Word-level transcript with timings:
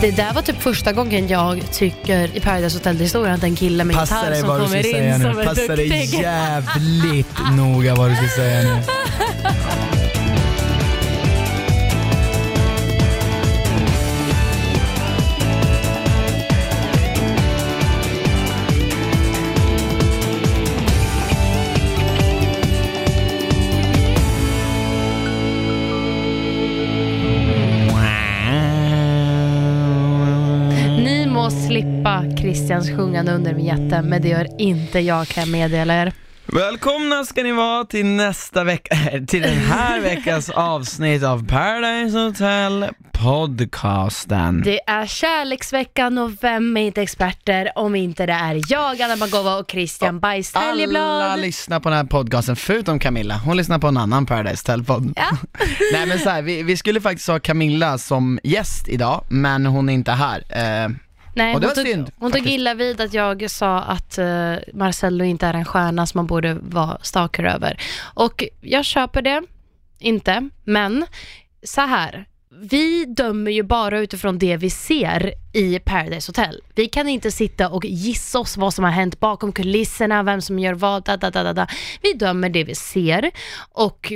Det 0.00 0.10
där 0.10 0.32
var 0.32 0.42
typ 0.42 0.62
första 0.62 0.92
gången 0.92 1.28
jag 1.28 1.72
tycker 1.72 2.36
i 2.36 2.40
Paradise 2.40 2.78
Hotel-historien 2.78 3.34
att 3.34 3.42
en 3.42 3.56
kille 3.56 3.84
med 3.84 3.96
Passa 3.96 4.14
gitarr 4.14 4.34
som 4.34 4.48
kommer 4.48 4.86
in 4.86 5.20
som 5.20 5.38
är 5.38 5.44
Passa 5.44 5.76
dig 5.76 5.88
duktig. 5.88 6.20
jävligt 6.20 7.36
noga 7.56 7.94
vad 7.94 8.10
du 8.10 8.16
ska 8.16 8.28
säga 8.36 8.62
nu. 8.62 8.82
Christians 32.56 32.90
sjungande 32.90 33.32
under 33.32 33.54
vinjetten, 33.54 34.08
men 34.08 34.22
det 34.22 34.28
gör 34.28 34.60
inte 34.60 35.00
jag 35.00 35.28
kan 35.28 35.42
jag 35.42 35.50
meddela 35.50 35.94
er. 35.94 36.12
Välkomna 36.46 37.24
ska 37.24 37.42
ni 37.42 37.52
vara 37.52 37.84
till 37.84 38.06
nästa 38.06 38.64
vecka, 38.64 38.96
till 39.26 39.42
den 39.42 39.58
här 39.58 40.00
veckas 40.00 40.50
avsnitt 40.50 41.22
av 41.22 41.46
Paradise 41.48 42.18
Hotel 42.18 42.86
podcasten. 43.12 44.62
Det 44.64 44.80
är 44.86 45.06
kärleksveckan 45.06 46.18
och 46.18 46.30
vem 46.40 46.76
är 46.76 46.80
inte 46.80 47.02
experter 47.02 47.72
om 47.74 47.94
inte 47.94 48.26
det 48.26 48.32
är 48.32 48.62
jag, 48.68 49.02
Anna 49.02 49.16
Bagova 49.16 49.56
och 49.58 49.70
Christian 49.70 50.20
Bajs 50.20 50.52
Alla 50.54 51.36
lyssnar 51.36 51.80
på 51.80 51.88
den 51.88 51.98
här 51.98 52.04
podcasten 52.04 52.56
förutom 52.56 52.98
Camilla, 52.98 53.40
hon 53.44 53.56
lyssnar 53.56 53.78
på 53.78 53.86
en 53.86 53.96
annan 53.96 54.26
Paradise 54.26 54.72
Hotel-podd. 54.72 55.12
Ja. 55.16 55.36
Nej 55.92 56.06
men 56.06 56.18
så 56.18 56.30
här, 56.30 56.42
vi, 56.42 56.62
vi 56.62 56.76
skulle 56.76 57.00
faktiskt 57.00 57.28
ha 57.28 57.38
Camilla 57.38 57.98
som 57.98 58.38
gäst 58.42 58.88
idag, 58.88 59.24
men 59.28 59.66
hon 59.66 59.88
är 59.88 59.92
inte 59.92 60.12
här. 60.12 60.44
Eh, 60.48 60.88
Nej, 61.36 61.54
Och 61.54 61.60
det 61.60 61.66
hon, 61.66 61.70
var 61.70 61.82
tog, 61.82 61.86
synd, 61.86 62.10
hon 62.16 62.32
tog 62.32 62.46
illa 62.46 62.74
vid 62.74 63.00
att 63.00 63.14
jag 63.14 63.50
sa 63.50 63.78
att 63.78 64.18
uh, 64.18 64.54
Marcello 64.72 65.24
inte 65.24 65.46
är 65.46 65.54
en 65.54 65.64
stjärna 65.64 66.06
som 66.06 66.18
man 66.18 66.26
borde 66.26 66.54
vara 66.54 66.98
stalker 67.02 67.44
över. 67.44 67.80
Och 68.14 68.44
jag 68.60 68.84
köper 68.84 69.22
det, 69.22 69.42
inte, 69.98 70.48
men 70.64 71.06
så 71.62 71.80
här. 71.80 72.26
Vi 72.60 73.04
dömer 73.04 73.50
ju 73.50 73.62
bara 73.62 73.98
utifrån 73.98 74.38
det 74.38 74.56
vi 74.56 74.70
ser 74.70 75.34
i 75.52 75.78
Paradise 75.78 76.28
Hotel. 76.30 76.60
Vi 76.74 76.88
kan 76.88 77.08
inte 77.08 77.30
sitta 77.30 77.68
och 77.68 77.84
gissa 77.84 78.38
oss 78.38 78.56
vad 78.56 78.74
som 78.74 78.84
har 78.84 78.90
hänt 78.90 79.20
bakom 79.20 79.52
kulisserna, 79.52 80.22
vem 80.22 80.42
som 80.42 80.58
gör 80.58 80.74
vad, 80.74 81.04
da, 81.04 81.16
da, 81.16 81.30
da, 81.30 81.52
da. 81.52 81.66
Vi 82.02 82.12
dömer 82.12 82.48
det 82.48 82.64
vi 82.64 82.74
ser 82.74 83.30
och 83.72 84.12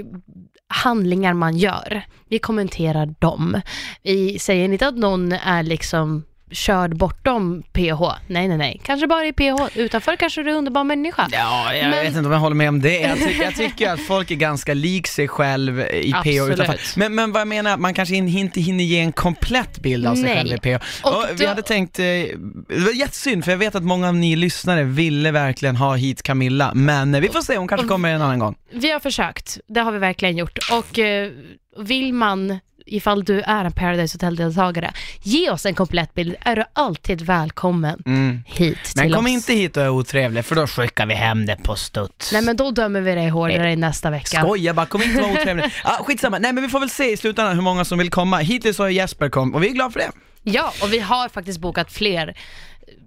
handlingar 0.68 1.34
man 1.34 1.56
gör. 1.56 2.02
Vi 2.28 2.38
kommenterar 2.38 3.14
dem. 3.18 3.60
Vi 4.02 4.38
säger 4.38 4.64
inte 4.64 4.88
att 4.88 4.96
någon 4.96 5.32
är 5.32 5.62
liksom 5.62 6.24
körd 6.52 6.96
bortom 6.96 7.62
PH. 7.72 8.02
Nej, 8.26 8.48
nej, 8.48 8.58
nej. 8.58 8.80
Kanske 8.84 9.06
bara 9.06 9.26
i 9.26 9.32
PH. 9.32 9.78
Utanför 9.78 10.16
kanske 10.16 10.42
du 10.42 10.50
är 10.50 10.54
underbar 10.54 10.84
människa. 10.84 11.28
Ja, 11.32 11.74
jag 11.74 11.80
Men- 11.90 12.04
vet 12.04 12.06
inte 12.16 12.18
om 12.26 12.32
jag 12.32 12.38
håller 12.38 12.56
med 12.56 12.68
om 12.68 12.80
det. 12.80 13.00
Jag 13.00 13.18
tycker, 13.18 13.42
jag 13.42 13.54
tycker 13.54 13.90
att 13.90 14.00
folk 14.00 14.30
är 14.30 14.34
ganska 14.34 14.74
lik 14.74 15.06
sig 15.06 15.28
själv 15.28 15.80
i 15.80 16.12
PH 16.12 16.16
Absolut. 16.16 16.54
utanför. 16.60 16.98
Men, 16.98 17.14
men 17.14 17.32
vad 17.32 17.40
jag 17.40 17.48
menar, 17.48 17.76
man 17.76 17.94
kanske 17.94 18.14
in- 18.16 18.28
inte 18.38 18.60
hinner 18.60 18.84
ge 18.84 19.00
en 19.00 19.12
komplett 19.12 19.78
bild 19.78 20.06
av 20.06 20.14
sig 20.14 20.24
Nej. 20.24 20.34
själv 20.36 20.52
i 20.52 20.58
PH. 20.58 20.82
Och 21.02 21.16
Och 21.16 21.24
vi 21.34 21.42
då- 21.44 21.48
hade 21.48 21.62
tänkt, 21.62 21.98
eh, 21.98 22.04
det 22.04 22.36
var 22.68 22.92
jättesynd 22.98 23.44
för 23.44 23.50
jag 23.52 23.58
vet 23.58 23.74
att 23.74 23.82
många 23.84 24.08
av 24.08 24.14
ni 24.14 24.36
lyssnare 24.36 24.84
ville 24.84 25.30
verkligen 25.30 25.76
ha 25.76 25.94
hit 25.94 26.22
Camilla, 26.22 26.72
men 26.74 27.14
eh, 27.14 27.20
vi 27.20 27.28
får 27.28 27.40
se, 27.40 27.56
hon 27.56 27.68
kanske 27.68 27.86
kommer 27.88 28.08
en 28.14 28.22
annan 28.22 28.38
gång. 28.38 28.54
Vi 28.72 28.90
har 28.90 29.00
försökt. 29.00 29.58
Det 29.68 29.80
har 29.80 29.92
vi 29.92 29.98
verkligen 29.98 30.36
gjort. 30.36 30.58
Och 30.72 30.98
eh, 30.98 31.30
vill 31.78 32.12
man 32.14 32.58
ifall 32.86 33.24
du 33.24 33.40
är 33.40 33.64
en 33.64 33.72
Paradise 33.72 34.14
Hotel-deltagare, 34.14 34.92
ge 35.22 35.50
oss 35.50 35.66
en 35.66 35.74
komplett 35.74 36.14
bild. 36.14 36.34
Är 36.40 36.56
du 36.56 36.64
alltid 36.72 37.22
välkommen 37.22 38.02
Mm. 38.06 38.42
hit 38.46 38.92
Men 38.96 39.04
till 39.06 39.14
kom 39.14 39.24
oss. 39.26 39.30
inte 39.32 39.52
hit 39.54 39.76
och 39.76 39.82
är 39.82 39.88
otrevlig 39.88 40.44
för 40.44 40.54
då 40.54 40.66
skickar 40.66 41.06
vi 41.06 41.14
hem 41.14 41.46
det 41.46 41.56
på 41.62 41.74
studs. 41.76 42.32
Nej 42.32 42.42
men 42.42 42.56
då 42.56 42.70
dömer 42.70 43.00
vi 43.00 43.14
dig 43.14 43.28
hårdare 43.28 43.72
i 43.72 43.76
nästa 43.76 44.10
vecka. 44.10 44.40
Skoja 44.42 44.74
bara, 44.74 44.86
kom 44.86 45.02
inte 45.02 45.20
vara 45.22 45.32
otrevlig. 45.40 45.64
Ah, 45.84 46.04
skitsamma, 46.04 46.38
nej 46.38 46.52
men 46.52 46.62
vi 46.62 46.68
får 46.68 46.80
väl 46.80 46.90
se 46.90 47.12
i 47.12 47.16
slutändan 47.16 47.54
hur 47.54 47.62
många 47.62 47.84
som 47.84 47.98
vill 47.98 48.10
komma. 48.10 48.38
Hittills 48.38 48.78
har 48.78 48.88
Jesper 48.88 49.28
kommit 49.28 49.54
och 49.54 49.62
vi 49.62 49.68
är 49.68 49.72
glada 49.72 49.90
för 49.90 49.98
det. 50.00 50.10
Ja, 50.42 50.72
och 50.82 50.92
vi 50.92 50.98
har 50.98 51.28
faktiskt 51.28 51.60
bokat 51.60 51.92
fler 51.92 52.34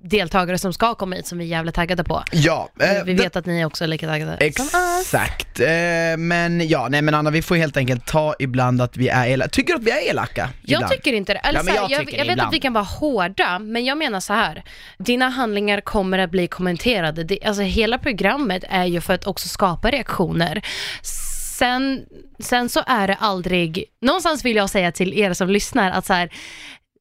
deltagare 0.03 0.57
som 0.57 0.73
ska 0.73 0.95
komma 0.95 1.15
hit 1.15 1.27
som 1.27 1.37
vi 1.37 1.43
är 1.43 1.49
jävligt 1.49 1.75
taggade 1.75 2.03
på. 2.03 2.23
Ja, 2.31 2.69
eh, 2.79 3.03
vi 3.05 3.13
vet 3.13 3.35
att 3.35 3.45
ni 3.45 3.65
också 3.65 3.83
är 3.83 3.87
lika 3.87 4.07
taggade 4.07 4.53
som 4.53 4.65
oss. 4.65 4.71
Exakt, 4.99 5.59
eh, 5.59 5.67
men 6.17 6.67
ja, 6.67 6.87
nej 6.89 7.01
men 7.01 7.13
Anna 7.15 7.31
vi 7.31 7.41
får 7.41 7.55
helt 7.55 7.77
enkelt 7.77 8.05
ta 8.05 8.35
ibland 8.39 8.81
att 8.81 8.97
vi 8.97 9.09
är 9.09 9.27
elaka. 9.27 9.49
Tycker 9.49 9.73
du 9.73 9.79
att 9.79 9.85
vi 9.85 9.91
är 9.91 10.09
elaka? 10.09 10.49
Jag 10.61 10.77
ibland? 10.77 10.93
tycker 10.93 11.13
inte 11.13 11.33
det. 11.33 11.39
Eller 11.39 11.59
Ja, 11.59 11.63
men 11.63 11.75
jag 11.75 11.91
jag, 11.91 12.13
jag, 12.13 12.27
det 12.27 12.35
vet 12.35 12.45
att 12.45 12.53
vi 12.53 12.59
kan 12.59 12.73
vara 12.73 12.83
hårda, 12.83 13.59
men 13.59 13.85
jag 13.85 13.97
menar 13.97 14.19
så 14.19 14.33
här. 14.33 14.63
Dina 14.97 15.29
handlingar 15.29 15.81
kommer 15.81 16.19
att 16.19 16.31
bli 16.31 16.47
kommenterade. 16.47 17.23
Det, 17.23 17.43
alltså 17.43 17.61
hela 17.61 17.97
programmet 17.97 18.63
är 18.69 18.85
ju 18.85 19.01
för 19.01 19.13
att 19.13 19.27
också 19.27 19.47
skapa 19.47 19.91
reaktioner. 19.91 20.61
Sen, 21.57 22.05
sen 22.39 22.69
så 22.69 22.83
är 22.87 23.07
det 23.07 23.15
aldrig, 23.19 23.85
någonstans 24.01 24.45
vill 24.45 24.55
jag 24.55 24.69
säga 24.69 24.91
till 24.91 25.13
er 25.13 25.33
som 25.33 25.49
lyssnar 25.49 25.91
att 25.91 26.05
så 26.05 26.13
här, 26.13 26.29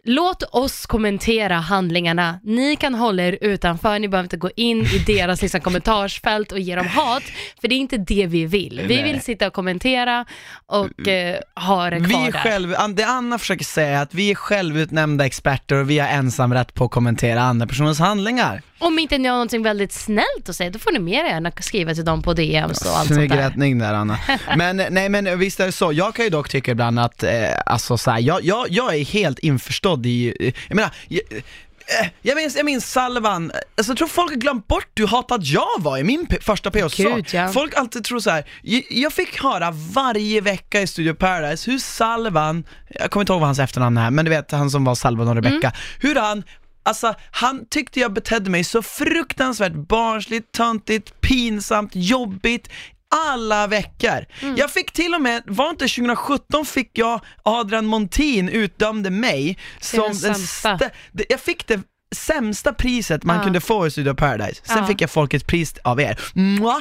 Låt 0.05 0.43
oss 0.43 0.87
kommentera 0.87 1.55
handlingarna. 1.57 2.41
Ni 2.43 2.77
kan 2.77 2.95
hålla 2.95 3.23
er 3.23 3.39
utanför, 3.41 3.99
ni 3.99 4.09
behöver 4.09 4.25
inte 4.25 4.37
gå 4.37 4.51
in 4.57 4.83
i 4.83 4.99
deras 5.07 5.43
liksom, 5.43 5.61
kommentarsfält 5.65 6.53
och 6.53 6.59
ge 6.59 6.77
dem 6.77 6.87
hat, 6.87 7.23
för 7.61 7.69
det 7.69 7.75
är 7.75 7.77
inte 7.79 7.99
det 7.99 8.27
vi 8.27 8.47
vill. 8.47 8.81
Vi 8.87 8.95
Nej. 8.95 9.13
vill 9.13 9.21
sitta 9.23 9.47
och 9.47 9.53
kommentera 9.53 10.25
och 10.67 11.09
eh, 11.09 11.39
ha 11.55 11.91
det 11.91 11.97
kvar 11.99 12.07
Vi 12.09 12.15
är 12.27 12.33
där. 12.33 12.39
själv, 12.39 12.75
det 12.95 13.05
Anna 13.05 13.39
försöker 13.39 13.65
säga 13.65 13.99
är 13.99 14.03
att 14.03 14.15
vi 14.15 14.31
är 14.31 14.35
självutnämnda 14.35 15.27
experter 15.27 15.77
och 15.77 15.91
vi 15.91 15.99
har 15.99 16.09
ensamrätt 16.09 16.75
på 16.75 16.84
att 16.84 16.91
kommentera 16.91 17.43
andra 17.43 17.67
personers 17.67 17.99
handlingar. 17.99 18.63
Om 18.82 18.98
inte 18.98 19.19
ni 19.19 19.28
har 19.28 19.34
någonting 19.34 19.62
väldigt 19.62 19.93
snällt 19.93 20.48
att 20.48 20.56
säga, 20.56 20.70
då 20.70 20.78
får 20.78 20.93
ni 20.93 20.98
mer 20.98 21.25
gärna 21.25 21.53
skriva 21.60 21.94
till 21.94 22.04
dem 22.04 22.22
på 22.22 22.34
DMs 22.34 22.81
och 22.82 22.88
allt 22.98 23.09
sånt 23.09 23.16
Snygg 23.19 23.31
där. 23.31 23.37
rättning 23.37 23.78
där 23.78 23.94
Anna. 23.94 24.19
Men 24.56 24.76
nej 24.91 25.09
men 25.09 25.38
visst 25.38 25.60
är 25.60 25.66
det 25.66 25.72
så, 25.72 25.93
jag 25.93 26.15
kan 26.15 26.25
ju 26.25 26.31
dock 26.31 26.48
tycka 26.48 26.70
ibland 26.70 26.98
att, 27.00 27.22
eh, 27.22 27.32
alltså 27.66 27.98
så 27.98 28.10
här, 28.10 28.19
jag, 28.21 28.44
jag, 28.44 28.66
jag 28.71 28.94
är 28.97 29.04
helt 29.04 29.38
införstådd 29.38 30.06
i, 30.06 30.53
jag 30.69 30.75
menar, 30.76 30.91
jag, 31.09 31.21
eh, 31.32 32.06
jag 32.22 32.37
minns, 32.37 32.56
jag 32.56 32.65
minns 32.65 32.91
Salvan, 32.92 33.53
alltså 33.76 33.91
jag 33.91 33.98
tror 33.98 34.09
folk 34.09 34.31
har 34.31 34.37
glömt 34.37 34.66
bort 34.66 34.88
hur 34.97 35.06
hatad 35.06 35.42
jag 35.44 35.69
var 35.78 35.98
i 35.98 36.04
min 36.04 36.26
p- 36.26 36.37
första 36.41 36.71
PH-säsong. 36.71 37.15
Gud, 37.16 37.26
ja. 37.32 37.48
Folk 37.48 37.75
alltid 37.76 38.04
tror 38.04 38.21
så 38.21 38.31
här. 38.31 38.44
Jag, 38.62 38.82
jag 38.91 39.12
fick 39.12 39.42
höra 39.42 39.71
varje 39.71 40.41
vecka 40.41 40.81
i 40.82 40.87
Studio 40.87 41.15
Paradise 41.15 41.71
hur 41.71 41.78
Salvan, 41.78 42.65
jag 42.88 43.10
kommer 43.10 43.22
inte 43.22 43.32
ihåg 43.32 43.41
vad 43.41 43.48
hans 43.48 43.59
efternamn 43.59 43.97
är, 43.98 44.10
men 44.10 44.25
du 44.25 44.28
vet 44.31 44.50
han 44.50 44.71
som 44.71 44.84
var 44.84 44.94
Salvan 44.94 45.28
och 45.28 45.34
Rebecca, 45.34 45.56
Mm. 45.56 45.72
hur 46.00 46.15
han 46.15 46.42
Alltså 46.82 47.15
han 47.31 47.66
tyckte 47.70 48.00
jag 48.00 48.12
betedde 48.12 48.50
mig 48.50 48.65
så 48.65 48.82
fruktansvärt 48.82 49.72
barnsligt, 49.72 50.53
töntigt, 50.53 51.20
pinsamt, 51.20 51.91
jobbigt 51.94 52.69
alla 53.15 53.66
veckor. 53.66 54.26
Mm. 54.41 54.56
Jag 54.56 54.70
fick 54.70 54.92
till 54.92 55.15
och 55.15 55.21
med, 55.22 55.42
var 55.47 55.71
inte 55.71 55.88
2017 55.88 56.66
fick 56.66 56.91
jag 56.98 57.21
Adrian 57.42 57.87
Montin 57.87 58.48
utdömde 58.48 59.10
mig 59.10 59.59
som 59.81 60.00
den 60.04 60.15
sämsta. 60.15 60.76
stä- 60.76 61.25
Jag 61.28 61.41
fick 61.41 61.66
det 61.66 61.81
sämsta 62.12 62.73
priset 62.73 63.25
man 63.25 63.37
Ja. 63.37 63.43
kunde 63.43 63.61
få 63.61 63.87
i 63.87 63.91
Studio 63.91 64.15
Paradise. 64.15 64.61
Sen 64.65 64.78
Ja. 64.78 64.87
fick 64.87 65.00
jag 65.00 65.11
folkets 65.11 65.45
pris 65.45 65.75
av 65.84 66.00
er. 66.00 66.19
Mwah! 66.34 66.77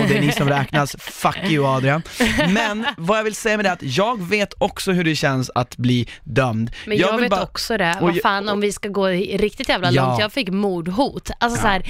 Och 0.00 0.08
det 0.08 0.16
är 0.16 0.20
ni 0.20 0.32
som 0.32 0.48
räknas, 0.48 0.96
fuck 0.98 1.36
you 1.50 1.66
Adrian. 1.66 2.02
Men 2.48 2.86
vad 2.96 3.18
jag 3.18 3.24
vill 3.24 3.34
säga 3.34 3.56
med 3.56 3.64
det 3.64 3.68
är 3.68 3.72
att 3.72 3.82
jag 3.82 4.22
vet 4.22 4.54
också 4.58 4.92
hur 4.92 5.04
det 5.04 5.16
känns 5.16 5.50
att 5.54 5.76
bli 5.76 6.08
dömd. 6.24 6.70
Men 6.86 6.98
jag, 6.98 7.12
vill 7.12 7.20
vet 7.20 7.30
bara- 7.30 7.42
också 7.42 7.76
det. 7.76 7.98
Vad 8.00 8.14
jag- 8.14 8.22
fan 8.22 8.48
om 8.48 8.60
vi 8.60 8.72
ska 8.72 8.88
gå 8.88 9.06
riktigt 9.06 9.68
jävla 9.68 9.90
Ja. 9.92 10.06
långt. 10.06 10.20
Jag 10.20 10.32
fick 10.32 10.48
mordhot. 10.50 11.30
Alltså 11.40 11.60
så 11.60 11.66
här, 11.66 11.82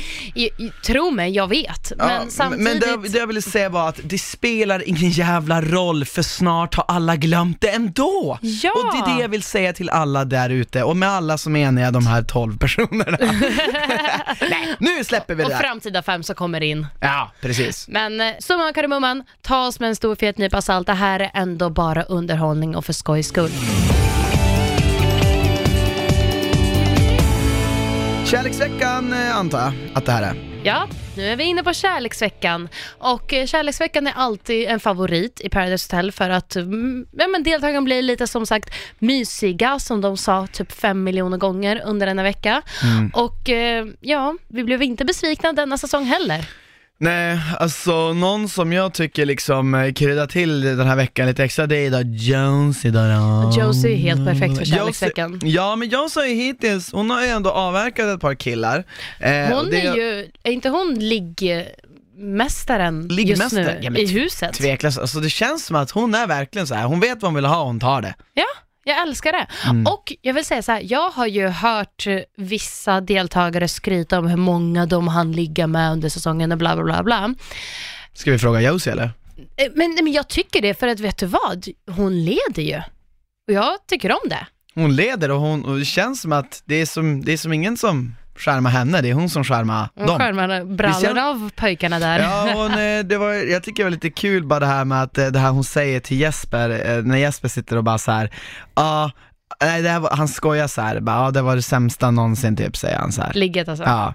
tro 0.87 1.11
mig, 1.11 1.31
jag 1.33 1.49
vet. 1.49 1.93
Ja, 1.99 2.07
Men 2.07 2.31
samtidigt... 2.31 2.65
Men 2.65 3.03
det, 3.03 3.09
det 3.09 3.19
jag 3.19 3.27
ville 3.27 3.43
säga 3.43 3.69
var 3.69 3.89
att 3.89 4.01
det 4.05 4.19
spelar 4.19 4.89
ingen 4.89 5.11
jävla 5.11 5.63
roll 5.63 6.05
för 6.05 6.23
snart 6.23 6.75
har 6.75 6.85
alla 6.89 7.17
glömt 7.17 7.61
det 7.61 7.69
ändå. 7.71 8.39
Ja. 8.43 8.71
Och 8.73 8.93
det 9.07 9.11
är 9.11 9.17
det 9.17 9.23
jag 9.23 9.29
vill 9.29 9.43
säga 9.43 9.73
till 9.73 9.91
alla 9.91 10.25
där 10.25 10.51
ute 10.51 10.83
och 10.83 10.97
med 10.97 11.09
alla 11.09 11.39
så 11.39 11.51
menar 11.51 11.83
jag 11.83 11.93
de 11.93 12.07
här 12.07 12.23
12 12.23 12.59
personerna. 12.59 12.84
Nej, 14.51 14.77
nu 14.79 15.05
släpper 15.05 15.35
vi 15.35 15.43
det 15.43 15.45
och 15.45 15.51
där. 15.51 15.59
framtida 15.59 16.03
fem 16.03 16.23
som 16.23 16.35
kommer 16.35 16.61
in. 16.61 16.87
Ja, 17.01 17.33
precis. 17.41 17.89
Men 17.89 18.21
eh, 18.21 18.33
summan 18.41 18.69
av 18.69 18.73
kardemumman, 18.73 19.25
ta 19.43 19.67
oss 19.67 19.81
med 19.81 19.89
en 19.89 19.97
stor 19.97 20.15
fet 20.17 20.39
nypa 20.39 20.63
salt. 20.63 20.87
Det 20.87 20.93
här 20.93 21.21
är 21.21 21.31
ändå 21.35 21.71
bara 21.71 22.03
underhållning 22.03 22.77
och 22.77 22.85
för 22.85 22.93
skojs 22.93 23.29
skull. 23.29 23.51
Kärleksveckan 28.25 29.13
eh, 29.13 29.37
antar 29.37 29.59
jag 29.61 29.73
att 29.95 30.07
det 30.07 30.13
här 30.13 30.23
är. 30.23 30.54
Ja, 30.67 30.89
nu 31.17 31.29
är 31.29 31.37
vi 31.37 31.45
inne 31.45 31.63
på 31.63 31.73
kärleksveckan. 31.73 32.69
Och 32.99 33.33
eh, 33.33 33.47
kärleksveckan 33.47 34.07
är 34.07 34.13
alltid 34.17 34.69
en 34.69 34.81
favorit 34.81 35.41
i 35.41 35.49
Paradise 35.49 35.87
Hotel 35.87 36.13
för 36.13 36.31
att 36.31 36.57
mm, 36.57 37.07
ja, 37.13 37.27
men 37.29 37.43
deltagarna 37.43 37.83
blir 37.83 38.03
lite 38.03 38.27
som 38.27 38.47
sagt 38.47 38.75
mysiga, 38.99 39.79
som 39.79 40.01
de 40.01 40.17
sa 40.17 40.47
typ 40.47 40.73
fem 40.73 41.05
miljoner 41.05 41.37
gånger 41.37 41.83
under 41.85 42.07
denna 42.07 42.23
vecka. 42.23 42.63
Och 43.13 43.49
eh, 43.49 43.87
ja, 44.01 44.35
vi 44.49 44.65
blev 44.65 44.83
inte 44.83 45.05
besvikna 45.05 45.53
denna 45.53 45.79
säsong 45.79 46.05
heller. 46.05 46.47
Nej, 47.05 47.39
alltså 47.59 48.13
någon 48.13 48.49
som 48.49 48.73
jag 48.73 48.95
tycker 48.95 49.27
liksom 49.27 49.75
eh, 49.75 49.93
kryddar 49.93 50.27
till 50.27 50.61
den 50.61 50.87
här 50.87 50.97
veckan 50.97 51.27
lite 51.27 51.45
extra, 51.45 51.67
det 51.67 51.77
är 51.77 52.03
Josie 52.05 52.91
då. 52.91 52.99
då. 52.99 53.53
Josie 53.61 53.93
är 53.93 53.97
helt 53.97 54.27
perfekt 54.27 54.57
för 54.59 54.65
Josie- 54.65 54.77
kärleksveckan. 54.77 55.41
Ja, 55.43 55.77
men 55.77 55.89
Josie 55.89 56.21
har 56.23 56.27
ju 56.29 56.35
hittills, 56.35 56.93
hon 56.93 57.11
har 57.11 57.23
ju 57.23 57.29
ändå 57.29 57.51
avverkat 57.51 58.07
ett 58.07 58.21
par 58.21 58.35
killar. 58.35 58.85
Eh, 59.21 59.51
och 59.51 59.57
Hon 59.57 59.71
det 59.71 59.81
är 59.81 59.95
ju, 59.97 60.31
är 60.43 60.53
inte 60.53 60.69
hon 60.69 60.95
liggmästaren 60.99 63.03
just 63.03 63.13
Liggmästare? 63.13 63.65
nu 63.65 63.79
Ja, 63.83 63.91
men 63.91 64.01
i 64.01 64.07
huset? 64.07 64.53
Tveklöst, 64.53 64.99
alltså 64.99 65.21
det 65.21 65.31
känns 65.31 65.67
som 65.67 65.77
att 65.77 65.91
hon 65.91 66.15
är 66.15 66.27
verkligen 66.27 66.67
så 66.67 66.75
här. 66.75 66.85
hon 66.87 67.01
vet 67.01 67.23
vad 67.23 67.29
hon 67.29 67.35
vill 67.35 67.45
ha 67.45 67.61
och 67.61 67.67
hon 67.67 67.81
tar 67.81 68.03
det. 68.03 68.15
Ja, 68.35 68.45
jag 68.85 69.03
älskar 69.09 69.33
det. 69.33 69.47
Mm. 69.71 69.87
Och 69.87 70.13
jag 70.21 70.35
vill 70.35 70.45
säga 70.45 70.63
så 70.63 70.73
här, 70.73 70.83
jag 70.85 71.11
har 71.11 71.27
ju 71.27 71.49
hört 71.49 72.07
vissa 72.37 73.01
deltagare 73.01 73.69
skryta 73.69 74.19
om 74.19 74.27
hur 74.27 74.37
många 74.37 74.87
de 74.87 75.09
hann 75.09 75.33
ligga 75.33 75.67
med 75.67 75.93
under 75.93 76.09
säsongen 76.09 76.53
och 76.53 76.59
bla 76.59 76.75
bla 76.77 76.85
bla 76.85 77.03
bla. 77.03 77.35
Ska 78.13 78.31
vi 78.31 78.39
fråga 78.39 78.61
Josie 78.61 78.93
eller? 78.93 79.11
Eh, 79.57 79.67
Men, 79.75 79.95
men 79.95 80.13
jag 80.13 80.29
tycker 80.29 80.63
det, 80.63 80.75
för 80.75 80.89
att 80.89 81.01
vet 81.01 81.19
du 81.19 81.27
vad? 81.27 81.69
Hon 81.91 82.25
leder 82.25 82.63
ju. 82.63 82.77
Och 83.49 83.53
jag 83.55 83.87
tycker 83.87 84.13
om 84.13 84.29
det. 84.29 84.47
Hon 84.75 84.97
leder 84.97 85.31
och, 85.31 85.41
hon, 85.41 85.65
och 85.65 85.79
det 85.79 85.85
känns 85.85 86.21
som 86.23 86.33
att 86.33 86.63
det 86.65 86.75
är 86.75 86.87
som, 86.87 87.25
det 87.25 87.33
är 87.33 87.37
som 87.37 87.53
ingen 87.53 87.77
som 87.77 88.17
skärmar 88.37 88.71
henne, 88.71 89.01
det 89.01 89.11
är 89.11 89.15
hon 89.15 89.31
som 89.31 89.45
skärmar 89.45 89.89
Hon 89.95 90.07
dem. 90.07 90.19
skärmar 90.19 90.65
brallor 90.65 91.19
av 91.19 91.51
pojkarna 91.57 91.99
där. 91.99 92.19
Ja, 92.19 92.51
hon, 92.55 92.71
det 93.09 93.19
var, 93.19 93.33
jag 93.33 93.63
tycker 93.63 93.77
det 93.77 93.85
var 93.85 93.91
lite 93.91 94.11
kul 94.11 94.45
bara 94.47 94.61
det 94.61 94.67
här 94.67 94.85
med 94.85 95.03
att 95.03 95.19
eh, 95.19 95.27
det 95.27 95.39
här 95.39 95.51
hon 95.51 95.65
säger 95.65 96.01
till 96.01 96.21
Jesper, 96.21 96.71
eh, 96.97 97.03
när 97.03 97.17
Jesper 97.17 97.49
sitter 97.49 97.77
och 97.77 97.85
bara 97.85 97.99
så 97.99 98.11
här, 98.13 98.31
ja, 98.75 99.11
nej, 99.61 99.83
det 99.83 99.89
här 99.89 100.01
var, 100.01 100.11
han 100.11 100.29
skojar 100.29 100.67
så 100.67 100.81
här, 100.81 101.01
bara, 101.01 101.17
ja 101.25 101.31
det 101.31 101.43
var 101.43 101.57
det 101.57 101.63
sämsta 101.63 102.11
någonsin 102.11 102.57
typ 102.57 102.77
säger 102.77 102.99
han 102.99 103.13
så 103.13 103.23
här. 103.23 103.33
Ligget 103.33 103.69
alltså. 103.69 103.85
Ja, 103.85 104.15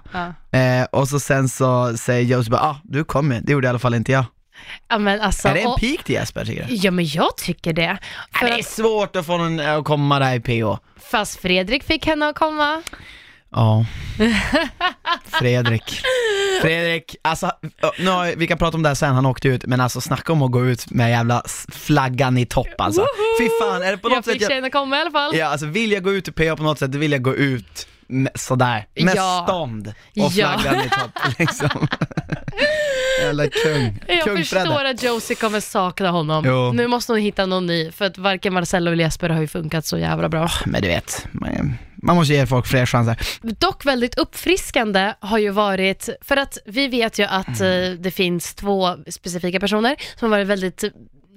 Ja. 0.52 0.58
eh, 0.58 0.84
och 0.92 1.08
så 1.08 1.20
sen 1.20 1.48
så 1.48 1.96
säger 1.96 2.22
Josie 2.36 2.50
bara, 2.50 2.60
ja 2.60 2.80
du 2.84 3.04
kom 3.04 3.32
ju, 3.32 3.40
det 3.40 3.52
gjorde 3.52 3.66
i 3.66 3.70
alla 3.70 3.78
fall 3.78 3.94
inte 3.94 4.12
jag. 4.12 4.24
Ja, 4.88 5.18
alltså, 5.20 5.48
är 5.48 5.54
det 5.54 5.60
en 5.60 5.66
och, 5.66 5.78
pik 5.78 6.04
till 6.04 6.14
Jesper 6.14 6.44
tycker 6.44 6.66
du? 6.68 6.74
ja 6.74 6.90
men 6.90 7.06
jag 7.06 7.36
tycker 7.36 7.72
det. 7.72 7.98
För 8.34 8.46
det 8.46 8.58
är 8.58 8.62
svårt 8.62 9.16
att 9.16 9.26
få 9.26 9.38
någon 9.38 9.60
att 9.60 9.84
komma 9.84 10.18
där 10.18 10.34
i 10.34 10.40
PO. 10.40 10.78
fast 11.10 11.40
Fredrik 11.40 11.84
fick 11.84 12.06
henne 12.06 12.28
att 12.28 12.36
komma. 12.38 12.82
Ja. 13.50 13.86
Fredrik. 15.24 16.02
Fredrik, 16.62 17.16
alltså, 17.22 17.50
nu 17.98 18.10
har, 18.10 18.36
vi 18.36 18.46
kan 18.46 18.58
prata 18.58 18.76
om 18.76 18.82
det 18.82 18.88
här 18.88 18.94
sen, 18.94 19.14
han 19.14 19.26
åkte 19.26 19.48
ut, 19.48 19.66
men 19.66 19.80
alltså 19.80 20.00
snacka 20.00 20.32
om 20.32 20.42
att 20.42 20.50
gå 20.50 20.66
ut 20.66 20.90
med 20.90 21.10
jävla 21.10 21.42
flaggan 21.72 22.38
i 22.38 22.46
topp 22.46 22.74
alltså. 22.78 23.06
Fy 23.40 23.48
fan, 23.60 23.82
är 23.82 23.90
det 23.90 23.98
på 23.98 24.10
Jag 24.10 24.16
något 24.16 24.24
sätt 24.24 24.32
fick 24.32 24.42
jag, 24.42 24.50
tjejen 24.50 24.64
att 24.64 24.72
komma 24.72 24.96
i 24.96 25.00
alla 25.00 25.10
fall. 25.10 25.36
Ja, 25.36 25.46
alltså 25.46 25.66
vill 25.66 25.92
jag 25.92 26.02
gå 26.02 26.12
ut 26.12 26.28
i 26.28 26.32
PA 26.32 26.56
på 26.56 26.62
något 26.62 26.78
sätt, 26.78 26.92
då 26.92 26.98
vill 26.98 27.12
jag 27.12 27.22
gå 27.22 27.34
ut 27.34 27.86
med, 28.10 28.32
sådär, 28.34 28.86
med 29.00 29.14
Ja. 29.16 29.44
stånd 29.48 29.88
och 29.88 29.94
Ja. 30.14 30.30
flaggan 30.58 30.80
i 30.84 30.88
topp 30.88 31.10
liksom. 31.38 31.88
Jävla 33.22 33.46
kung, 33.48 33.98
Jag 34.08 34.24
kung 34.24 34.36
förstår 34.38 34.60
Fredde. 34.60 34.90
att 34.90 35.02
Josie 35.02 35.36
kommer 35.36 35.60
sakna 35.60 36.10
honom. 36.10 36.44
Jo. 36.46 36.72
Nu 36.72 36.86
måste 36.86 37.12
hon 37.12 37.20
hitta 37.20 37.46
någon 37.46 37.66
ny, 37.66 37.92
för 37.92 38.04
att 38.04 38.18
varken 38.18 38.52
Marcello 38.54 38.92
eller 38.92 39.04
Jesper 39.04 39.28
har 39.28 39.40
ju 39.40 39.46
funkat 39.46 39.86
så 39.86 39.98
jävla 39.98 40.28
bra. 40.28 40.48
Men 40.66 40.82
du 40.82 40.88
vet, 40.88 41.26
man, 41.32 41.74
man 42.02 42.16
måste 42.16 42.34
ge 42.34 42.46
folk 42.46 42.66
fler 42.66 42.86
chanser. 42.86 43.16
Dock 43.42 43.84
väldigt 43.86 44.18
uppfriskande 44.18 45.12
har 45.20 45.38
ju 45.38 45.50
varit, 45.50 46.08
för 46.22 46.36
att 46.36 46.58
vi 46.66 46.88
vet 46.88 47.18
ju 47.18 47.24
att 47.24 47.60
Mm. 47.60 47.92
eh, 47.92 47.98
det 47.98 48.10
finns 48.10 48.54
två 48.54 48.96
specifika 49.10 49.60
personer 49.60 49.96
som 50.16 50.30
har 50.32 50.38
varit 50.38 50.48
väldigt 50.48 50.84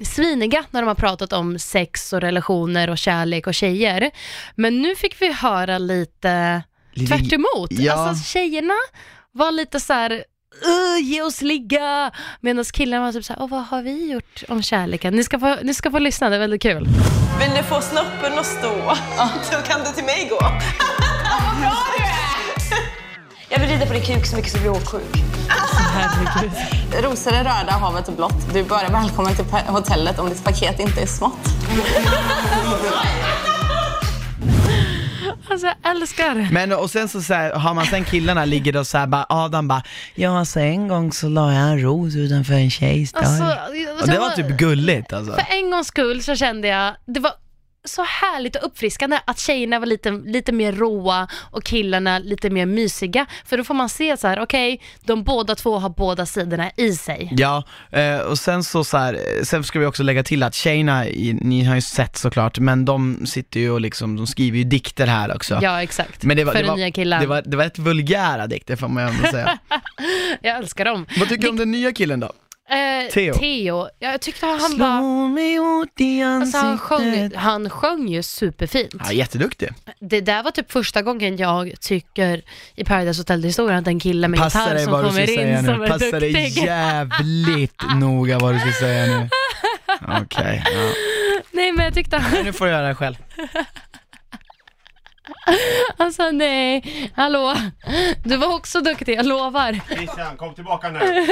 sviniga 0.03 0.63
när 0.71 0.81
de 0.81 0.87
har 0.87 0.95
pratat 0.95 1.33
om 1.33 1.59
sex 1.59 2.13
och 2.13 2.21
relationer 2.21 2.89
och 2.89 2.97
kärlek 2.97 3.47
och 3.47 3.53
tjejer. 3.53 4.11
Men 4.55 4.81
nu 4.81 4.95
fick 4.95 5.21
vi 5.21 5.33
höra 5.33 5.77
lite 5.77 6.63
Lite- 6.93 7.17
tvärt 7.17 7.33
emot. 7.33 7.71
Ja. 7.71 7.93
Alltså 7.93 8.23
tjejerna 8.25 8.73
var 9.31 9.51
lite 9.51 9.79
så 9.79 9.93
här. 9.93 10.11
"Ugh, 10.65 11.03
ge 11.03 11.21
oss 11.21 11.41
ligga! 11.41 12.11
Medan 12.41 12.65
killarna 12.65 13.05
var 13.05 13.11
typ 13.13 13.25
såhär, 13.25 13.41
Åh, 13.41 13.49
vad 13.49 13.63
har 13.65 13.81
vi 13.81 14.11
gjort 14.11 14.43
om 14.49 14.61
kärleken? 14.61 15.15
Ni 15.15 15.23
ska, 15.23 15.39
få, 15.39 15.57
ni 15.63 15.73
ska 15.73 15.91
få 15.91 15.99
lyssna, 15.99 16.29
det 16.29 16.35
är 16.35 16.39
väldigt 16.39 16.61
kul. 16.61 16.87
Vill 17.39 17.51
du 17.57 17.63
få 17.63 17.81
snoppen 17.81 18.39
att 18.39 18.45
stå? 18.45 18.95
Så 19.43 19.71
kan 19.71 19.79
du 19.79 19.85
till 19.95 20.03
mig 20.05 20.27
gå. 20.29 20.39
Jag 23.53 23.59
vill 23.59 23.69
rida 23.69 23.85
på 23.85 23.94
din 23.94 24.01
kuk 24.01 24.25
så 24.25 24.35
mycket 24.35 24.51
så 24.51 24.57
blir 24.59 24.69
åksjuk. 24.69 25.23
Herregud. 25.47 26.51
Rosor 27.03 27.33
är 27.33 27.44
röda, 27.44 27.71
havet 27.71 28.07
är 28.07 28.11
blått. 28.11 28.53
Du 28.53 28.59
är 28.59 28.63
bara 28.63 28.88
välkommen 28.88 29.35
till 29.35 29.45
hotellet 29.67 30.19
om 30.19 30.29
ditt 30.29 30.44
paket 30.44 30.79
inte 30.79 31.01
är 31.01 31.05
smått. 31.05 31.50
Alltså 35.50 35.67
jag 35.67 35.91
älskar. 35.91 36.50
Men 36.51 36.73
och 36.73 36.89
sen 36.89 37.09
så, 37.09 37.21
så 37.21 37.33
här, 37.33 37.53
har 37.53 37.73
man 37.73 37.85
sen 37.85 38.03
killarna 38.03 38.45
ligger 38.45 38.77
och 38.77 38.88
så 38.88 38.97
här, 38.97 39.07
bara, 39.07 39.25
Adam 39.29 39.67
bara, 39.67 39.83
ja 40.15 40.39
alltså 40.39 40.59
en 40.59 40.88
gång 40.88 41.11
så 41.11 41.29
la 41.29 41.53
jag 41.53 41.61
en 41.61 41.81
ros 41.81 42.15
utanför 42.15 42.53
en 42.53 42.69
tjejs 42.69 43.11
dörr. 43.11 43.21
Alltså, 43.21 43.44
och 44.01 44.07
det 44.07 44.19
var 44.19 44.29
typ 44.29 44.47
gulligt 44.47 45.13
alltså. 45.13 45.33
För 45.33 45.45
en 45.50 45.71
gångs 45.71 45.88
skull 45.88 46.23
så 46.23 46.35
kände 46.35 46.67
jag, 46.67 46.94
det 47.05 47.19
var 47.19 47.31
så 47.85 48.03
härligt 48.03 48.56
och 48.56 48.65
uppfriskande 48.65 49.19
att 49.25 49.39
tjejerna 49.39 49.80
var 49.80 49.85
lite, 49.85 50.12
lite 50.12 50.51
mer 50.51 50.71
råa 50.71 51.27
och 51.51 51.63
killarna 51.63 52.19
lite 52.19 52.50
mer 52.50 52.65
mysiga. 52.65 53.25
För 53.45 53.57
då 53.57 53.63
får 53.63 53.74
man 53.74 53.89
se 53.89 54.18
så 54.18 54.27
här, 54.27 54.39
okej, 54.39 54.81
de 55.01 55.24
båda 55.24 55.56
två 55.56 55.80
har 55.80 55.89
båda 55.89 56.25
sidorna 56.25 56.71
i 56.77 56.94
sig. 56.94 57.30
Ja, 57.31 57.63
eh, 57.91 58.18
och 58.18 58.39
sen 58.39 58.63
så, 58.63 58.83
så 58.83 58.97
här, 58.97 59.13
eh, 59.13 59.44
sen 59.44 59.63
ska 59.63 59.80
vi 59.80 59.85
också 59.85 60.03
lägga 60.03 60.24
till 60.24 60.44
att 60.44 60.56
tjejerna, 60.56 61.03
ni 61.41 61.63
har 61.63 61.75
ju 61.75 61.81
sett 61.81 62.18
såklart, 62.18 62.59
men 62.59 62.85
de 62.85 63.25
sitter 63.25 63.59
ju 63.59 63.71
och 63.71 63.81
liksom, 63.81 64.15
de 64.15 64.27
skriver 64.27 64.57
ju 64.57 64.63
dikter 64.63 65.07
här 65.07 65.36
också. 65.36 65.59
Ja, 65.62 65.83
exakt. 65.83 66.24
Men 66.24 66.38
det 66.38 66.44
var, 66.44 66.53
För 66.53 66.59
det, 66.59 66.68
den 66.68 66.75
nya 66.75 66.86
var, 66.86 66.91
killen. 66.91 67.21
det, 67.21 67.27
var, 67.27 67.41
det 67.45 67.57
var 67.57 67.65
ett 67.65 67.79
vulgära 67.79 68.47
dikter 68.47 68.75
får 68.75 68.88
man 68.88 69.03
ju 69.03 69.09
ändå 69.09 69.27
säga. 69.27 69.59
Jag 70.41 70.57
älskar 70.57 70.86
dem. 70.86 71.06
Vad 71.19 71.29
tycker 71.29 71.44
du 71.44 71.50
om 71.50 71.57
den 71.57 71.71
nya 71.71 71.91
killen 71.91 72.19
då? 72.19 72.31
Eh, 72.69 73.12
Theo. 73.12 73.33
Theo. 73.33 73.88
Jag 74.00 74.21
tyckte 74.21 74.45
han 74.45 74.60
var... 74.60 74.69
Slå 74.69 75.27
mig 75.27 75.60
åt 75.60 76.01
i 76.01 76.24
Alltså 76.24 76.57
han, 76.57 76.77
sjöng, 76.77 77.07
ansiktet. 77.07 77.39
han 77.42 77.69
sjöng 77.69 78.07
ju 78.07 78.24
superfint. 78.24 78.94
Ja, 79.06 79.12
jätteduktig. 79.12 79.69
Det 80.00 80.21
där 80.21 80.44
var 80.44 80.51
typ 80.51 80.71
första 80.71 81.01
gången 81.01 81.38
jag 81.38 81.74
tycker 81.81 82.42
i 82.75 82.83
Paradise 82.83 83.19
Hotel-historien 83.21 83.80
att 83.80 83.88
en 83.88 84.00
kille 84.00 84.27
med 84.27 84.39
Passa 84.39 84.60
gitarr 84.60 84.74
dig 84.75 84.83
som 84.83 84.94
kommer 84.94 85.30
in 85.30 85.65
som 85.65 85.81
är 85.81 85.88
Passa 85.88 86.19
dig 86.19 86.33
duktig. 86.33 86.63
jävligt 86.63 87.81
noga 87.95 88.39
vad 88.39 88.54
du 88.54 88.60
ska 88.60 88.71
säga 88.71 89.06
nu. 89.06 89.30
Okej, 90.21 90.63
ja. 90.65 90.89
Nej 91.51 91.71
men 91.71 91.86
jag 91.86 91.94
tyckte 91.94 92.18
han, 92.18 92.31
Nej, 92.31 92.44
Nu 92.44 92.54
får 92.54 92.65
du 92.65 92.71
göra 92.71 92.88
det 92.88 92.95
själv. 92.95 93.15
alltså 95.98 96.31
nej, 96.31 96.83
hallå, 97.15 97.56
du 98.24 98.38
var 98.38 98.56
också 98.56 98.81
duktig, 98.81 99.18
jag 99.18 99.25
lovar. 99.25 99.80
Christian, 99.95 100.38
kom 100.38 100.54
tillbaka 100.56 100.89
nu! 100.89 101.00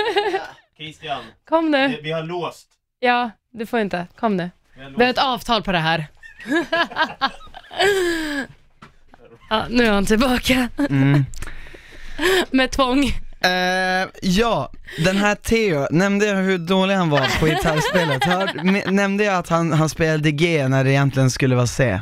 Christian, 0.81 1.24
Kom 1.50 1.72
nu. 1.72 2.00
vi 2.04 2.12
har 2.12 2.24
låst. 2.24 2.68
Ja, 3.00 3.31
du 3.54 3.66
får 3.66 3.80
inte, 3.80 4.07
kom 4.16 4.38
nu. 4.38 4.50
Vi 4.75 4.83
har 4.83 4.92
Vi 4.92 5.06
ett 5.06 5.18
avtal 5.18 5.63
på 5.63 5.72
det 5.72 5.78
här. 5.80 6.07
Ja, 9.50 9.66
nu 9.69 9.86
är 9.86 9.92
han 9.92 10.06
tillbaka 10.06 10.69
Mm. 10.90 11.26
med 12.52 12.71
tvång. 12.71 13.04
Eh, 13.42 14.07
ja, 14.21 14.71
den 15.06 15.18
här 15.18 15.35
Theo, 15.35 15.88
nämnde 15.92 16.26
jag 16.26 16.35
hur 16.35 16.57
dålig 16.57 16.95
han 16.95 17.09
var 17.09 17.40
på 17.40 17.45
gitarrspelet? 17.45 18.23
Hör, 18.23 18.92
nämnde 18.92 19.23
jag 19.23 19.35
att 19.35 19.50
han, 19.50 19.71
han 19.71 19.90
spelade 19.90 20.31
G 20.31 20.68
när 20.68 20.83
det 20.83 20.92
egentligen 20.92 21.31
skulle 21.31 21.56
vara 21.56 21.68
C? 21.68 22.00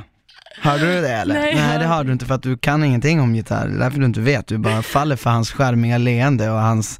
Hörde 0.58 0.96
du 0.96 1.02
det 1.02 1.10
eller? 1.14 1.34
Nej, 1.40 1.56
Nej 1.56 1.80
det 1.80 1.86
har 1.86 2.04
du 2.04 2.12
inte 2.14 2.26
för 2.26 2.36
att 2.36 2.44
du 2.44 2.58
kan 2.58 2.84
ingenting 2.84 3.22
om 3.22 3.36
gitarr, 3.36 3.68
det 3.68 3.76
är 3.76 3.80
därför 3.80 4.00
du 4.00 4.06
inte 4.06 4.20
vet, 4.22 4.48
du 4.48 4.58
bara 4.58 4.82
faller 4.82 5.16
för 5.16 5.30
hans 5.30 5.52
charmiga 5.52 5.98
leende 5.98 6.50
och 6.50 6.60
hans 6.60 7.00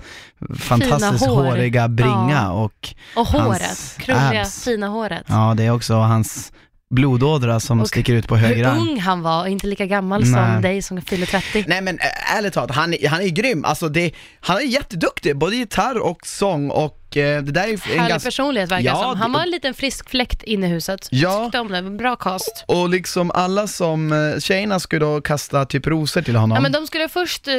fantastiskt 0.60 1.26
hår. 1.26 1.44
håriga 1.44 1.88
bringa 1.88 2.32
Ja. 2.44 2.52
och 2.52 2.96
Och 3.16 3.28
Hans 3.28 3.46
håret, 3.48 3.98
krulliga 3.98 4.42
abs. 4.42 4.64
fina 4.64 4.88
håret. 4.88 5.24
ja 5.28 5.54
det 5.58 5.64
är 5.64 5.72
också 5.72 5.94
hans 5.96 6.52
blodådra 6.96 7.60
som 7.60 7.82
Och 7.82 7.88
sticker 7.88 8.14
ut 8.14 8.28
på 8.28 8.38
höger 8.38 8.56
Hur 8.56 8.66
arm. 8.66 8.78
ung 8.90 9.00
han 9.00 9.22
var, 9.22 9.48
inte 9.48 9.68
lika 9.68 9.86
gammal 9.86 10.22
Nej. 10.24 10.34
som 10.34 10.62
dig 10.62 10.82
som 10.82 11.02
fyller 11.02 11.26
30. 11.26 11.66
Nej 11.68 11.82
men 11.82 12.00
ärligt 12.38 12.54
talat, 12.54 12.72
han, 12.76 12.94
är- 12.94 13.10
han 13.10 13.22
är 13.22 13.28
grym, 13.28 13.66
alltså 13.66 13.90
det, 13.90 14.12
han 14.40 14.58
är 14.58 14.62
jätteduktig, 14.62 15.38
både 15.38 15.56
gitarr 15.56 15.98
och 16.00 16.20
sång 16.28 16.70
och 16.70 16.96
det 17.16 17.42
där 17.42 17.64
är 17.68 17.72
en 17.72 17.78
Härlig 17.80 18.10
ganska 18.10 18.28
personlighet 18.28 18.72
verkar 18.72 18.86
Ja, 18.86 18.96
som. 18.96 19.18
Han 19.22 19.32
var 19.32 19.42
en 19.42 19.50
liten 19.50 19.74
frisk 19.74 20.10
fläkt 20.10 20.44
inne 20.44 20.66
i 20.68 20.70
huset. 20.70 21.08
Ja. 21.12 21.44
Tyckte 21.44 21.60
om 21.60 21.72
det, 21.72 21.82
bra 21.82 22.16
cast. 22.16 22.64
Och 22.68 22.90
liksom 22.90 23.32
alla 23.32 23.68
som, 23.68 24.12
eh, 24.12 24.40
tjejerna 24.40 24.80
skulle 24.80 25.06
då 25.06 25.22
kasta 25.22 25.66
typ 25.66 25.88
rosor 25.88 26.22
till 26.22 26.36
honom. 26.36 26.56
Ja, 26.56 26.62
men 26.62 26.72
de 26.72 26.88
skulle 26.88 27.10
först 27.10 27.48
eh, 27.48 27.54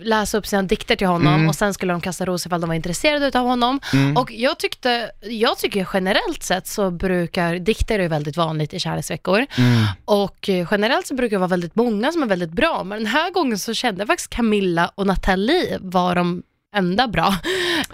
läsa 0.00 0.38
upp 0.38 0.46
sina 0.46 0.62
dikter 0.62 0.96
till 0.96 1.06
honom 1.06 1.34
Mm. 1.34 1.48
och 1.48 1.54
sen 1.54 1.74
skulle 1.74 1.92
de 1.92 2.00
kasta 2.00 2.24
rosor 2.24 2.50
ifall 2.50 2.60
de 2.60 2.66
var 2.68 2.74
intresserade 2.74 3.40
av 3.40 3.46
honom. 3.46 3.80
Mm. 3.92 4.16
Och 4.16 4.32
jag 4.32 4.58
tyckte, 4.58 5.10
jag 5.22 5.58
tycker 5.58 5.88
generellt 5.92 6.42
sett 6.42 6.66
så 6.66 6.90
brukar, 6.90 7.58
dikter 7.58 7.98
är 7.98 8.08
väldigt 8.08 8.36
vanligt 8.36 8.74
i 8.74 8.80
kärleksveckor. 8.80 9.46
Mm. 9.58 9.84
Och 10.04 10.48
eh, 10.48 10.68
generellt 10.70 11.06
så 11.06 11.14
brukar 11.14 11.36
det 11.36 11.40
vara 11.40 11.48
väldigt 11.48 11.76
många 11.76 12.12
som 12.12 12.22
är 12.22 12.26
väldigt 12.26 12.52
bra, 12.52 12.84
men 12.84 12.98
den 12.98 13.06
här 13.06 13.30
gången 13.30 13.58
så 13.58 13.74
kände 13.74 14.00
jag 14.00 14.08
faktiskt 14.08 14.30
Camilla 14.30 14.90
och 14.94 15.06
Nathalie 15.06 15.78
var 15.80 16.14
de 16.14 16.42
enda 16.74 17.08
bra. 17.08 17.34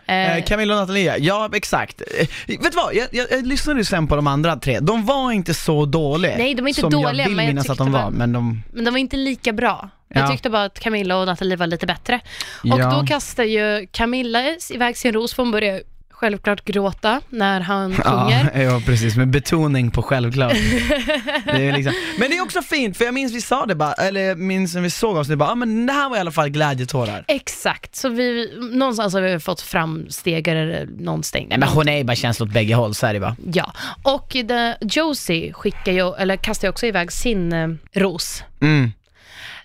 Eh, 0.06 0.36
Eh, 0.36 0.44
Camilla 0.44 0.74
och 0.74 0.80
Nathalie, 0.80 1.16
ja 1.18 1.50
exakt. 1.54 2.02
Eh, 2.18 2.26
vet 2.46 2.72
du 2.72 2.76
vad, 2.76 2.94
jag, 2.94 3.08
jag, 3.12 3.26
jag 3.30 3.46
lyssnade 3.46 3.80
ju 3.80 3.84
sen 3.84 4.06
på 4.06 4.16
de 4.16 4.26
andra 4.26 4.56
tre, 4.56 4.78
de 4.80 5.06
var 5.06 5.32
inte 5.32 5.54
så 5.54 5.86
dåliga 5.86 6.36
Nej, 6.36 6.54
de 6.54 6.64
är 6.64 6.68
inte 6.68 6.80
som 6.80 6.90
dåliga, 6.90 7.22
jag 7.22 7.28
vill 7.28 7.36
men 7.36 7.44
jag 7.44 7.50
minnas 7.54 7.70
att 7.70 7.78
de 7.78 7.92
var, 7.92 8.02
var- 8.02 8.10
men 8.10 8.32
de, 8.32 8.62
men 8.72 8.84
de 8.84 8.90
var 8.90 8.98
inte 8.98 9.16
lika 9.16 9.52
bra. 9.52 9.90
Jag 10.14 10.22
Ja. 10.24 10.28
tyckte 10.28 10.50
bara 10.50 10.64
att 10.64 10.80
Camilla 10.80 11.16
och 11.16 11.26
Nathalie 11.26 11.56
var 11.56 11.66
lite 11.66 11.86
bättre. 11.86 12.20
Och 12.62 12.66
Ja. 12.80 12.90
då 13.00 13.06
kastar 13.06 13.44
ju 13.44 13.86
Camilla 13.92 14.42
iväg 14.70 14.96
sin 14.96 15.12
ros, 15.12 15.34
för 15.34 15.42
hon 15.42 15.52
börjar 15.52 15.80
självklart 16.20 16.64
gråta 16.64 17.20
när 17.28 17.60
han 17.60 17.94
sjunger. 17.94 18.50
Ja, 18.54 18.62
ja, 18.62 18.82
precis, 18.86 19.16
med 19.16 19.28
betoning 19.28 19.90
på 19.90 20.02
självklart. 20.02 20.52
det 21.44 21.68
är 21.68 21.72
liksom. 21.72 21.94
Men 22.18 22.30
det 22.30 22.36
är 22.36 22.42
också 22.42 22.62
fint, 22.62 22.96
för 22.96 23.04
jag 23.04 23.14
minns 23.14 23.32
vi 23.32 23.40
sa 23.40 23.66
det 23.66 23.74
bara, 23.74 23.92
eller 23.92 24.34
minns 24.34 24.74
när 24.74 24.82
vi 24.82 24.90
såg 24.90 25.16
oss, 25.16 25.28
det 25.28 25.36
bara, 25.36 25.48
ja 25.48 25.54
men 25.54 25.86
det 25.86 25.92
här 25.92 26.08
var 26.08 26.16
i 26.16 26.20
alla 26.20 26.30
fall 26.30 26.48
glädjetårar. 26.48 27.24
Exakt, 27.28 27.96
så 27.96 28.08
vi, 28.08 28.58
någonstans 28.72 29.14
har 29.14 29.20
vi 29.20 29.38
fått 29.38 29.60
fram 29.60 30.06
steg 30.10 30.48
eller 30.48 30.88
någon 30.98 31.22
stäng. 31.22 31.46
Nej 31.48 31.58
men 31.58 31.68
hon 31.68 31.88
är 31.88 31.96
ju 31.96 32.04
bara 32.04 32.16
känslor 32.16 32.48
åt 32.48 32.54
bägge 32.54 32.74
håll, 32.74 32.94
så 32.94 33.06
är 33.06 33.14
det 33.14 33.20
bara. 33.20 33.36
Ja, 33.52 33.72
och 34.02 34.28
the, 34.30 34.74
Josie 34.80 35.52
skickar 35.52 35.92
ju, 35.92 36.14
eller 36.14 36.36
kastar 36.36 36.68
ju 36.68 36.70
också 36.70 36.86
iväg 36.86 37.12
sin 37.12 37.52
eh, 37.52 37.68
ros. 37.94 38.44
Mm. 38.60 38.92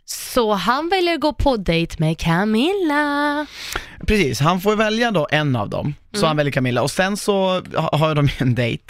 Så 0.08 0.54
han 0.54 0.90
väljer 0.90 1.14
att 1.14 1.20
gå 1.20 1.34
på 1.34 1.58
dejt 1.58 1.96
med 2.00 2.18
Camilla. 2.20 3.46
Precis, 4.08 4.40
han 4.40 4.62
får 4.62 4.76
välja 4.76 5.12
då 5.12 5.28
en 5.32 5.56
av 5.56 5.70
dem, 5.70 5.94
så 6.12 6.18
Mm. 6.18 6.28
han 6.28 6.38
väljer 6.38 6.52
Camilla, 6.52 6.82
och 6.82 6.92
sen 6.92 7.18
så 7.18 7.62
ha- 7.76 7.98
har 7.98 8.16
de 8.16 8.26
ju 8.26 8.32
en 8.38 8.56
dejt. 8.56 8.84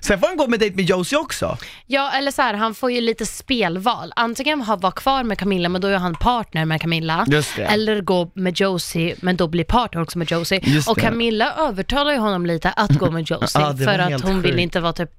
Sen 0.00 0.20
får 0.20 0.26
han 0.26 0.36
gå 0.36 0.46
med 0.46 0.60
dejt 0.60 0.76
med 0.76 0.84
Josie 0.84 1.18
också. 1.18 1.58
Ja, 1.86 2.10
eller 2.12 2.30
så 2.30 2.42
här, 2.42 2.54
han 2.54 2.74
får 2.74 2.90
ju 2.92 3.00
lite 3.00 3.26
spelval. 3.26 4.12
Antingen 4.16 4.60
ha- 4.62 4.76
vara 4.76 4.92
kvar 4.92 5.22
med 5.24 5.38
Camilla, 5.38 5.68
men 5.68 5.80
då 5.80 5.88
är 5.88 5.96
han 5.96 6.14
partner 6.14 6.64
med 6.64 6.80
Camilla. 6.80 7.24
Just 7.28 7.56
det. 7.56 7.64
Eller 7.64 8.00
gå 8.00 8.30
med 8.34 8.60
Josie, 8.60 9.14
men 9.20 9.36
då 9.36 9.48
blir 9.48 9.64
partner 9.64 10.02
också 10.02 10.18
med 10.18 10.30
Josie. 10.30 10.60
Just 10.62 10.88
och 10.88 10.94
det. 10.94 11.00
Camilla 11.00 11.52
övertalar 11.58 12.12
ju 12.12 12.18
honom 12.18 12.46
lite 12.46 12.70
att 12.70 12.90
gå 12.98 13.10
med 13.10 13.20
Josie, 13.30 13.60
Ja, 13.62 13.72
det 13.72 13.84
var 13.84 13.92
för 13.92 13.98
att 13.98 14.10
helt 14.10 14.24
hon 14.24 14.34
sjukt. 14.34 14.46
vill 14.46 14.58
inte 14.58 14.80
vara 14.80 14.92
typ 14.92 15.10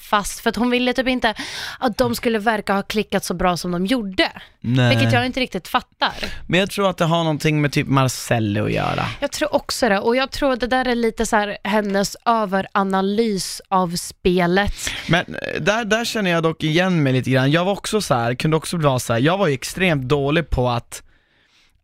fast, 0.00 0.40
för 0.40 0.50
att 0.50 0.56
hon 0.56 0.70
ville 0.70 0.92
typ 0.92 1.08
inte 1.08 1.34
att 1.78 1.98
de 1.98 2.14
skulle 2.14 2.38
verka 2.38 2.72
ha 2.74 2.82
klickat 2.82 3.24
så 3.24 3.34
bra 3.34 3.56
som 3.56 3.70
de 3.70 3.86
gjorde. 3.86 4.32
Nej. 4.60 4.96
Vilket 4.96 5.12
jag 5.12 5.26
inte 5.26 5.40
riktigt 5.40 5.68
fattar. 5.68 6.14
Men 6.46 6.60
jag 6.60 6.70
tror 6.70 6.90
att 6.90 6.96
det 6.96 7.04
har 7.04 7.18
någonting 7.24 7.60
med 7.60 7.72
typ 7.72 7.86
Marcello 7.86 8.64
att 8.64 8.72
göra. 8.72 9.06
Jag 9.20 9.32
tror 9.32 9.54
också 9.54 9.88
det, 9.88 9.98
och 9.98 10.16
jag 10.16 10.30
tror 10.30 10.52
att 10.52 10.60
det 10.60 10.66
där 10.66 10.88
är 10.88 10.94
lite 10.94 11.26
så 11.26 11.36
här 11.36 11.58
hennes 11.64 12.16
överanalys 12.24 13.62
av 13.68 13.96
spelet. 13.96 14.74
Men 15.08 15.20
eh, 15.20 15.60
där, 15.60 15.84
där 15.84 16.04
känner 16.04 16.30
jag 16.30 16.42
dock 16.42 16.64
igen 16.64 17.02
mig 17.02 17.12
lite 17.12 17.30
grann. 17.30 17.50
Jag 17.50 17.64
var 17.64 17.72
också 17.72 18.00
så 18.00 18.14
här, 18.14 18.34
kunde 18.34 18.56
också 18.56 18.76
vara 18.76 18.98
så 18.98 19.12
här, 19.12 19.20
jag 19.20 19.38
var 19.38 19.46
ju 19.46 19.54
extremt 19.54 20.02
dålig 20.02 20.50
på 20.50 20.68
att 20.68 21.02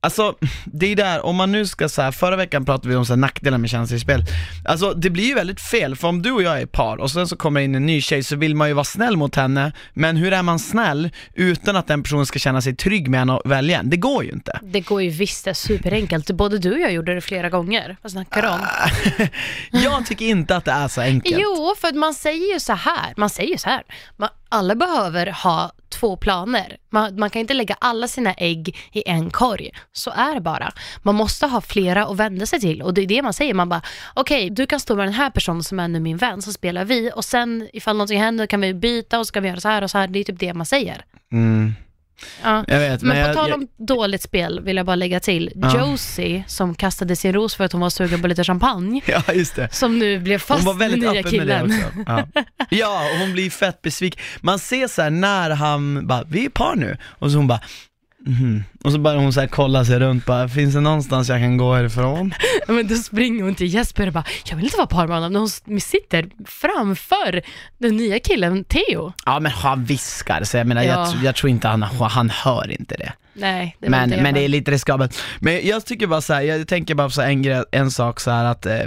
Alltså, 0.07 0.35
det 0.65 0.93
är 0.93 0.97
där, 0.97 1.27
om 1.27 1.37
man 1.37 1.53
nu 1.53 1.67
ska 1.67 1.89
så 1.89 2.03
här, 2.03 2.13
förra 2.13 2.37
veckan 2.37 2.65
pratade 2.65 2.89
vi 2.89 2.97
om 2.97 3.07
så 3.07 3.13
här, 3.13 3.17
nackdelar 3.17 3.59
med 3.59 3.71
känslor 3.71 3.97
i 3.97 4.01
spel. 4.01 4.25
Alltså 4.65 4.93
det 4.93 5.11
blir 5.11 5.25
ju 5.25 5.35
väldigt 5.35 5.61
fel, 5.61 5.97
för 5.97 6.09
om 6.09 6.23
du 6.23 6.33
och 6.33 6.43
jag 6.43 6.61
är 6.61 6.67
par 6.67 6.97
och 6.97 7.11
sen 7.11 7.29
så 7.29 7.37
kommer 7.37 7.61
in 7.61 7.75
en 7.75 7.87
ny 7.87 8.01
tjej 8.01 8.23
så 8.23 8.37
vill 8.37 8.55
man 8.55 8.69
ju 8.69 8.75
vara 8.75 8.85
snäll 8.85 9.17
mot 9.17 9.37
henne, 9.37 9.73
men 9.95 10.17
hur 10.17 10.33
är 10.33 10.43
man 10.43 10.59
snäll 10.59 11.11
utan 11.35 11.77
att 11.77 11.87
den 11.87 12.03
personen 12.03 12.27
ska 12.27 12.39
känna 12.39 12.63
sig 12.63 12.77
trygg 12.77 13.09
med 13.09 13.21
en 13.21 13.31
och 13.31 13.51
välja 13.51 13.79
en? 13.79 13.91
Det 13.91 13.97
går 13.97 14.25
ju 14.25 14.31
inte. 14.31 14.61
Det 14.63 14.81
går 14.81 15.03
ju 15.03 15.11
visst, 15.11 15.45
det 15.45 15.51
är 15.51 15.55
superenkelt. 15.55 16.31
Både 16.31 16.59
du 16.59 16.73
och 16.73 16.81
jag 16.81 16.93
gjorde 16.93 17.15
det 17.15 17.21
flera 17.21 17.51
gånger. 17.51 17.97
Vad 18.03 18.13
snackar 18.13 18.43
du 18.43 18.49
om? 18.49 18.67
jag 19.83 20.07
tycker 20.07 20.25
inte 20.25 20.57
att 20.57 20.65
det 20.65 20.73
är 20.73 20.89
så 20.89 21.01
enkelt. 21.01 21.37
Jo, 21.41 21.75
för 21.81 21.93
man 21.93 22.15
säger 22.15 22.55
ju 22.55 22.61
så 22.61 22.73
här. 22.73 23.15
Man 23.17 23.31
säger 23.31 23.51
ju 23.53 23.59
så 23.59 23.69
här. 23.69 23.83
Man, 24.17 24.29
alla 24.49 24.75
behöver 24.75 25.27
ha 25.27 25.73
två 25.89 26.17
planer. 26.17 26.77
Man, 26.91 27.19
man 27.19 27.31
kan 27.31 27.41
inte 27.41 27.55
lägga 27.55 27.77
alla 27.79 28.09
sina 28.09 28.33
ägg 28.35 28.77
i 28.93 29.03
en 29.07 29.31
korg. 29.31 29.71
Så 29.93 30.11
är 30.11 30.35
det 30.35 30.41
bara. 30.41 30.73
Man 31.03 31.15
måste 31.15 31.47
ha 31.47 31.61
flera 31.61 32.07
att 32.07 32.17
vända 32.17 32.47
sig 32.47 32.61
till 32.61 32.83
och 32.83 32.95
det 32.95 33.03
är 33.03 33.07
det 33.07 33.23
man 33.23 33.33
säger. 33.33 33.55
Man 33.55 33.69
bara, 33.69 33.83
okej, 34.15 34.51
du 34.51 34.67
kan 34.67 34.81
stå 34.81 34.97
med 34.97 35.07
den 35.07 35.15
här 35.15 35.31
personen 35.31 35.63
som 35.63 35.81
är 35.81 35.89
nu 35.89 36.01
min 36.01 36.17
vän, 36.17 36.43
så 36.43 36.53
spelar 36.53 36.85
vi 36.85 37.13
och 37.15 37.25
sen 37.25 37.69
ifall 37.73 37.97
någonting 37.97 38.21
händer 38.21 38.47
kan 38.47 38.61
vi 38.61 38.75
byta 38.75 39.19
och 39.19 39.27
så 39.27 39.33
kan 39.33 39.43
vi 39.43 39.49
göra 39.49 39.61
så 39.61 39.69
här 39.69 39.83
och 39.83 39.91
så 39.91 39.99
här. 39.99 40.09
Det 40.09 40.19
är 40.19 40.25
typ 40.25 40.39
det 40.39 40.55
man 40.55 40.67
säger. 40.67 41.05
Mm, 41.33 41.75
Ja. 42.43 42.65
jag 42.69 42.79
vet, 42.79 43.03
Men, 43.03 43.17
men, 43.17 43.29
på 43.29 43.41
tal 43.41 43.49
jag, 43.49 43.59
om 43.59 43.69
dåligt 43.77 44.23
spel 44.23 44.61
vill 44.61 44.77
jag 44.77 44.87
bara 44.87 44.97
lägga 44.97 45.21
till. 45.21 45.53
Ja. 45.55 45.79
Josie 45.79 46.45
som 46.47 46.75
kastade 46.75 47.17
sin 47.17 47.33
ros 47.33 47.55
för 47.55 47.65
att 47.65 47.73
hon 47.73 47.81
var 47.81 47.91
sugen 47.91 48.23
på 48.23 48.29
lite 48.29 48.45
champagne. 48.45 49.01
jag, 49.07 49.23
ja 49.27 49.35
just 49.35 49.57
det. 49.57 49.69
Som 49.73 49.99
nu 49.99 50.19
blev 50.19 50.39
fast 50.39 50.65
Hon 50.65 50.75
var 50.75 50.75
väldigt 50.75 51.03
med 51.05 51.13
nya 51.13 51.21
öppen 51.21 51.47
med 51.47 51.47
det 51.47 51.75
killen. 51.75 51.91
också. 51.97 52.13
Ja. 52.37 52.43
ja, 52.71 53.11
och 53.13 53.19
hon 53.19 53.33
blir 53.33 53.51
fett 53.51 53.83
besviken. 53.83 54.23
Man 54.41 54.59
ser 54.59 54.89
så 54.89 55.03
här 55.03 55.11
när 55.11 55.51
han 55.51 56.07
bara, 56.07 56.25
vi 56.25 56.45
är 56.45 56.51
par 56.51 56.75
nu, 56.77 56.97
och 57.19 57.31
så 57.31 57.37
hon 57.37 57.47
bara 57.47 57.61
Mhm. 58.27 58.65
Och 58.85 58.93
så 58.93 58.99
börjar 58.99 59.19
hon 59.19 59.33
så 59.33 59.41
här 59.41 59.47
kolla 59.47 59.85
sig 59.85 59.99
runt 59.99 60.25
bara, 60.27 60.49
finns 60.49 60.75
det 60.75 60.81
någonstans 60.81 61.29
jag 61.29 61.39
kan 61.41 61.57
gå 61.57 61.75
härifrån? 61.75 62.35
Ja, 62.67 62.73
Men 62.75 62.87
då 62.87 62.95
springer 62.95 63.45
hon 63.45 63.55
till 63.55 63.75
Jesper 63.75 64.07
och 64.07 64.13
bara, 64.13 64.25
jag 64.51 64.57
vill 64.57 64.65
inte 64.65 64.77
vara 64.77 64.87
par 64.87 65.07
med 65.07 65.17
honom. 65.17 65.33
När 65.33 65.41
hon 65.71 65.81
sitter 65.81 66.29
framför 66.45 67.43
den 67.79 67.97
nya 67.97 68.19
killen 68.19 68.65
Theo. 68.65 69.13
Ja 69.25 69.41
men 69.41 69.53
han 69.53 69.85
viskar, 69.85 70.45
så 70.45 70.57
jag 70.57 70.67
menar 70.67 70.83
Ja. 70.83 70.89
jag, 70.89 71.07
tr- 71.09 71.25
jag 71.25 71.35
tror 71.35 71.51
inte 71.51 71.69
han, 71.69 71.83
han 71.83 72.31
hör 72.31 72.71
inte 72.71 72.95
det. 72.97 73.13
Nej, 73.39 73.77
det 73.81 73.87
var 73.87 73.91
Men, 73.91 74.05
inte 74.05 74.17
jag 74.17 74.23
men 74.23 74.35
det 74.35 74.41
är 74.45 74.49
lite 74.49 74.71
riskabelt. 74.71 75.19
Men 75.41 75.67
jag 75.67 75.87
tycker 75.87 76.07
bara 76.07 76.21
så 76.21 76.35
här, 76.35 76.43
jag 76.43 76.69
tänker 76.69 76.95
bara 76.95 77.07
på 77.09 77.13
så 77.13 77.23
här 77.23 77.29
en, 77.29 77.43
grej, 77.43 77.65
en 77.73 77.91
sak 77.91 78.21
så 78.21 78.31
här 78.31 78.45
att 78.45 78.67
eh, 78.67 78.79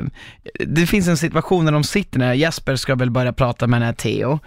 det 0.68 0.88
finns 0.88 1.08
en 1.08 1.18
situation 1.18 1.66
när 1.66 1.72
de 1.72 1.84
sitter 1.84 2.20
när 2.20 2.34
Jesper 2.34 2.76
ska 2.76 2.96
väl 2.96 3.12
börja 3.12 3.34
prata 3.34 3.68
med 3.68 3.82
den 3.82 3.86
här 3.86 3.94
Theo 3.94 4.40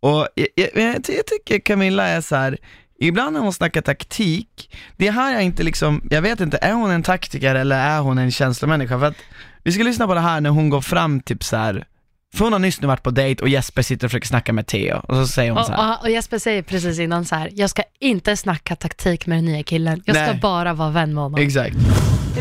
och 0.00 0.28
jag, 0.34 0.48
jag, 0.54 0.68
jag, 0.74 0.94
jag 0.94 1.26
tycker 1.26 1.58
Camilla 1.58 2.06
är 2.08 2.20
så 2.20 2.36
här. 2.36 2.58
Ibland 3.00 3.32
när 3.32 3.40
hon 3.40 3.52
snackar 3.52 3.80
taktik, 3.80 4.76
det 4.96 5.10
här 5.10 5.36
är 5.36 5.40
inte 5.40 5.62
liksom, 5.62 6.08
jag 6.10 6.22
vet 6.22 6.40
inte, 6.40 6.58
är 6.62 6.72
hon 6.72 6.90
en 6.90 7.02
taktiker 7.02 7.54
eller 7.54 7.78
är 7.78 8.00
hon 8.00 8.18
en 8.18 8.30
känslomänniska? 8.30 8.98
För 8.98 9.06
att, 9.06 9.16
vi 9.62 9.72
ska 9.72 9.82
lyssna 9.82 10.06
på 10.06 10.14
det 10.14 10.20
här 10.20 10.40
när 10.40 10.50
hon 10.50 10.70
går 10.70 10.80
fram 10.80 11.20
typ 11.20 11.44
så 11.44 11.56
här 11.56 11.86
för 12.34 12.44
hon 12.44 12.52
har 12.52 12.60
nyss 12.60 12.80
nu 12.80 12.86
varit 12.86 13.02
på 13.02 13.10
dejt 13.10 13.42
och 13.42 13.48
Jesper 13.48 13.82
sitter 13.82 14.06
och 14.06 14.10
försöker 14.10 14.26
snacka 14.28 14.52
med 14.52 14.66
Theo 14.66 14.96
och 15.08 15.14
så 15.16 15.26
säger 15.26 15.50
hon 15.52 15.64
så 15.64 15.72
här. 15.72 15.88
Och, 15.90 15.94
och, 15.98 16.02
och 16.02 16.10
Jesper 16.10 16.38
säger 16.38 16.62
precis 16.62 16.98
innan 16.98 17.24
så 17.24 17.34
här, 17.34 17.50
jag 17.54 17.70
ska 17.70 17.82
inte 17.98 18.36
snacka 18.36 18.76
taktik 18.76 19.26
med 19.26 19.38
den 19.38 19.44
nya 19.44 19.62
killen. 19.62 20.02
Jag 20.06 20.16
ska 20.16 20.24
Nej. 20.26 20.38
bara 20.42 20.72
vara 20.74 20.90
vän 20.90 21.14
med 21.14 21.22
honom. 21.22 21.40
Exakt. 21.40 21.76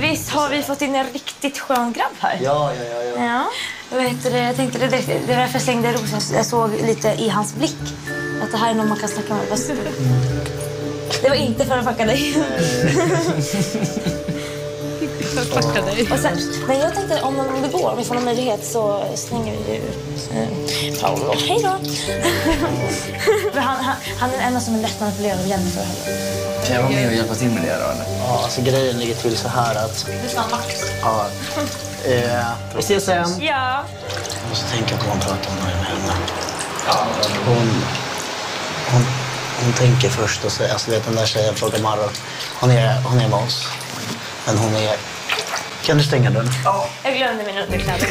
Visst 0.02 0.30
har 0.32 0.50
vi 0.50 0.62
fått 0.64 0.82
in 0.82 0.96
en 0.96 1.06
riktigt 1.14 1.60
skön 1.60 1.94
grabb 1.94 2.12
här? 2.20 2.38
Ja, 2.44 2.72
ja, 2.78 2.84
ja. 2.84 3.04
ja. 3.04 3.26
Ja. 3.26 3.46
Jag, 3.92 4.04
vet, 4.04 4.24
det, 4.24 4.40
jag 4.40 4.56
tänkte 4.56 4.80
det, 4.80 4.88
det 4.88 5.28
var 5.28 5.36
därför 5.36 5.54
jag 5.54 5.62
slängde 5.62 5.92
ros. 5.92 6.32
Jag 6.36 6.46
såg 6.46 6.72
lite 6.86 7.16
i 7.20 7.30
hans 7.30 7.56
blick 7.56 7.78
att 8.44 8.52
det 8.52 8.58
här 8.58 8.72
är 8.72 8.76
någon 8.76 8.90
man 8.90 8.98
kan 8.98 9.10
snacka 9.10 9.34
med. 9.34 9.48
Fast- 9.50 9.72
Det 11.22 11.30
var 11.30 11.36
inte 11.36 11.66
för 11.66 11.78
att 11.78 11.86
fucka 11.86 12.06
dig. 12.06 12.34
Fucka 15.46 15.82
dig. 15.82 16.12
Och 16.12 16.20
sen, 16.20 16.54
men 16.68 16.80
jag 16.80 16.96
tänkte 16.96 17.22
om, 17.22 17.40
om 17.40 17.62
det 17.62 17.68
går, 17.68 17.90
om 17.92 17.98
vi 17.98 18.04
får 18.04 18.16
någon 18.16 18.26
möjlighet 18.26 18.66
så 18.66 19.04
slänger 19.16 19.58
vi 19.68 19.76
ut 19.76 20.30
eh, 20.34 21.02
Paolo. 21.02 21.34
Hej 21.48 21.60
då! 21.64 21.70
Han, 23.62 23.84
han, 23.84 23.96
han 24.20 24.30
är 24.30 24.34
den 24.34 24.42
enda 24.48 24.60
som 24.60 24.76
är 24.76 24.80
lätt 24.80 25.00
manipulerad 25.00 25.40
av 25.40 25.48
Jennifer. 25.48 25.86
Kan 26.66 26.76
jag 26.76 26.84
vara 26.84 26.94
med 26.94 27.08
och 27.08 27.14
hjälpa 27.14 27.36
till 27.36 27.50
med 27.50 27.64
det 27.64 27.78
då 27.78 27.90
eller? 27.92 28.06
Ja, 28.26 28.40
alltså 28.44 28.62
grejen 28.62 29.00
ligger 29.00 29.16
till 29.16 29.38
så 29.38 29.48
här 29.48 29.76
att... 29.76 30.06
Du 30.24 30.30
sa 30.30 30.44
Max. 30.52 30.92
Ja, 31.02 31.26
eh, 32.06 32.46
vi 32.76 32.80
ses 32.80 33.06
sen. 33.06 33.30
Ja. 33.40 33.84
Jag 34.42 34.50
måste 34.50 34.70
tänka 34.76 34.98
på 34.98 35.04
vad 35.04 35.12
hon 35.12 35.20
pratar 35.20 35.52
om 35.52 35.56
när 35.64 35.72
jag 35.72 35.80
är 35.80 35.82
med 35.82 35.88
henne. 35.88 36.14
Hon, 37.46 37.84
hon, 38.92 39.06
hon 39.64 39.74
tänker 39.74 40.10
först 40.10 40.46
och 40.46 40.52
säger, 40.52 40.74
alltså 40.74 40.92
vet 40.92 41.06
den 41.06 41.16
där 41.16 41.26
tjejen 41.26 41.56
frågar 41.56 41.80
Marro. 41.80 42.10
Hon 42.60 42.72
är, 42.72 43.02
hon 43.02 43.20
är 43.20 43.28
med 43.28 43.40
oss. 43.40 43.68
Men 44.46 44.58
hon 44.58 44.76
är... 44.76 44.98
Kan 45.88 45.98
du 45.98 46.04
stänga 46.04 46.30
dörren? 46.32 46.48
Jag 47.04 47.18
glömde 47.18 47.44
mina 47.46 47.62
underkläder. 47.66 48.08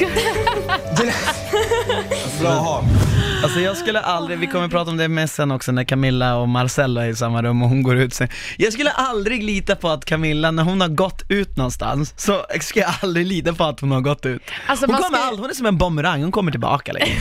Alltså 3.42 3.61
jag 3.61 3.76
skulle 3.76 4.00
aldrig, 4.00 4.38
vi 4.38 4.47
kommer 4.47 4.68
prata 4.68 4.90
om 4.90 4.97
det 4.97 5.09
med 5.09 5.30
sen 5.30 5.50
också 5.50 5.73
när 5.73 5.85
Camilla 5.85 6.37
och 6.37 6.49
Marcella 6.49 7.04
är 7.06 7.09
i 7.09 7.16
samma 7.16 7.42
rum 7.42 7.62
och 7.62 7.68
hon 7.68 7.83
går 7.83 7.97
ut 7.97 8.14
sen. 8.14 8.28
Jag 8.59 8.73
skulle 8.73 8.90
aldrig 8.90 9.42
lita 9.42 9.76
på 9.76 9.88
att 9.88 10.04
Camilla, 10.04 10.50
när 10.50 10.62
hon 10.62 10.80
har 10.80 10.88
gått 10.88 11.23
ut 11.28 11.56
någonstans, 11.56 12.14
så 12.16 12.47
ska 12.61 12.80
jag 12.80 12.90
aldrig 13.02 13.26
lita 13.26 13.52
på 13.52 13.64
att 13.64 13.80
hon 13.80 13.90
har 13.90 14.00
gått 14.00 14.26
ut. 14.26 14.42
Alltså, 14.66 14.87
hon 14.87 14.95
kommer 14.97 15.18
ska- 15.18 15.25
aldrig, 15.26 15.40
hon 15.40 15.50
är 15.50 15.54
som 15.54 15.66
en 15.66 15.78
bumerang, 15.78 16.23
hon 16.23 16.33
kommer 16.33 16.50
tillbaka 16.50 16.92
liksom. 16.92 17.14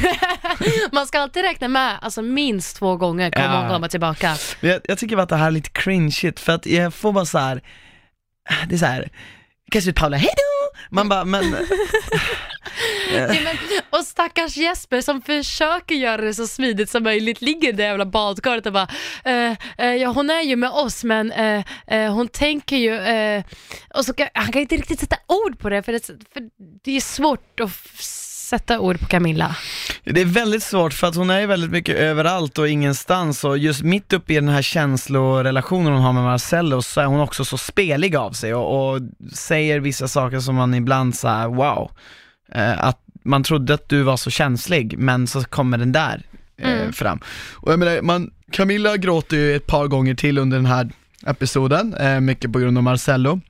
Man 0.91 1.07
ska 1.07 1.19
alltid 1.19 1.43
räkna 1.43 1.67
med, 1.67 1.97
alltså 2.01 2.21
minst 2.21 2.77
två 2.77 2.97
gånger 2.97 3.31
kommer 3.31 3.45
Ja. 3.53 3.59
hon 3.62 3.69
komma 3.69 3.88
tillbaka. 3.88 4.35
Jag, 4.59 4.81
jag 4.83 4.97
tycker 4.97 5.15
bara 5.15 5.24
att 5.24 5.29
det 5.29 5.35
här 5.35 5.47
är 5.47 5.51
lite 5.51 5.69
cringe 5.69 6.33
för 6.38 6.53
att 6.53 6.65
jag 6.65 6.93
får 6.93 7.12
bara 7.12 7.25
så 7.25 7.38
här. 7.38 7.62
det 8.69 8.75
är 8.75 8.79
så 8.79 8.85
här. 8.85 9.09
Kanske 9.72 9.89
ut 9.89 9.95
Paula, 9.95 10.17
hejdå! 10.17 10.55
Man 10.89 11.10
bara, 11.10 11.25
men 11.25 11.53
eh. 11.53 11.60
Nej, 13.12 13.41
men, 13.43 13.57
och 13.89 14.05
stackars 14.05 14.57
Jesper 14.57 15.01
som 15.01 15.22
försöker 15.22 15.95
göra 15.95 16.22
det 16.22 16.34
så 16.34 16.48
smidigt 16.48 16.89
som 16.89 17.03
möjligt, 17.03 17.41
ligger 17.41 17.69
i 17.69 17.72
det 17.72 17.84
jävla 17.84 18.05
badkaret 18.05 18.65
och 18.65 18.74
bara, 18.74 18.88
eh, 19.25 19.51
eh, 19.77 19.95
ja 19.95 20.10
hon 20.10 20.29
är 20.29 20.41
ju 20.41 20.55
med 20.55 20.69
oss 20.69 21.03
men 21.03 21.31
eh, 21.31 21.63
eh, 21.88 22.13
hon 22.13 22.27
tänker 22.27 22.77
ju, 22.77 22.95
eh, 22.95 23.43
och 23.93 24.05
så 24.05 24.13
kan, 24.13 24.27
han 24.34 24.51
kan 24.51 24.62
inte 24.62 24.75
riktigt 24.75 25.00
sätta 25.00 25.17
ord 25.27 25.60
på 25.60 25.69
det 25.69 25.84
för 25.84 25.91
det, 25.91 26.05
för 26.05 26.50
det 26.84 26.91
är 26.91 27.01
svårt 27.01 27.60
att 27.60 27.72
sätta 28.46 28.80
ord 28.80 29.00
på 29.00 29.06
Camilla. 29.06 29.56
Det 30.04 30.22
är 30.22 30.25
väldigt 30.25 30.64
svårt 30.64 30.94
för 30.94 31.08
att 31.08 31.16
hon 31.16 31.30
är 31.30 31.48
väldigt 31.48 31.72
mycket 31.72 31.98
överallt 31.98 32.58
och 32.58 32.70
ingenstans 32.70 33.44
och 33.44 33.58
just 33.58 33.82
mitt 33.82 34.14
uppe 34.14 34.34
i 34.34 34.36
den 34.36 34.50
här 34.50 34.62
känslorelationen 34.62 35.94
hon 35.94 36.02
har 36.02 36.14
med 36.14 36.24
Marcello 36.24 36.82
så 36.82 37.02
är 37.02 37.06
hon 37.06 37.20
också 37.20 37.46
så 37.46 37.58
spelig 37.58 38.16
av 38.16 38.32
sig 38.32 38.54
och, 38.54 38.96
och 38.96 39.02
säger 39.34 39.80
vissa 39.80 40.08
saker 40.08 40.40
som 40.40 40.56
man 40.56 40.74
ibland 40.74 41.16
säger 41.16 41.48
wow, 41.48 41.92
eh, 42.52 42.84
att 42.84 43.00
man 43.24 43.44
trodde 43.44 43.74
att 43.74 43.90
du 43.90 44.04
var 44.04 44.18
så 44.18 44.30
känslig 44.30 44.98
men 44.98 45.28
så 45.28 45.44
kommer 45.44 45.78
den 45.78 45.92
där 45.92 46.22
eh, 46.58 46.92
fram. 46.92 47.20
Och 47.54 47.72
jag 47.72 47.80
menar, 47.80 48.02
man, 48.02 48.32
Camilla 48.52 48.98
gråter 48.98 49.38
ju 49.38 49.56
ett 49.56 49.68
par 49.68 49.88
gånger 49.88 50.16
till 50.16 50.38
under 50.38 50.58
den 50.58 50.66
här 50.66 50.90
episoden, 51.25 51.94
eh, 51.94 52.20
mycket 52.20 52.52
på 52.52 52.60
grund 52.60 52.78
av 52.78 52.84
Marcello. 52.84 53.42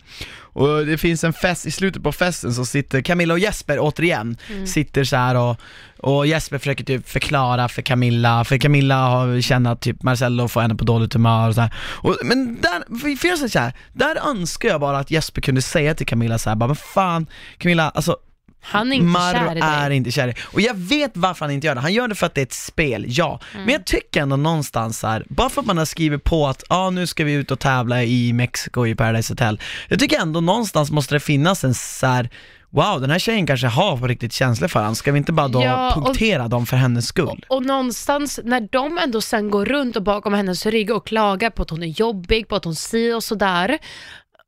Och 0.56 0.86
det 0.86 0.98
finns 0.98 1.24
en 1.24 1.34
fest, 1.34 1.66
i 1.66 1.72
slutet 1.72 2.04
på 2.04 2.12
festen 2.12 2.54
så 2.54 2.66
sitter 2.66 3.02
Camilla 3.02 3.34
och 3.34 3.40
Jesper 3.40 3.78
återigen, 3.80 4.38
sitter 4.66 5.04
så 5.04 5.16
här 5.16 5.36
och, 5.36 5.60
och 6.00 6.28
Jesper 6.28 6.58
försöker 6.58 6.84
typ 6.84 7.10
förklara 7.10 7.70
för 7.70 7.82
Camilla, 7.82 8.44
för 8.44 8.58
Camilla 8.58 8.96
har 8.96 9.42
känner 9.42 9.72
att 9.72 9.82
typ 9.82 10.04
Marcello 10.04 10.48
får 10.48 10.62
henne 10.62 10.76
på 10.76 10.84
dåligt 10.86 11.14
humör 11.14 11.48
och 11.48 11.56
så 11.56 11.62
här. 11.62 11.74
Och, 11.80 12.18
Men 12.24 12.62
där, 12.62 13.00
för, 13.00 13.16
för 13.16 13.28
jag 13.28 13.52
så 13.52 13.60
här, 13.60 13.74
där 13.94 14.30
önskar 14.30 14.70
jag 14.70 14.82
bara 14.82 15.00
att 15.00 15.12
Jesper 15.12 15.42
kunde 15.42 15.62
säga 15.62 15.96
till 15.96 16.08
Camilla 16.08 16.38
så 16.38 16.50
här, 16.50 16.56
bara 16.56 16.68
men 16.68 16.76
fan 16.76 17.28
Camilla, 17.58 17.90
alltså 17.90 18.18
Han 18.66 18.92
är 18.92 18.96
inte 18.96 19.06
Marro 19.08 19.38
kär 19.38 19.52
i 19.52 19.60
dig. 19.60 19.64
är 19.64 19.90
inte 19.90 20.12
kär 20.12 20.24
i 20.28 20.32
dig. 20.32 20.36
Och 20.54 20.62
jag 20.62 20.74
vet 20.74 21.12
varför 21.14 21.46
han 21.46 21.52
inte 21.54 21.68
gör 21.68 21.76
det, 21.76 21.82
han 21.82 21.94
gör 21.94 22.08
det 22.08 22.16
för 22.16 22.26
att 22.26 22.36
det 22.36 22.42
är 22.42 22.46
ett 22.46 22.54
spel, 22.54 23.06
ja. 23.08 23.40
Mm. 23.54 23.66
Men 23.66 23.74
jag 23.74 23.86
tycker 23.86 24.22
ändå 24.22 24.36
någonstans 24.36 25.00
så 25.00 25.08
här, 25.08 25.26
bara 25.30 25.50
för 25.50 25.62
att 25.62 25.68
man 25.68 25.78
har 25.78 25.86
skrivit 25.86 26.24
på 26.24 26.48
att 26.48 26.64
ah, 26.70 26.90
nu 26.90 27.08
ska 27.08 27.24
vi 27.24 27.34
ut 27.34 27.52
och 27.52 27.60
tävla 27.60 28.04
i 28.04 28.34
Mexiko 28.34 28.86
i 28.88 28.96
Paradise 28.96 29.34
Hotel. 29.34 29.60
Jag 29.88 30.00
tycker 30.00 30.20
ändå 30.20 30.42
någonstans 30.42 30.92
måste 30.92 31.16
det 31.16 31.20
finnas 31.20 31.64
en 31.64 31.74
så 31.74 32.08
här. 32.08 32.30
Wow, 32.70 33.02
den 33.02 33.10
här 33.10 33.20
tjejen 33.20 33.48
kanske 33.48 33.68
har 33.68 33.98
på 33.98 34.08
riktigt 34.08 34.34
känslor 34.34 34.68
för 34.68 34.80
honom, 34.80 34.96
ska 34.96 35.12
vi 35.12 35.18
inte 35.18 35.32
bara 35.32 35.48
då 35.48 35.64
Ja, 35.64 35.96
och- 35.96 36.06
punktera 36.06 36.48
dem 36.48 36.66
för 36.66 36.78
hennes 36.78 37.08
skull? 37.08 37.46
Och 37.50 37.66
någonstans 37.66 38.40
när 38.44 38.68
de 38.72 38.98
ändå 38.98 39.22
sen 39.22 39.50
går 39.52 39.66
runt 39.66 39.96
och 39.96 40.04
bakom 40.04 40.34
hennes 40.34 40.66
rygg 40.66 40.92
och 40.92 41.08
klagar 41.08 41.50
på 41.50 41.62
att 41.62 41.70
hon 41.70 41.84
är 41.84 41.88
jobbig, 42.00 42.48
på 42.48 42.56
att 42.56 42.66
hon 42.66 42.76
säger 42.76 43.16
och 43.16 43.24
sådär. 43.24 43.78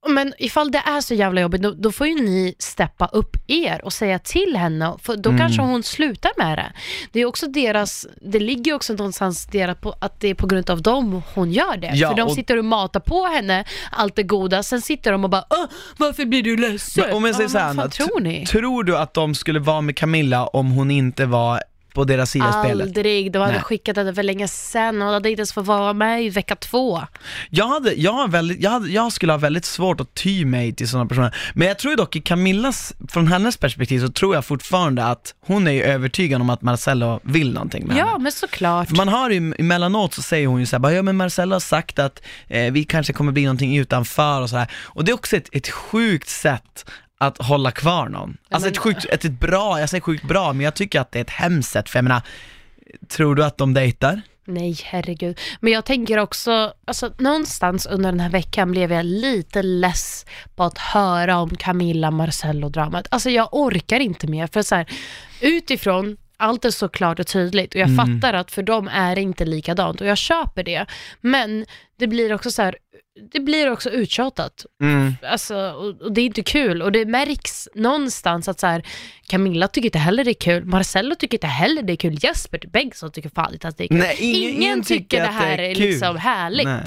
Men 0.10 0.34
ifall 0.38 0.72
det 0.72 0.82
är 0.86 1.02
så 1.02 1.14
jävla 1.14 1.42
jobbigt, 1.42 1.62
då, 1.62 1.72
då 1.72 1.92
får 1.92 2.08
ju 2.08 2.16
ni 2.16 2.56
steppa 2.60 3.06
upp 3.06 3.38
er 3.48 3.86
och 3.86 3.94
säga 3.94 4.20
till 4.20 4.56
henne, 4.58 4.94
för 5.02 5.16
då 5.18 5.30
Mm. 5.30 5.40
kanske 5.40 5.62
hon 5.62 5.84
slutar 5.84 6.32
med 6.38 6.58
det. 6.58 6.72
Det 7.12 7.20
är 7.20 7.26
också 7.26 7.48
deras, 7.48 8.08
det 8.22 8.40
ligger 8.40 8.72
ju 8.72 8.74
också 8.76 8.94
någonstans 8.94 9.46
deras 9.46 9.78
på, 9.78 9.96
att 10.02 10.20
det 10.20 10.28
är 10.28 10.34
på 10.34 10.48
grund 10.48 10.70
av 10.70 10.82
dem 10.82 11.22
hon 11.36 11.52
gör 11.52 11.78
det. 11.78 11.92
Ja, 11.94 12.10
för 12.10 12.16
de 12.16 12.22
och- 12.24 12.32
sitter 12.32 12.58
och 12.58 12.66
matar 12.66 13.00
på 13.00 13.26
henne 13.26 13.64
allt 13.92 14.16
det 14.16 14.24
goda, 14.24 14.64
sen 14.64 14.82
sitter 14.82 15.12
de 15.12 15.24
och 15.24 15.30
bara 15.30 15.44
Åh, 15.50 15.66
varför 15.98 16.26
blir 16.26 16.44
du 16.44 16.58
ledsen? 16.58 17.04
Men 17.08 17.16
om 17.16 17.26
jag 17.26 17.36
säger 17.36 17.50
Ja, 17.50 17.52
så 17.52 17.58
här, 17.58 17.70
Anna, 17.70 17.88
tror 17.90 18.20
ni? 18.20 18.46
tror 18.46 18.84
du 18.84 18.98
att 18.98 19.14
de 19.14 19.36
skulle 19.36 19.60
vara 19.60 19.82
med 19.82 19.96
Camilla 19.98 20.48
om 20.48 20.72
hon 20.72 20.92
inte 20.92 21.26
var 21.26 21.62
på 21.98 22.04
deras 22.04 22.32
sida 22.32 22.50
i 22.50 22.66
spelet? 22.66 22.88
Aldrig, 22.88 23.32
de 23.32 23.40
hade 23.40 23.54
Nej. 23.54 23.62
skickat 23.62 23.98
henne 23.98 24.14
för 24.14 24.24
länge 24.24 24.48
sedan 24.48 25.02
och 25.02 25.08
hade 25.08 25.30
inte 25.30 25.40
ens 25.40 25.54
fått 25.54 25.66
vara 25.66 25.94
med 25.94 26.24
i 26.24 26.30
vecka 26.30 26.56
två. 26.56 27.02
Jag, 27.50 27.68
hade, 27.68 27.94
jag, 27.94 28.12
har 28.14 28.28
väldigt, 28.28 28.62
jag, 28.64 28.72
hade, 28.72 28.90
jag 28.90 29.14
skulle 29.14 29.34
ha 29.34 29.38
väldigt 29.38 29.66
svårt 29.66 30.00
att 30.02 30.14
ty 30.14 30.46
mig 30.46 30.74
till 30.74 30.88
sådana 30.90 31.10
personer, 31.10 31.36
men 31.54 31.68
jag 31.68 31.80
tror 31.80 31.96
dock 31.96 32.16
i 32.16 32.22
Camillas, 32.22 32.94
från 33.10 33.28
hennes 33.28 33.58
perspektiv 33.58 34.00
så 34.00 34.10
tror 34.12 34.36
jag 34.36 34.46
fortfarande 34.46 35.06
att 35.06 35.34
hon 35.46 35.68
är 35.68 35.72
ju 35.72 35.84
övertygad 35.84 36.42
om 36.42 36.50
att 36.50 36.62
Marcello 36.62 37.20
vill 37.24 37.54
någonting 37.54 37.88
med 37.88 37.98
Ja, 37.98 38.06
henne. 38.06 38.20
men 38.24 38.32
såklart. 38.32 38.88
För 38.90 38.96
man 38.96 39.08
har 39.08 39.30
ju 39.30 39.54
emellanåt 39.60 40.14
så 40.14 40.22
säger 40.22 40.48
hon 40.48 40.60
ju 40.60 40.66
såhär, 40.66 40.90
ja 40.92 41.02
men 41.02 41.16
Marcello 41.18 41.56
har 41.56 41.60
sagt 41.60 42.00
att 42.00 42.22
eh, 42.48 42.72
vi 42.72 42.84
kanske 42.84 43.14
kommer 43.14 43.32
bli 43.32 43.44
någonting 43.44 43.78
utanför 43.78 44.42
och 44.42 44.50
sådär. 44.50 44.72
Och 44.84 45.06
det 45.06 45.12
är 45.12 45.14
också 45.14 45.36
ett, 45.38 45.50
ett 45.52 45.70
sjukt 45.70 46.30
sätt 46.30 46.86
att 47.18 47.38
hålla 47.38 47.72
kvar 47.72 48.10
någon. 48.10 48.38
Alltså 48.50 48.66
men- 48.66 48.72
ett 48.72 48.78
sjukt, 48.78 49.06
ett, 49.06 49.26
ett 49.26 49.40
bra, 49.40 49.80
jag 49.80 49.90
säger 49.90 50.02
sjukt 50.02 50.24
bra, 50.24 50.54
men 50.54 50.64
jag 50.64 50.76
tycker 50.76 51.00
att 51.02 51.12
det 51.12 51.20
är 51.20 51.24
ett 51.24 51.30
hemskt 51.30 51.72
sätt, 51.72 51.90
för 51.90 51.98
jag 51.98 52.04
menar, 52.04 52.22
tror 53.08 53.36
du 53.36 53.44
att 53.44 53.58
de 53.58 53.74
dejtar? 53.74 54.22
Nej, 54.46 54.78
herregud. 54.84 55.40
Men 55.60 55.74
jag 55.74 55.86
tänker 55.86 56.18
också, 56.18 56.74
alltså 56.86 57.14
någonstans 57.18 57.86
under 57.86 58.12
den 58.12 58.20
här 58.20 58.30
veckan 58.30 58.72
blev 58.72 58.92
jag 58.92 59.06
lite 59.06 59.64
less 59.64 60.26
på 60.56 60.64
att 60.64 60.78
höra 60.78 61.38
om 61.38 61.50
Camilla 61.50 62.12
Marcello-dramat. 62.12 63.08
Alltså 63.12 63.30
jag 63.30 63.50
orkar 63.52 64.00
inte 64.00 64.28
mer, 64.28 64.48
för 64.48 64.62
så 64.62 64.76
här, 64.76 64.86
utifrån 65.42 66.18
allt 66.38 66.66
är 66.66 66.72
så 66.72 66.90
klart 66.90 67.20
och 67.20 67.28
tydligt 67.28 67.76
och 67.76 67.82
jag 67.82 67.96
fattar 67.96 68.34
att 68.34 68.52
för 68.52 68.64
dem 68.64 68.88
är 68.88 69.16
det 69.16 69.22
inte 69.22 69.46
likadant 69.46 70.02
och 70.02 70.08
jag 70.08 70.18
köper 70.18 70.64
det. 70.64 70.86
Men 71.22 71.66
det 72.00 72.08
blir 72.08 72.34
också 72.34 72.52
så 72.52 72.62
här, 72.62 72.76
det 73.32 73.40
blir 73.40 73.72
också 73.72 73.90
uttjatat. 73.90 74.66
Mm. 74.82 75.16
Alltså, 75.22 75.56
och, 75.58 76.02
och 76.02 76.12
det 76.12 76.22
är 76.22 76.26
inte 76.26 76.44
kul 76.44 76.82
och 76.82 76.92
det 76.92 77.06
märks 77.06 77.68
någonstans 77.76 78.48
att 78.48 78.60
så 78.60 78.68
här, 78.68 78.84
Camilla 79.28 79.68
tycker 79.68 79.86
inte 79.88 79.98
heller 80.00 80.24
det 80.24 80.32
är 80.32 80.34
kul, 80.34 80.66
Marcello 80.66 81.16
tycker 81.16 81.38
inte 81.38 81.48
heller 81.48 81.82
det 81.82 81.94
är 81.94 81.98
kul, 81.98 82.18
Jesper 82.22 82.60
Bengtsson 82.72 83.12
tycker 83.12 83.30
fan 83.30 83.54
inte 83.54 83.68
att 83.68 83.78
det 83.78 83.84
är 83.84 83.88
kul. 83.88 83.98
Nej, 83.98 84.18
ingen- 84.20 84.62
ingen, 84.62 84.84
tycker, 84.84 85.04
tycker 85.04 85.22
det 85.22 85.28
här 85.28 85.58
är 85.58 85.64
är, 85.64 85.76
liksom 85.76 86.18
härligt. 86.18 86.66
Nej. 86.68 86.86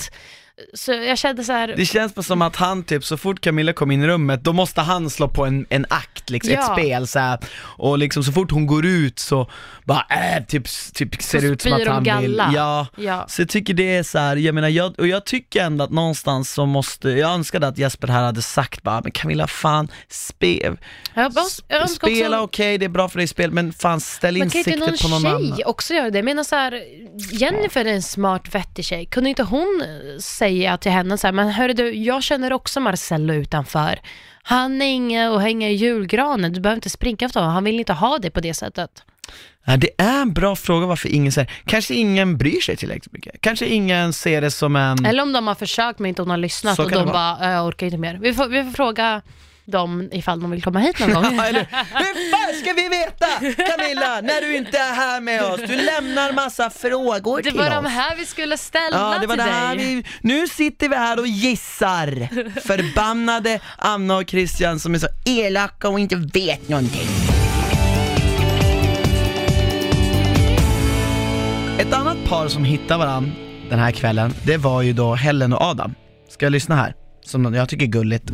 Så 0.75 0.93
jag 0.93 1.19
kände 1.19 1.45
så 1.45 1.53
här, 1.53 1.75
Det 1.77 1.87
känns 1.87 2.15
bara 2.15 2.23
som 2.23 2.43
att 2.43 2.57
han 2.57 2.83
typ, 2.83 3.05
så 3.05 3.17
fort 3.17 3.41
Camilla 3.41 3.73
kom 3.73 3.91
in 3.91 4.03
i 4.03 4.07
rummet, 4.07 4.45
då 4.45 4.53
måste 4.53 4.81
han 4.81 5.11
slå 5.11 5.29
på 5.29 5.45
en, 5.47 5.67
en 5.71 5.87
akt, 5.91 6.31
liksom, 6.31 6.53
ett 6.53 6.59
Ja. 6.69 6.75
spel 6.75 7.07
så 7.07 7.19
här. 7.19 7.39
Och 7.63 7.99
liksom 7.99 8.25
så 8.25 8.33
fort 8.33 8.51
hon 8.51 8.67
går 8.67 8.87
ut 8.87 9.19
så 9.19 9.51
bara 9.85 10.07
äh, 10.11 10.45
typ, 10.45 10.65
typ 10.95 11.23
ser 11.23 11.41
Så 11.41 11.47
ut 11.47 11.63
som 11.63 11.73
att 11.73 11.79
de 11.85 11.89
han 11.89 12.03
vill, 12.03 12.13
galla. 12.37 12.51
ja. 12.55 12.87
ja. 12.97 13.27
Så 13.29 13.43
jag 13.43 13.49
tycker 13.49 13.75
det 13.75 13.97
är 13.97 14.03
så 14.03 14.19
här, 14.19 14.37
jag 14.37 14.55
menar, 14.55 14.69
jag, 14.69 15.01
och 15.01 15.07
jag 15.09 15.27
tycker 15.27 15.65
ändå 15.65 15.85
att 15.85 15.91
någonstans 15.91 16.51
så 16.53 16.67
måste, 16.67 17.09
jag 17.11 17.31
önskade 17.31 17.67
att 17.69 17.79
Jesper 17.79 18.09
här 18.09 18.23
hade 18.23 18.43
sagt 18.43 18.83
bara, 18.83 19.01
men 19.03 19.13
Camilla 19.13 19.47
fan, 19.47 19.89
spe, 20.09 20.77
Jag, 21.15 21.33
bara, 21.33 21.45
jag 21.69 21.83
önskar 21.83 22.09
spela 22.09 22.37
också, 22.37 22.45
okej, 22.45 22.79
det 22.79 22.85
är 22.85 22.89
bra 22.89 23.09
för 23.09 23.17
dig 23.19 23.25
i 23.25 23.29
spel, 23.29 23.51
men 23.53 23.73
fan 23.73 24.01
ställ 24.01 24.37
in 24.37 24.41
men 24.41 24.51
kan 24.51 24.59
inte 24.59 24.77
någon 24.77 24.89
siktet 24.89 25.03
på 25.03 25.09
någon 25.09 25.27
annan. 25.27 25.57
tjej 25.57 25.65
också 25.65 25.95
göra 25.95 26.11
det? 26.11 26.19
Jag 26.19 26.25
menar 26.25 26.45
så 26.45 26.57
här, 26.57 26.83
Jennifer 27.33 27.85
är 27.85 27.93
en 27.95 28.03
smart 28.03 28.55
vettig 28.55 28.85
tjej. 28.85 29.07
Kunde 29.07 29.31
inte 29.31 29.43
hon 29.43 29.83
eh, 29.83 30.19
säga 30.51 30.77
till 30.79 30.93
henne 30.93 31.19
så 31.19 31.27
här, 31.27 31.33
men 31.33 31.49
hörru 31.49 31.73
du, 31.73 31.93
jag 31.95 32.23
känner 32.23 32.53
också 32.53 32.81
Marcello 32.81 33.35
utanför. 33.35 34.01
Han 34.43 34.83
är 34.83 34.87
inge 34.87 35.29
och 35.29 35.41
hänga 35.41 35.69
i 35.69 35.75
julgranen, 35.75 36.53
du 36.53 36.61
behöver 36.61 36.77
inte 36.77 36.91
springa 36.91 37.17
efter 37.21 37.41
honom, 37.41 37.55
han 37.55 37.65
vill 37.65 37.79
inte 37.81 37.93
ha 37.93 38.19
det 38.19 38.31
på 38.31 38.41
det 38.41 38.55
sättet. 38.55 38.91
Nej, 39.67 39.79
det 39.79 39.91
är 39.99 40.23
en 40.23 40.33
bra 40.33 40.57
fråga 40.57 40.87
varför 40.87 41.09
ingen 41.09 41.33
säger, 41.33 41.51
kanske 41.67 41.95
ingen 41.95 42.39
bryr 42.39 42.61
sig 42.61 42.77
tillräckligt 42.77 43.13
mycket, 43.13 43.41
kanske 43.41 43.67
ingen 43.67 44.13
ser 44.13 44.41
det 44.41 44.51
som 44.51 44.77
en 44.77 45.07
Eller 45.07 45.23
om 45.23 45.33
de 45.33 45.47
har 45.47 45.55
försökt 45.55 45.99
men 45.99 46.09
inte 46.09 46.23
hon 46.23 46.31
har 46.31 46.37
lyssnat 46.37 46.77
Så 46.77 46.85
och 46.85 46.91
de 46.91 47.07
bara, 47.07 47.39
"Äh, 47.43 47.51
jag 47.51 47.67
orkar 47.67 47.87
inte 47.87 47.99
mer. 47.99 48.19
Vi 48.23 48.35
får, 48.35 48.49
vi 48.49 48.65
får 48.65 48.71
fråga 48.71 49.23
dem 49.71 50.09
ifall 50.13 50.41
de 50.41 50.51
vill 50.51 50.63
komma 50.63 50.79
hit 50.79 50.99
någon 51.01 51.13
gång. 51.15 51.25
Ja, 51.37 51.45
eller, 51.45 51.61
hur 51.95 52.31
fan 52.31 52.61
ska 52.63 52.73
vi 52.73 52.89
veta 52.89 53.27
Camilla, 53.71 54.21
när 54.21 54.41
du 54.41 54.57
inte 54.57 54.79
är 54.79 54.95
här 54.95 55.21
med 55.21 55.43
oss? 55.45 55.61
Du 55.67 55.77
lämnar 55.77 56.33
massa 56.33 56.71
frågor 56.71 57.37
Det 57.37 57.51
till 57.51 57.59
var 57.59 57.67
oss. 57.69 57.75
de 57.75 57.87
här 57.87 58.17
vi 58.17 58.27
skulle 58.27 58.57
ställa 58.59 58.91
Ja, 59.15 59.19
det 59.21 59.27
var 59.27 59.37
till 59.37 59.45
det 59.45 59.51
här 59.51 59.77
dig. 59.77 59.85
vi, 59.87 60.05
nu 60.21 60.49
sitter 60.49 60.89
vi 60.89 60.97
här 60.97 61.19
och 61.19 61.27
gissar. 61.27 62.29
Förbannade 62.61 63.61
Anna 63.79 64.17
och 64.17 64.29
Christian 64.31 64.81
som 64.81 64.95
är 64.95 64.99
så 64.99 65.09
elaka 65.25 65.89
och 65.89 66.01
inte 66.01 66.17
vet 66.17 66.69
någonting. 66.69 67.09
Ett 71.79 71.93
annat 71.93 72.25
par 72.25 72.49
som 72.49 72.65
hittar 72.65 72.99
varandra 72.99 73.31
den 73.71 73.79
här 73.79 73.91
kvällen, 73.93 74.35
det 74.45 74.57
var 74.57 74.83
ju 74.83 74.93
då 74.93 75.15
Helen 75.15 75.53
och 75.53 75.63
Adam. 75.63 75.95
Ska 76.31 76.47
jag 76.47 76.51
lyssna 76.53 76.77
här? 76.77 76.95
Som 77.25 77.55
jag 77.55 77.69
tycker 77.69 77.87
är 77.87 77.91
gulligt. 77.91 78.25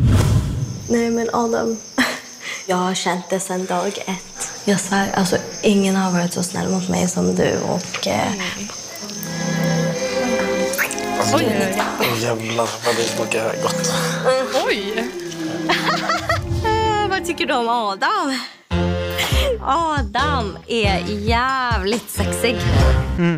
Nej 0.89 1.11
men 1.11 1.29
Adam, 1.33 1.77
jag 2.67 2.77
har 2.77 2.95
känt 2.95 3.31
det 3.31 3.41
sedan 3.41 3.65
dag 3.67 3.99
ett. 4.07 4.53
Jag 4.65 4.81
svär, 4.81 5.13
alltså 5.15 5.37
ingen 5.63 5.97
har 5.97 6.13
varit 6.13 6.33
så 6.33 6.43
snäll 6.43 6.69
mot 6.69 6.89
mig 6.89 7.09
som 7.09 7.35
du 7.35 7.59
och... 7.69 8.07
Eh, 8.07 8.33
Jävlar 12.23 12.69
vad 12.87 12.97
det 12.97 13.03
smakar 13.03 13.55
gott. 13.63 13.93
Oj! 14.67 15.09
vad 17.11 17.25
tycker 17.27 17.47
du 17.47 17.55
om 17.55 17.69
Adam? 17.69 18.39
Adam 19.63 20.59
är 20.67 21.05
jävligt 21.09 22.11
sexig. 22.11 22.57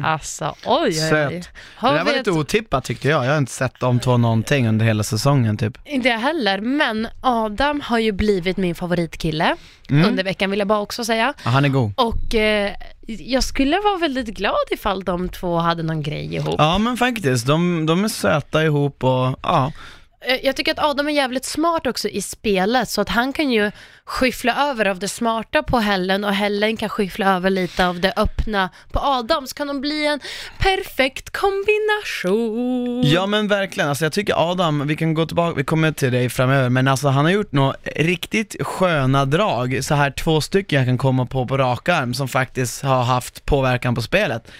Alltså, 0.05 0.45
oj, 0.45 0.81
oj, 0.81 0.87
oj. 0.87 0.93
Söt. 0.93 1.49
Har 1.77 1.93
det 1.93 1.99
där 1.99 2.05
var 2.05 2.13
lite 2.13 2.31
otippat 2.31 2.85
tyckte 2.85 3.09
jag, 3.09 3.25
jag 3.27 3.31
har 3.31 3.39
inte 3.39 3.53
sett 3.53 3.81
de 3.81 4.01
två 4.01 4.17
någonting 4.17 4.69
under 4.69 4.87
hela 4.87 5.03
säsongen 5.03 5.57
typ. 5.57 5.79
Inte 5.85 6.09
jag 6.09 6.19
heller, 6.19 6.61
men 6.61 7.09
Adam 7.21 7.81
har 7.81 7.99
ju 7.99 8.13
blivit 8.13 8.57
min 8.57 8.75
favoritkille 8.75 9.57
Mm. 9.91 10.09
under 10.09 10.25
veckan 10.25 10.51
vill 10.51 10.59
jag 10.59 10.69
bara 10.69 10.81
också 10.81 11.05
säga. 11.05 11.35
Ja, 11.45 11.51
han 11.51 11.65
är 11.65 11.69
god. 11.69 11.93
Och 11.97 12.35
eh, 12.35 12.73
jag 13.07 13.45
skulle 13.45 13.81
vara 13.81 13.97
väldigt 13.99 14.27
glad 14.27 14.55
ifall 14.71 15.05
de 15.05 15.29
två 15.29 15.57
hade 15.59 15.83
någon 15.83 16.03
grej 16.03 16.35
ihop. 16.35 16.55
Ja 16.59 16.79
men 16.79 16.97
faktiskt, 16.97 17.47
de, 17.47 17.87
de 17.87 18.05
är 18.05 18.09
söta 18.09 18.65
ihop 18.65 19.05
och 19.05 19.39
ja. 19.43 19.73
Eh, 20.21 20.37
jag 20.47 20.57
tycker 20.57 20.73
att 20.73 20.85
Adam 20.85 21.09
är 21.09 21.13
jävligt 21.13 21.45
smart 21.45 21.87
också 21.87 22.09
i 22.09 22.23
spelet 22.23 22.89
så 22.89 23.01
att 23.01 23.09
han 23.09 23.33
kan 23.33 23.51
ju 23.51 23.71
skyffla 24.05 24.71
över 24.71 24.87
av 24.87 24.99
det 24.99 25.09
smarta 25.09 25.63
på 25.63 25.79
Helen 25.79 26.25
och 26.25 26.35
Helen 26.35 26.77
kan 26.77 26.89
skyffla 26.89 27.37
över 27.37 27.51
lite 27.51 27.87
av 27.87 28.01
det 28.01 28.13
öppna 28.17 28.71
på 28.93 28.99
Adam 28.99 29.47
så 29.47 29.55
kan 29.55 29.67
de 29.67 29.81
bli 29.81 30.07
en 30.07 30.21
perfekt 30.59 31.31
kombination. 31.31 33.03
Ja 33.05 33.27
men 33.27 33.49
verkligen, 33.49 33.89
alltså 33.89 34.05
jag 34.05 34.13
tycker 34.13 34.51
Adam, 34.51 34.87
vi 34.87 34.97
kan 34.97 35.15
gå 35.15 35.27
tillbaka, 35.27 35.57
vi 35.57 35.65
kommer 35.65 35.93
till 35.93 36.13
dig 36.13 36.29
framöver, 36.29 36.69
men 36.69 36.89
alltså 36.89 37.09
han 37.09 37.25
har 37.25 37.33
gjort 37.33 37.53
några 37.53 37.77
riktigt 37.97 38.57
sköna 38.61 39.25
drag, 39.25 39.85
så 39.85 39.95
här 39.95 40.11
två 40.11 40.41
stycken 40.41 40.79
jag 40.79 40.87
kan 40.87 40.99
komma 40.99 41.27
på 41.27 41.47
på 41.47 41.59
rak 41.59 41.89
arm 41.89 42.15
som 42.15 42.29
faktiskt 42.29 42.83
har 42.83 43.03
haft 43.03 43.45
påverkan 43.45 43.95
på 43.95 44.03
spelet. 44.03 44.53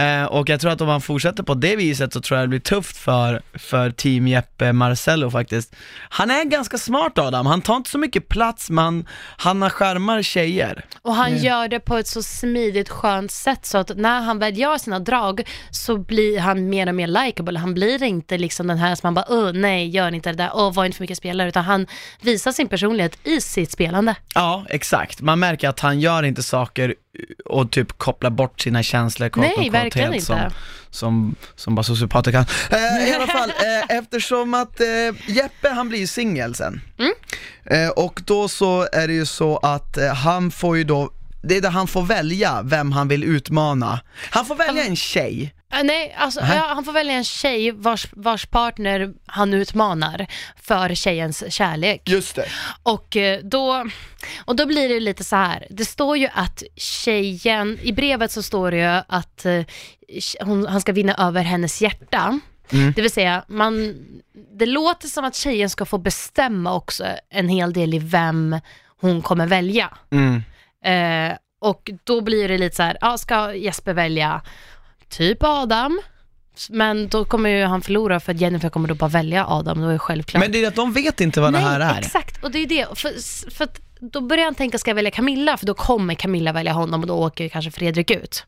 Eh, 0.00 0.24
och 0.24 0.48
jag 0.48 0.60
tror 0.60 0.70
att 0.70 0.80
om 0.80 0.88
han 0.88 1.00
fortsätter 1.00 1.42
på 1.42 1.54
det 1.54 1.76
viset 1.76 2.12
så 2.12 2.20
tror 2.20 2.38
jag 2.38 2.44
det 2.44 2.48
blir 2.48 2.60
tufft 2.60 2.96
för, 2.96 3.42
för 3.54 3.90
team 3.90 4.28
Jeppe 4.28 4.72
Marcello 4.72 5.30
faktiskt. 5.30 5.76
Han 6.08 6.30
är 6.30 6.44
ganska 6.44 6.78
smart 6.78 7.18
Adam, 7.18 7.46
han 7.46 7.62
tar 7.62 7.76
inte 7.76 7.90
så 7.90 7.98
mycket 7.98 8.28
plats 8.28 8.70
men 8.70 9.06
han 9.36 9.62
har 9.62 9.70
skärmar 9.70 10.22
tjejer. 10.22 10.84
Och 11.02 11.14
han 11.14 11.36
gör 11.36 11.68
det 11.68 11.80
på 11.80 11.96
ett 11.96 12.06
så 12.06 12.22
smidigt, 12.22 12.88
skönt 12.88 13.30
sätt 13.30 13.66
så 13.66 13.78
att 13.78 13.96
när 13.96 14.20
han 14.20 14.38
väl 14.38 14.58
gör 14.58 14.78
sina 14.78 14.98
drag 14.98 15.48
så 15.70 15.96
blir 15.96 16.38
han 16.38 16.68
mer 16.68 16.88
och 16.88 16.94
mer 16.94 17.06
likable. 17.06 17.58
Han 17.58 17.74
blir 17.74 18.02
inte 18.02 18.38
liksom 18.38 18.66
den 18.66 18.78
här 18.78 18.94
som 18.94 19.06
man 19.06 19.14
bara, 19.14 19.24
åh 19.28 19.52
nej, 19.52 19.88
gör 19.88 20.14
inte 20.14 20.30
det 20.30 20.36
där, 20.36 20.50
åh 20.54 20.74
var 20.74 20.84
inte 20.84 20.96
för 20.96 21.02
mycket 21.02 21.18
spelare, 21.18 21.48
utan 21.48 21.64
han 21.64 21.86
visar 22.20 22.52
sin 22.52 22.68
personlighet 22.68 23.18
i 23.24 23.40
sitt 23.40 23.72
spelande. 23.72 24.14
Ja, 24.34 24.64
exakt. 24.68 25.20
Man 25.20 25.38
märker 25.38 25.68
att 25.68 25.80
han 25.80 26.00
gör 26.00 26.22
inte 26.22 26.42
saker 26.42 26.94
och 27.44 27.70
typ 27.70 27.98
kopplar 27.98 28.30
bort 28.30 28.60
sina 28.60 28.82
känslor 28.82 29.28
quote 29.28 29.52
Nej, 29.56 29.89
inte. 29.96 30.20
Som, 30.20 30.50
som, 30.90 31.34
som 31.54 31.74
bara 31.74 31.82
sociopater 31.82 32.32
kan. 32.32 32.44
Eh, 32.70 33.08
I 33.08 33.14
alla 33.14 33.26
fall, 33.26 33.50
eh, 33.90 33.96
eftersom 33.96 34.54
att 34.54 34.80
eh, 34.80 34.86
Jeppe 35.26 35.68
han 35.68 35.88
blir 35.88 35.98
ju 35.98 36.06
singel 36.06 36.54
sen. 36.54 36.80
Mm. 36.98 37.12
Eh, 37.64 37.90
och 37.90 38.20
då 38.24 38.48
så 38.48 38.88
är 38.92 39.08
det 39.08 39.14
ju 39.14 39.26
så 39.26 39.56
att 39.56 39.96
eh, 39.96 40.14
han 40.14 40.50
får 40.50 40.76
ju 40.76 40.84
då, 40.84 41.10
det 41.42 41.56
är 41.56 41.60
där 41.60 41.70
han 41.70 41.86
får 41.86 42.02
välja 42.02 42.62
vem 42.62 42.92
han 42.92 43.08
vill 43.08 43.24
utmana. 43.24 44.00
Han 44.30 44.46
får 44.46 44.54
välja 44.54 44.84
en 44.84 44.96
tjej. 44.96 45.54
Äh, 45.72 45.84
nej, 45.84 46.14
alltså, 46.18 46.40
Nähä. 46.40 46.54
ja, 46.54 46.74
han 46.74 46.84
får 46.84 46.92
välja 46.92 47.14
en 47.14 47.24
tjej 47.24 47.70
vars, 47.70 48.06
vars 48.12 48.46
partner 48.46 49.12
han 49.26 49.54
utmanar 49.54 50.26
för 50.56 50.94
tjejens 50.94 51.52
kärlek. 51.52 52.08
Just 52.08 52.36
det. 52.36 52.46
Och, 52.82 53.16
eh, 53.16 53.40
då, 53.42 53.86
och 54.44 54.56
då 54.56 54.66
blir 54.66 54.88
det 54.88 55.00
lite 55.00 55.24
så 55.24 55.36
här. 55.36 55.66
det 55.70 55.84
står 55.84 56.16
ju 56.16 56.28
att 56.32 56.62
tjejen, 56.76 57.78
i 57.82 57.92
brevet 57.92 58.32
så 58.32 58.42
står 58.42 58.70
det 58.70 58.76
ju 58.76 59.02
att 59.08 59.46
eh, 59.46 59.62
hon, 60.40 60.66
han 60.66 60.80
ska 60.80 60.92
vinna 60.92 61.14
över 61.14 61.42
hennes 61.42 61.82
hjärta. 61.82 62.40
Mm. 62.72 62.92
Det 62.96 63.02
vill 63.02 63.10
säga, 63.10 63.44
man, 63.48 63.96
det 64.58 64.66
låter 64.66 65.08
som 65.08 65.24
att 65.24 65.34
tjejen 65.34 65.70
ska 65.70 65.84
få 65.84 65.98
bestämma 65.98 66.74
också 66.74 67.04
en 67.30 67.48
hel 67.48 67.72
del 67.72 67.94
i 67.94 67.98
vem 67.98 68.60
hon 69.00 69.22
kommer 69.22 69.46
välja. 69.46 69.90
Mm. 70.10 70.42
Eh, 70.84 71.36
och 71.60 71.90
då 72.04 72.20
blir 72.20 72.48
det 72.48 72.58
lite 72.58 72.76
så 72.76 72.82
här, 72.82 72.98
ja, 73.00 73.18
ska 73.18 73.54
Jesper 73.54 73.94
välja 73.94 74.42
typ 75.10 75.38
Adam? 75.40 76.00
Men 76.68 77.08
då 77.08 77.24
kommer 77.24 77.50
ju 77.50 77.64
han 77.64 77.82
förlora 77.82 78.20
för 78.20 78.32
att 78.32 78.40
Jennifer 78.40 78.68
kommer 78.68 78.88
då 78.88 78.94
bara 78.94 79.10
välja 79.10 79.46
Adam, 79.46 79.80
då 79.80 79.88
är 79.88 79.92
det 79.92 79.98
självklart. 79.98 80.40
Men 80.42 80.52
det 80.52 80.64
är 80.64 80.68
att 80.68 80.74
de 80.74 80.92
vet 80.92 81.20
inte 81.20 81.40
vad 81.40 81.52
Nej, 81.52 81.62
det 81.62 81.68
här 81.68 81.80
är. 81.80 81.98
exakt. 81.98 82.44
Och 82.44 82.50
det 82.50 82.58
är 82.58 82.66
det. 82.66 82.86
För, 82.98 83.50
för 83.50 83.68
då 84.00 84.20
börjar 84.20 84.44
han 84.44 84.54
tänka, 84.54 84.78
ska 84.78 84.90
jag 84.90 84.94
välja 84.94 85.10
Camilla? 85.10 85.56
För 85.56 85.66
då 85.66 85.74
kommer 85.74 86.14
Camilla 86.14 86.52
välja 86.52 86.72
honom 86.72 87.00
och 87.00 87.06
då 87.06 87.14
åker 87.14 87.48
kanske 87.48 87.70
Fredrik 87.70 88.10
ut. 88.10 88.46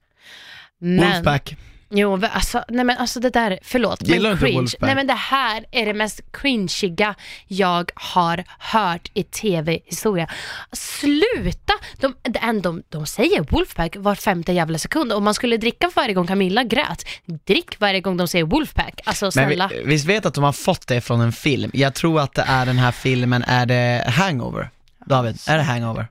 Men, 0.79 1.13
Wolfpack. 1.13 1.57
Jo, 1.95 2.21
alltså, 2.33 2.65
nej 2.69 2.85
men 2.85 2.99
alltså 2.99 3.21
det 3.21 3.31
där, 3.31 3.59
förlåt, 3.63 4.03
Gillar 4.03 4.31
men 4.31 4.39
cringe. 4.39 4.59
Wolfpack? 4.59 4.81
Nej 4.81 4.95
men 4.95 5.07
det 5.07 5.13
här 5.15 5.65
är 5.71 5.87
det 5.87 5.95
mest 5.95 6.21
cringiga 6.33 7.15
jag 7.47 7.91
har 7.95 8.45
hört 8.59 9.11
i 9.15 9.23
tv-historia. 9.23 10.29
Sluta! 10.73 11.73
De, 12.01 12.15
de, 12.23 12.61
de, 12.63 12.83
de 12.89 13.07
säger 13.07 13.41
Wolfpack 13.51 13.97
var 13.99 14.15
femte 14.15 14.53
jävla 14.53 14.79
sekund. 14.79 15.13
Om 15.13 15.25
man 15.25 15.35
skulle 15.35 15.57
dricka 15.57 15.91
varje 15.95 16.15
gång 16.15 16.27
Camilla 16.27 16.65
grät, 16.65 17.05
drick 17.47 17.81
varje 17.81 18.01
gång 18.01 18.17
de 18.17 18.29
säger 18.29 18.45
Wolfpack. 18.45 19.01
Alltså 19.05 19.25
Men 19.25 19.33
snälla. 19.33 19.69
vi, 19.69 19.83
visst 19.85 20.07
vet 20.07 20.27
att 20.27 20.35
de 20.35 20.45
har 20.45 20.53
fått 20.53 20.87
det 20.87 21.01
från 21.01 21.21
en 21.21 21.33
film? 21.33 21.71
Jag 21.75 21.95
tror 21.95 22.21
att 22.21 22.35
det 22.35 22.45
är 22.49 22.67
den 22.67 22.79
här 22.79 22.93
filmen, 22.93 23.45
är 23.47 23.67
det 23.67 24.05
Hangover? 24.09 24.71
David, 25.07 25.39
är 25.47 25.57
det 25.57 25.63
Hangover? 25.63 26.07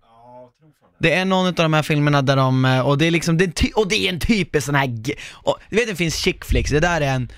Det 1.01 1.13
är 1.13 1.25
någon 1.25 1.47
av 1.47 1.53
de 1.53 1.73
här 1.73 1.83
filmerna 1.83 2.21
där 2.21 2.35
de, 2.35 2.65
eh, 2.65 2.79
och 2.87 2.97
det 2.97 3.05
är 3.07 3.11
liksom, 3.11 3.37
det 3.37 3.45
är 3.45 3.51
ty- 3.51 3.71
och 3.75 3.87
det 3.87 4.07
är 4.07 4.13
en 4.13 4.19
typisk 4.19 4.65
sån 4.65 4.75
här, 4.75 4.89
och, 5.31 5.57
du 5.69 5.75
vet 5.75 5.87
det 5.87 5.95
finns 5.95 6.15
chick 6.15 6.45
flicks, 6.45 6.71
det 6.71 6.79
där 6.79 7.01
är 7.01 7.07
en, 7.13 7.31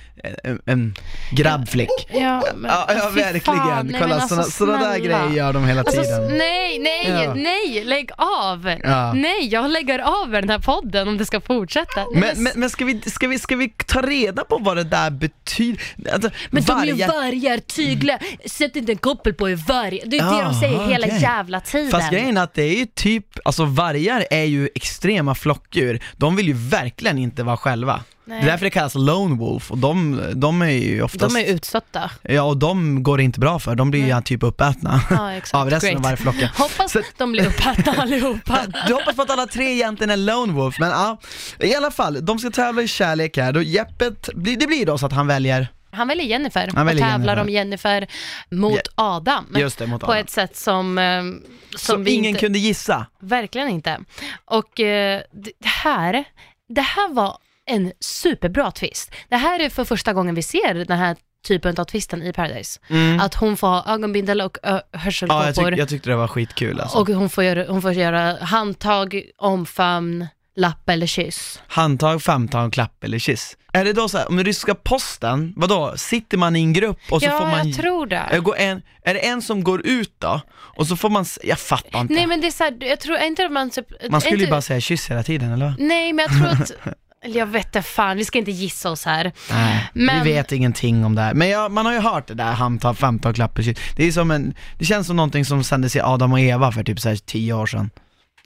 en, 0.43 0.59
en 0.65 0.95
grabbflick. 1.31 1.89
Ja, 2.13 2.43
men, 2.55 2.71
Ja, 2.71 2.85
ja 2.97 3.09
verkligen. 3.09 3.41
fan. 3.59 3.87
Nej, 3.87 4.01
Kolla, 4.01 4.15
alltså, 4.15 4.27
såna, 4.35 4.43
såna 4.43 4.77
där 4.89 4.99
grejer 4.99 5.29
gör 5.29 5.53
de 5.53 5.65
hela 5.67 5.79
Alltså, 5.81 6.01
tiden. 6.01 6.37
nej, 6.37 6.79
nej, 6.79 7.09
Ja. 7.09 7.33
nej, 7.33 7.83
lägg 7.83 8.09
av. 8.17 8.75
Ja. 8.83 9.13
Nej, 9.13 9.47
jag 9.47 9.71
lägger 9.71 9.99
av 10.23 10.29
den 10.31 10.49
här 10.49 10.59
podden 10.59 11.07
om 11.07 11.17
det 11.17 11.25
ska 11.25 11.41
fortsätta. 11.41 12.05
Men, 12.15 12.43
men, 12.43 12.53
men 12.55 12.69
ska, 12.69 12.85
vi, 12.85 13.01
ska, 13.01 13.27
vi, 13.27 13.39
ska 13.39 13.55
vi 13.55 13.69
ta 13.69 14.01
reda 14.01 14.43
på 14.43 14.57
vad 14.57 14.77
det 14.77 14.83
där 14.83 15.09
betyder? 15.11 15.81
Alltså, 16.13 16.29
Men 16.51 16.63
de 16.63 16.71
är 16.71 16.75
vargar- 16.75 17.07
vargar, 17.07 17.57
tygla, 17.57 18.19
sätt 18.45 18.75
inte 18.75 18.91
en 18.91 18.97
koppel 18.97 19.33
på 19.33 19.47
en 19.47 19.57
varg. 19.57 19.99
Det 20.05 20.17
är 20.17 20.37
det 20.37 20.43
de 20.43 20.53
säger 20.53 20.73
Jaha, 20.73 20.87
hela 20.87 21.07
jävla 21.07 21.59
tiden. 21.59 21.91
Fast 21.91 22.11
grejen 22.11 22.37
är 22.37 22.41
att 22.43 22.53
det 22.53 22.63
är 22.63 22.79
ju 22.79 22.85
typ, 22.85 23.25
alltså 23.61 23.65
vargar 23.65 24.25
är 24.29 24.43
ju 24.43 24.69
extrema 24.75 25.35
flockdjur, 25.35 26.03
de 26.17 26.35
vill 26.35 26.47
ju 26.47 26.53
verkligen 26.53 27.17
inte 27.17 27.43
vara 27.43 27.57
själva. 27.57 28.03
Nej. 28.25 28.39
Det 28.41 28.47
är 28.47 28.51
därför 28.51 28.65
det 28.65 28.69
kallas 28.69 28.95
lone 28.95 29.35
wolf 29.35 29.71
och 29.71 29.77
de, 29.77 30.21
de 30.35 30.61
är 30.61 30.65
ju 30.69 31.01
oftast, 31.01 31.35
De 31.35 31.41
är 31.41 31.45
utstötta. 31.53 32.11
ja 32.21 32.41
och 32.43 32.57
de 32.57 33.03
går 33.03 33.17
det 33.17 33.23
inte 33.23 33.39
bra 33.39 33.59
för, 33.59 33.75
de 33.75 33.91
blir 33.91 34.15
ju 34.15 34.21
typ 34.21 34.43
uppätna 34.43 35.01
Ja, 35.09 35.31
exakt. 35.37 35.53
av 35.55 35.69
resten 35.69 35.89
Great. 35.89 35.97
av 35.97 36.03
vargflocken. 36.11 36.47
Hoppas 36.57 36.91
Så- 36.91 37.01
de 37.17 37.31
blir 37.31 37.47
uppätna 37.47 37.91
allihopa. 37.97 38.59
Du 38.87 38.93
hoppas 38.93 39.15
på 39.15 39.21
att 39.21 39.29
alla 39.29 39.45
tre 39.47 39.73
egentligen 39.73 40.09
är 40.09 40.17
lone 40.17 40.53
wolf, 40.53 40.75
men 40.79 40.89
ja, 40.89 41.19
i 41.59 41.75
alla 41.75 41.91
fall, 41.91 42.25
de 42.25 42.39
ska 42.39 42.49
tävla 42.49 42.81
i 42.81 42.87
kärlek 42.87 43.37
här, 43.37 43.51
då 43.53 43.61
Jeppet, 43.61 44.29
det 44.35 44.67
blir 44.67 44.85
då 44.85 44.97
så 44.97 45.05
att 45.05 45.11
han 45.13 45.27
väljer, 45.27 45.67
Han 45.93 46.07
väljer 46.07 46.25
Jennifer 46.25 46.69
Han 46.75 46.85
väljer 46.85 47.05
och 47.05 47.11
tävlar 47.11 47.35
Jennifer. 47.37 47.41
om 47.41 47.49
Jennifer 47.49 48.07
mot 48.51 48.73
Ja, 48.95 49.15
Adam. 49.15 49.55
just 49.55 49.77
det, 49.79 49.87
mot 49.87 50.01
På 50.01 50.07
Adam. 50.07 50.17
ett 50.21 50.29
sätt 50.29 50.55
som, 50.55 50.97
eh, 50.97 51.21
som, 51.21 51.41
som 51.77 52.03
vi 52.03 52.11
ingen 52.11 52.29
inte, 52.29 52.39
kunde 52.39 52.59
gissa. 52.59 53.05
Verkligen 53.21 53.69
inte. 53.69 53.99
Och 54.45 54.79
eh, 54.79 55.21
det 55.31 55.51
det 55.59 55.67
här, 55.67 56.23
det 56.69 56.81
här 56.81 57.13
var 57.13 57.37
en 57.65 57.91
superbra 57.99 58.71
twist. 58.71 59.11
Det 59.29 59.35
här 59.35 59.59
är 59.59 59.69
för 59.69 59.83
första 59.85 60.13
gången 60.13 60.35
vi 60.35 60.41
ser 60.43 60.73
den 60.85 60.97
här 60.97 61.15
typen 61.47 61.75
av 61.77 61.83
twisten 61.85 62.23
i 62.23 62.33
Paradise. 62.33 62.79
Att 63.21 63.33
hon 63.35 63.57
får 63.57 63.67
ha 63.67 63.93
ögonbindel 63.93 64.41
och 64.41 64.57
ö- 64.63 64.69
Ja, 64.71 64.81
jag, 64.91 64.99
hörselkåpor 64.99 65.69
tyck, 65.71 65.79
jag 65.79 65.89
tyckte 65.89 66.09
det 66.09 66.15
var 66.15 66.27
skitkul 66.27 66.79
alltså. 66.79 66.97
och 66.97 67.07
hon 67.07 67.29
får, 67.29 67.43
göra, 67.43 67.65
hon 67.71 67.81
får 67.81 67.91
göra 67.93 68.37
handtag, 68.45 69.21
omfamn, 69.37 70.27
lapp 70.55 70.89
eller 70.89 71.07
kyss. 71.07 71.61
Handtag, 71.67 72.21
famntag, 72.21 72.73
klapp 72.73 73.03
eller 73.03 73.19
kyss. 73.19 73.57
Är 73.75 73.85
det 73.85 73.93
då 73.93 74.09
så 74.09 74.17
här, 74.17 74.29
om 74.29 74.43
ryska 74.43 74.75
posten, 74.75 75.53
vadå, 75.55 75.93
sitter 75.95 76.37
man 76.37 76.55
i 76.55 76.59
en 76.59 76.73
grupp 76.73 76.99
och 77.09 77.21
så 77.21 77.27
ja, 77.27 77.37
får 77.37 77.45
man... 77.45 77.67
jag 77.67 77.77
tror 77.77 78.05
det. 78.05 78.23
Jag 78.31 78.43
går 78.43 78.57
en, 78.57 78.81
är 79.03 79.13
det 79.13 79.19
en 79.19 79.41
som 79.41 79.63
går 79.63 79.87
ut 79.87 80.13
då? 80.19 80.41
Och 80.51 80.87
så 80.87 80.95
får 80.95 81.09
man, 81.09 81.25
jag 81.43 81.59
fattar 81.59 82.01
inte. 82.01 82.13
Nej 82.13 82.27
men 82.27 82.41
det 82.41 82.47
är 82.47 82.51
så 82.51 82.63
här, 82.63 82.77
jag 82.79 82.99
tror 82.99 83.17
inte 83.17 83.45
att 83.45 83.51
man... 83.51 83.69
Typ, 83.69 83.87
man 84.09 84.21
skulle 84.21 84.35
inte, 84.35 84.45
ju 84.45 84.51
bara 84.51 84.61
säga 84.61 84.81
kyss 84.81 85.11
hela 85.11 85.23
tiden 85.23 85.51
eller 85.51 85.65
vad? 85.65 85.79
Nej 85.79 86.13
men 86.13 86.25
jag 86.29 86.37
tror 86.37 86.63
att, 86.63 86.71
eller 87.23 87.39
jag 87.39 87.45
vet 87.45 87.65
inte 87.65 87.81
fan, 87.81 88.17
vi 88.17 88.25
ska 88.25 88.39
inte 88.39 88.51
gissa 88.51 88.91
oss 88.91 89.05
här. 89.05 89.31
Nej, 89.49 89.89
Men- 89.93 90.23
vi 90.23 90.33
vet 90.33 90.51
ingenting 90.51 91.05
om 91.05 91.15
det 91.15 91.21
här. 91.21 91.33
Men 91.33 91.49
jag, 91.49 91.71
man 91.71 91.85
har 91.85 91.93
ju 91.93 91.99
hört 91.99 92.27
det 92.27 92.33
där, 92.33 92.51
handtag, 92.51 92.97
famntag, 92.97 93.35
klapp 93.35 93.57
och 93.57 93.63
kyss. 93.63 93.77
Det 93.95 94.07
är 94.07 94.11
som 94.11 94.31
en, 94.31 94.53
det 94.79 94.85
känns 94.85 95.07
som 95.07 95.15
någonting 95.15 95.45
som 95.45 95.63
sändes 95.63 95.95
i 95.95 96.01
Adam 96.01 96.33
och 96.33 96.39
Eva 96.39 96.71
för 96.71 96.83
typ 96.83 96.99
så 96.99 97.09
här 97.09 97.15
tio 97.15 97.53
år 97.53 97.65
sedan. 97.65 97.89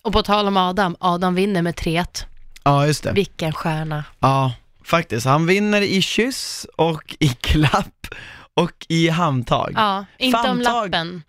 Och 0.01 0.13
på 0.13 0.23
tal 0.23 0.47
om 0.47 0.57
Adam, 0.57 0.95
Adam 0.99 1.35
vinner 1.35 1.61
med 1.61 1.75
3-1. 1.75 2.25
Ja, 2.63 2.87
just 2.87 3.03
det. 3.03 3.11
Vilken 3.11 3.53
stjärna. 3.53 4.03
Ja, 4.19 4.51
faktiskt. 4.87 5.25
Han 5.25 5.45
vinner 5.47 5.81
i 5.81 6.01
kyss 6.01 6.65
och 6.75 7.15
i 7.19 7.27
klapp 7.29 8.07
och 8.53 8.85
i 8.89 9.09
handtag. 9.09 9.73
Ja, 9.75 10.05
inte 10.17 10.37
om 10.37 10.43
Famntag. 10.43 10.85
lappen. 10.85 11.23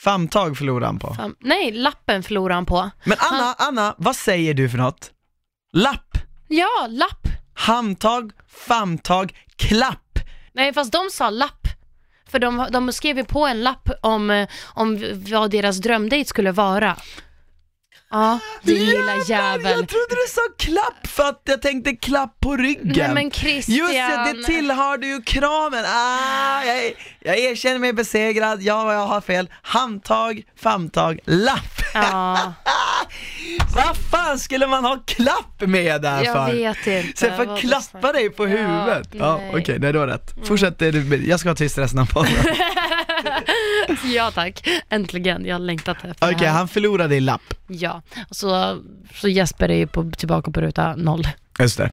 Famntag 0.00 0.58
förlorar 0.58 0.86
han 0.86 0.98
på. 0.98 1.08
Fam- 1.08 1.34
Nej, 1.40 1.72
lappen 1.72 2.22
förlorar 2.22 2.54
han 2.54 2.66
på. 2.66 2.90
Men 3.04 3.16
Anna, 3.20 3.54
Anna, 3.58 3.94
vad 3.98 4.16
säger 4.16 4.54
du 4.54 4.68
för 4.68 4.78
något? 4.78 5.10
Lapp, 5.72 6.18
Ja, 6.48 6.86
lapp. 6.88 7.26
handtag, 7.54 8.32
famtag, 8.66 9.38
klapp. 9.56 10.18
Nej, 10.52 10.72
fast 10.74 10.92
de 10.92 11.08
sa 11.12 11.30
lapp. 11.30 11.66
För 12.30 12.38
de, 12.38 12.66
de 12.70 12.92
skrev 12.92 13.16
ju 13.18 13.24
på 13.24 13.46
en 13.46 13.62
lapp 13.62 13.88
om, 14.02 14.30
eh, 14.30 14.48
om 14.64 15.14
vad 15.32 15.50
deras 15.50 15.76
drömdejt 15.78 16.28
skulle 16.28 16.52
vara. 16.52 16.96
Ja, 18.12 18.38
din 18.62 18.84
lilla 18.84 19.16
jävel. 19.26 19.70
Jag 19.72 19.88
trodde 19.88 20.06
du 20.10 20.28
sa 20.28 20.40
klapp 20.58 21.06
för 21.06 21.28
att 21.28 21.42
jag 21.44 21.62
tänkte 21.62 21.96
klapp 21.96 22.40
på 22.40 22.56
ryggen. 22.56 22.92
Nej 22.96 23.14
men 23.14 23.30
Christian. 23.30 23.76
Just 23.76 23.92
det, 23.92 24.32
det 24.34 24.44
tillhörde 24.44 25.06
ju 25.06 25.22
kramen. 25.22 25.84
Ah, 25.86 26.64
jag, 26.64 26.92
jag 27.20 27.38
erkänner 27.38 27.78
mig 27.78 27.92
besegrad, 27.92 28.62
ja 28.62 28.92
jag 28.92 29.06
har 29.06 29.20
fel. 29.20 29.50
Handtag, 29.62 30.42
famtag, 30.56 31.18
lapp. 31.24 31.79
Ja, 31.94 32.52
Vad 33.74 33.96
fan 34.10 34.38
skulle 34.38 34.66
man 34.66 34.84
ha 34.84 34.98
klapp 35.06 35.60
med 35.60 36.02
där 36.02 36.24
jag 36.24 36.46
för? 36.46 36.52
vet 36.54 36.86
inte. 37.06 37.26
Jag 37.26 37.36
får 37.36 37.44
vad 37.46 37.56
du 37.56 37.60
klappa 37.60 38.12
dig 38.12 38.30
på 38.30 38.48
Ja, 38.48 38.50
huvudet? 38.56 39.08
Ja, 39.12 39.40
okej, 39.54 39.78
nej 39.78 39.92
du 39.92 39.98
har 39.98 40.06
rätt. 40.06 40.34
Fortsätt, 40.44 40.78
det 40.78 40.90
du- 40.90 41.26
jag 41.28 41.40
ska 41.40 41.48
vara 41.48 41.56
tyst 41.56 41.78
resten 41.78 41.98
av 41.98 42.06
podden. 42.06 42.32
Ja 44.04 44.30
tack, 44.30 44.68
äntligen. 44.88 45.44
Jag 45.46 45.54
har 45.54 45.60
längtat 45.60 45.96
efter 46.04 46.32
Okej, 46.34 46.48
han 46.48 46.68
förlorade 46.68 47.16
i 47.16 47.20
lapp. 47.20 47.54
Ja, 47.66 48.02
så, 48.30 48.78
så 49.14 49.28
Jesper 49.28 49.68
är 49.68 49.74
ju 49.74 49.86
på, 49.86 50.10
tillbaka 50.16 50.50
på 50.50 50.60
ruta 50.60 50.96
noll. 50.96 51.28
Just 51.58 51.78
det. 51.78 51.90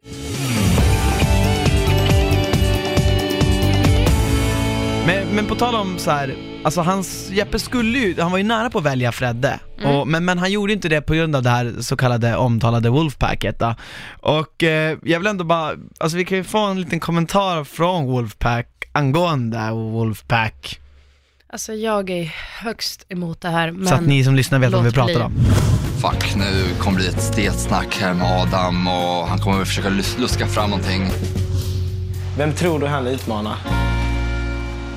Men, 5.05 5.27
men 5.35 5.45
på 5.45 5.55
tal 5.55 5.75
om 5.75 5.97
så 5.97 6.11
här, 6.11 6.35
alltså 6.63 6.81
hans, 6.81 7.29
Jeppe 7.31 7.59
skulle 7.59 7.99
ju, 7.99 8.21
han 8.21 8.31
var 8.31 8.37
ju 8.37 8.43
nära 8.43 8.69
på 8.69 8.77
att 8.77 8.83
välja 8.83 9.11
Fredde, 9.11 9.59
Mm. 9.79 9.95
och, 9.95 10.07
men, 10.07 10.25
men 10.25 10.37
han 10.37 10.51
gjorde 10.51 10.73
inte 10.73 10.89
det 10.89 11.01
på 11.01 11.13
grund 11.13 11.35
av 11.35 11.43
det 11.43 11.49
här 11.49 11.73
så 11.79 11.97
kallade 11.97 12.35
omtalade 12.35 12.89
Wolfpacket 12.89 13.59
då. 13.59 13.75
Och 14.19 14.63
eh, 14.63 14.97
jag 15.03 15.19
vill 15.19 15.27
ändå 15.27 15.43
bara, 15.43 15.71
alltså 15.97 16.17
vi 16.17 16.25
kan 16.25 16.37
ju 16.37 16.43
få 16.43 16.57
en 16.59 16.81
liten 16.81 16.99
kommentar 16.99 17.63
från 17.63 18.05
Wolfpack 18.05 18.67
angående 18.91 19.71
Wolfpack, 19.71 20.79
Alltså 21.49 21.73
jag 21.73 22.09
är 22.09 22.33
högst 22.63 23.05
emot 23.09 23.41
det 23.41 23.49
här, 23.49 23.71
men 23.71 23.87
så 23.87 23.95
att 23.95 24.05
ni 24.05 24.23
som 24.23 24.35
lyssnar 24.35 24.59
vet 24.59 24.71
vad 24.71 24.83
vi 24.83 24.91
pratar 24.91 25.13
bli. 25.13 25.23
om. 25.23 25.33
Fuck, 26.01 26.35
nu 26.35 26.63
kommer 26.79 26.97
det 26.99 27.03
bli 27.05 27.15
ett 27.15 27.23
stelt 27.23 27.59
snack 27.59 27.97
här 28.01 28.13
med 28.13 28.41
Adam 28.41 28.87
och 28.87 29.27
han 29.27 29.39
kommer 29.39 29.65
försöka 29.65 29.89
lus- 29.89 30.17
luska 30.19 30.47
fram 30.47 30.69
någonting. 30.69 31.07
Vem 32.37 32.53
tror 32.53 32.79
du 32.79 32.87
han 32.87 33.07
utmanar? 33.07 33.55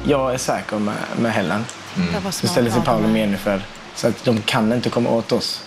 Jag 0.04 0.34
är 0.34 0.38
säker 0.38 0.78
med, 0.78 0.94
med 1.18 1.32
Helen. 1.32 1.64
det 1.94 2.02
Så 2.02 2.32
smart 2.32 2.50
ställer 2.50 2.70
sig 2.70 2.82
Paolo 2.82 3.10
och. 3.10 3.18
Jennifer. 3.18 3.62
Så 3.94 4.08
att 4.08 4.24
de 4.24 4.40
kan 4.40 4.72
inte 4.72 4.90
komma 4.90 5.10
åt 5.10 5.32
oss. 5.32 5.62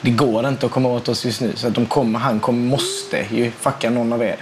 Det 0.00 0.10
går 0.10 0.48
inte 0.48 0.66
att 0.66 0.72
komma 0.72 0.88
åt 0.88 1.08
oss 1.08 1.24
just 1.24 1.40
nu. 1.40 1.52
Så 1.56 1.66
att 1.68 1.74
de 1.74 1.86
kommer, 1.86 2.18
han 2.18 2.40
kommer, 2.40 2.70
måste 2.70 3.26
ju 3.30 3.50
fucka 3.50 3.90
någon 3.90 4.12
av 4.12 4.22
er. 4.22 4.36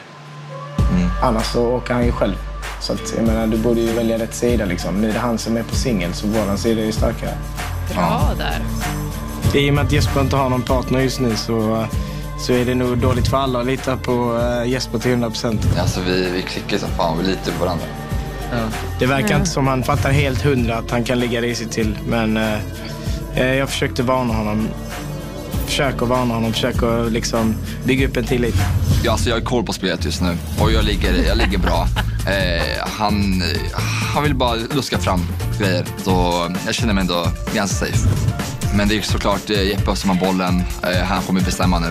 Annars 1.23 1.47
så 1.47 1.67
åker 1.67 1.95
han 1.95 2.05
ju 2.05 2.13
själv. 2.13 2.35
Så 2.81 2.93
att, 2.93 3.15
jag 3.17 3.27
menar, 3.27 3.47
du 3.47 3.57
borde 3.57 3.81
ju 3.81 3.93
välja 3.93 4.19
rätt 4.19 4.35
sida 4.35 4.65
liksom. 4.65 5.01
Nu 5.01 5.09
är 5.09 5.13
det 5.13 5.19
han 5.19 5.39
som 5.39 5.57
är 5.57 5.63
på 5.63 5.75
singel, 5.75 6.15
så 6.15 6.27
våran 6.27 6.59
sida 6.59 6.83
är 6.83 6.87
ju 6.87 6.93
starkare. 6.93 7.35
Bra 7.95 8.31
där. 8.39 8.61
I 9.55 9.71
och 9.71 9.75
med 9.75 9.85
att 9.85 9.93
Jesper 9.93 10.21
inte 10.21 10.37
har 10.37 10.51
någon 10.51 10.63
partner 10.63 11.01
just 11.01 11.21
nu 11.21 11.37
så, 11.37 11.87
så 12.39 12.53
är 12.53 12.65
det 12.65 12.75
nog 12.75 12.99
dåligt 12.99 13.29
för 13.29 13.37
alla 13.37 13.61
att 13.61 13.67
lita 13.67 13.97
på 13.97 14.41
eh, 14.43 14.71
Jesper 14.71 14.99
till 14.99 15.11
100 15.11 15.31
procent. 15.31 15.61
Alltså 15.81 16.01
vi, 16.01 16.31
vi 16.31 16.43
klickar 16.43 16.79
som 16.79 16.89
fan, 16.89 17.19
vi 17.19 17.25
litar 17.25 17.53
på 17.53 17.65
varandra. 17.65 17.85
Det 18.99 19.07
verkar 19.07 19.37
inte 19.37 19.51
som 19.51 19.67
han 19.67 19.83
fattar 19.83 20.11
helt 20.11 20.43
hundra 20.43 20.77
att 20.77 20.91
han 20.91 21.05
kan 21.05 21.19
ligga 21.19 21.41
risigt 21.41 21.71
till. 21.73 21.99
Men 22.07 22.37
eh, 22.37 22.59
eh, 23.35 23.55
jag 23.55 23.69
försökte 23.69 24.03
varna 24.03 24.35
honom. 24.35 24.69
Försök 25.67 26.03
att 26.03 26.09
varna 26.09 26.35
honom, 26.35 26.53
försök 26.53 26.83
att 26.83 27.13
liksom 27.13 27.55
bygga 27.85 28.07
upp 28.09 28.17
en 28.17 28.25
tillit. 28.25 28.55
Ja, 29.05 29.13
alltså 29.13 29.29
jag 29.29 29.37
har 29.37 29.43
koll 29.43 29.65
på 29.65 29.73
spelet 29.73 30.05
just 30.05 30.23
nu 30.23 30.37
och 30.61 30.73
jag 30.73 30.85
ligger, 30.85 31.27
jag 31.29 31.39
ligger 31.39 31.59
bra. 31.59 31.87
Eh, 32.21 32.89
han, 32.89 33.43
han 34.15 34.23
vill 34.23 34.35
bara 34.35 34.55
luska 34.55 34.99
fram 34.99 35.21
grejer, 35.59 35.85
så 36.05 36.13
jag 36.67 36.75
känner 36.75 36.95
mig 36.95 37.01
ändå 37.01 37.27
ganska 37.55 37.87
safe. 37.87 38.09
Men 38.75 38.89
det 38.89 38.99
är 38.99 39.03
såklart 39.03 39.51
eh, 39.51 39.69
Jeppe 39.69 39.97
som 39.97 40.11
har 40.11 40.17
bollen, 40.17 40.63
eh, 40.83 41.03
han 41.05 41.23
kommer 41.23 41.41
bestämma 41.41 41.79
nu. 41.79 41.87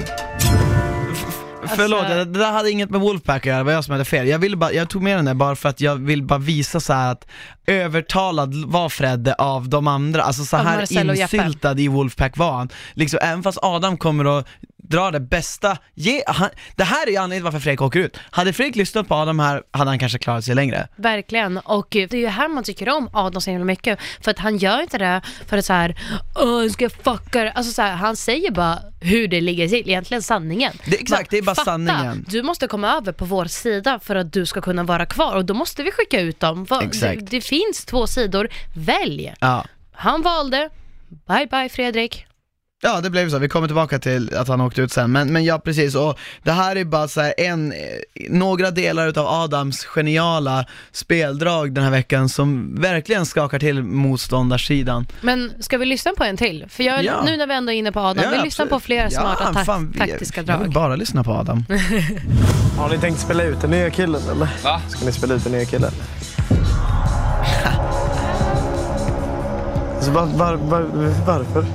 Förlåt, 1.76 2.08
det, 2.08 2.26
där 2.26 2.52
hade 2.52 2.72
inget 2.72 2.90
med 2.90 3.02
Wolfpack 3.02 3.42
att 3.42 3.46
göra, 3.46 3.58
det 3.58 3.64
var 3.64 3.72
jag 3.72 3.84
som 3.84 3.92
hade 3.92 4.06
fel. 4.06 4.28
Jag, 4.28 4.40
ville 4.40 4.58
bara, 4.58 4.72
jag 4.72 4.90
tog 4.90 5.04
med 5.04 5.18
den 5.18 5.26
där 5.26 5.34
bara 5.34 5.56
för 5.56 5.70
att 5.70 5.82
jag 5.82 5.96
vill 5.96 6.24
bara 6.24 6.40
visa 6.40 6.80
så 6.80 6.94
att 6.94 7.28
övertalad 7.68 8.66
var 8.66 8.90
Fredde 8.90 9.34
av 9.34 9.70
de 9.70 9.88
andra, 9.88 10.22
alltså 10.24 10.46
så 10.46 10.58
här 10.58 10.84
och 10.84 10.92
insyltad 10.92 11.80
i 11.80 11.88
Wolfpack 11.88 12.38
var 12.38 12.52
han. 12.52 12.70
Liksom, 12.94 13.20
även 13.22 13.44
fast 13.44 13.60
Adam 13.62 13.98
kommer 13.98 14.40
att 14.40 14.48
dra 14.90 15.12
det 15.12 15.20
bästa, 15.20 15.78
ge, 15.94 16.24
han, 16.28 16.50
det 16.76 16.84
här 16.84 17.08
är 17.08 17.12
ju 17.12 17.18
anledningen 17.18 17.44
varför 17.44 17.60
Fredrik 17.60 17.82
åker 17.82 18.00
ut. 18.00 18.18
Hade 18.32 18.54
Fredrik 18.54 18.76
lyssnat 18.76 19.08
på 19.08 19.16
Adam 19.16 19.40
här, 19.40 19.64
hade 19.72 19.92
han 19.92 20.00
kanske 20.00 20.20
klarat 20.20 20.44
sig 20.46 20.56
längre. 20.56 20.88
Verkligen, 20.96 21.58
och 21.58 21.96
eh, 21.96 22.08
det 22.10 22.18
är 22.18 22.22
ju 22.22 22.28
här 22.28 22.48
man 22.48 22.64
tycker 22.64 22.90
om 22.90 23.10
Adam 23.14 23.42
så 23.42 23.52
himla 23.52 23.66
mycket. 23.66 24.00
För 24.22 24.32
att 24.32 24.40
han 24.40 24.58
gör 24.58 24.82
inte 24.82 24.98
det 24.98 25.22
för 25.48 25.58
att 25.58 25.66
så 25.66 25.74
här, 25.74 25.96
åh, 26.36 26.62
jag 26.64 26.72
ska 26.72 26.90
fucka 26.90 27.44
det." 27.44 27.52
Alltså 27.52 27.74
så 27.74 27.82
här, 27.82 27.96
han 27.96 28.16
säger 28.16 28.52
bara 28.52 28.80
hur 29.02 29.28
det 29.28 29.42
ligger 29.42 29.68
till, 29.68 29.90
egentligen 29.90 30.24
sanningen. 30.24 30.74
Det- 30.86 31.02
exakt, 31.02 31.32
det 31.32 31.38
är 31.38 31.42
bara 31.42 31.56
fatta, 31.56 31.66
sanningen." 31.66 32.26
Du 32.30 32.44
måste 32.44 32.68
komma 32.68 32.98
över 32.98 33.12
på 33.12 33.26
vår 33.26 33.46
sida 33.46 34.00
för 34.04 34.16
att 34.16 34.34
du 34.34 34.46
ska 34.46 34.62
kunna 34.62 34.84
vara 34.84 35.06
kvar 35.06 35.36
och 35.36 35.46
då 35.46 35.54
måste 35.54 35.84
vi 35.84 35.92
skicka 35.92 36.22
ut 36.22 36.40
dem. 36.40 36.66
Det, 36.92 37.16
det 37.16 37.42
finns 37.42 37.86
två 37.86 38.08
sidor, 38.08 38.50
välj. 38.76 39.34
Ja. 39.40 39.66
Han 39.92 40.22
valde, 40.22 40.70
bye 41.28 41.48
bye 41.52 41.70
Fredrik. 41.70 42.26
Ja 42.82 43.02
det 43.02 43.10
blev 43.10 43.30
så, 43.30 43.40
vi 43.40 43.50
kommer 43.50 43.68
tillbaka 43.68 44.00
till 44.00 44.36
att 44.36 44.48
han 44.48 44.62
åkte 44.62 44.82
ut 44.82 44.92
sen, 44.92 45.12
men, 45.12 45.34
men 45.34 45.46
ja 45.46 45.60
precis, 45.60 45.96
och 45.96 46.20
det 46.44 46.52
här 46.52 46.76
är 46.76 46.86
bara 46.86 47.08
så 47.08 47.22
här 47.22 47.34
en, 47.38 47.74
några 48.30 48.72
delar 48.72 49.08
utav 49.08 49.28
Adams 49.28 49.86
geniala 49.86 50.66
speldrag 50.92 51.74
den 51.74 51.84
här 51.84 51.92
veckan 51.92 52.30
som 52.30 52.76
verkligen 52.82 53.26
skakar 53.26 53.60
till 53.60 53.84
motståndarsidan. 53.84 55.08
Men 55.22 55.52
ska 55.60 55.78
vi 55.78 55.86
lyssna 55.86 56.12
på 56.18 56.24
en 56.24 56.38
till? 56.38 56.66
För 56.70 56.84
jag, 56.84 57.04
Ja. 57.04 57.22
nu 57.26 57.38
när 57.38 57.48
vi 57.48 57.54
ändå 57.54 57.72
är 57.72 57.76
inne 57.76 57.92
på 57.92 58.00
Adam, 58.00 58.24
Ja, 58.24 58.30
vi 58.38 58.44
lyssnar 58.44 58.66
på 58.66 58.76
absolut. 58.76 59.00
fler 59.02 59.10
smarta 59.10 59.44
Ja, 59.48 59.54
tak- 59.54 59.66
fan, 59.66 59.92
vi- 59.94 60.00
taktiska 60.00 60.42
Jag 60.48 60.58
vill 60.58 60.64
drag. 60.72 60.74
bara 60.74 60.96
lyssna 60.96 61.24
på 61.24 61.32
Adam. 61.32 61.66
Har 62.78 62.90
ni 62.90 62.98
tänkt 62.98 63.20
spela 63.20 63.44
ut 63.44 63.62
den 63.62 63.72
nya 63.72 63.90
killen 63.90 64.22
eller? 64.32 64.48
Va? 64.64 64.82
Ska 64.90 65.06
ni 65.06 65.12
spela 65.12 65.34
ut 65.34 65.44
den 65.44 65.54
nya 65.54 65.66
killen? 65.66 65.92
alltså, 69.96 70.12
var, 70.12 70.26
var, 70.26 70.54
var, 70.54 70.82
varför? 71.26 71.66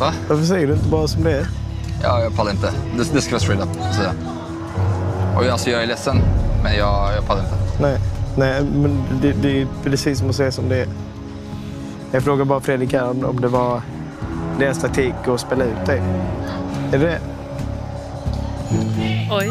Va? 0.00 0.12
Varför 0.28 0.44
säger 0.44 0.66
du 0.66 0.72
inte 0.72 0.88
bara 0.88 1.08
som 1.08 1.24
det 1.24 1.32
är? 1.32 1.46
Ja, 2.02 2.20
jag 2.20 2.36
pallar 2.36 2.50
inte. 2.50 2.72
Det, 2.96 3.14
det 3.14 3.20
ska 3.20 3.30
vara 3.30 3.40
straight 3.40 3.62
up, 3.64 3.94
säga. 3.94 4.12
Och 5.36 5.44
alltså, 5.44 5.70
jag 5.70 5.82
är 5.82 5.86
ledsen, 5.86 6.20
men 6.62 6.76
jag, 6.76 7.14
jag 7.16 7.26
pallar 7.26 7.42
inte. 7.42 7.82
Nej, 7.82 7.98
nej 8.36 8.62
men 8.74 9.04
det, 9.22 9.32
det 9.32 9.62
är 9.62 9.66
precis 9.84 10.18
som 10.18 10.30
att 10.30 10.36
säga 10.36 10.52
som 10.52 10.68
det 10.68 10.76
är. 10.76 10.88
Jag 12.12 12.22
frågar 12.22 12.44
bara 12.44 12.60
Fredrik 12.60 12.92
här 12.92 13.10
om, 13.10 13.24
om 13.24 13.40
det 13.40 13.48
var 13.48 13.82
deras 14.58 14.80
taktik 14.80 15.14
att 15.28 15.40
spela 15.40 15.64
ut 15.64 15.86
dig. 15.86 16.02
Är 16.92 16.98
det 16.98 17.06
det? 17.06 17.18
Oj. 19.30 19.50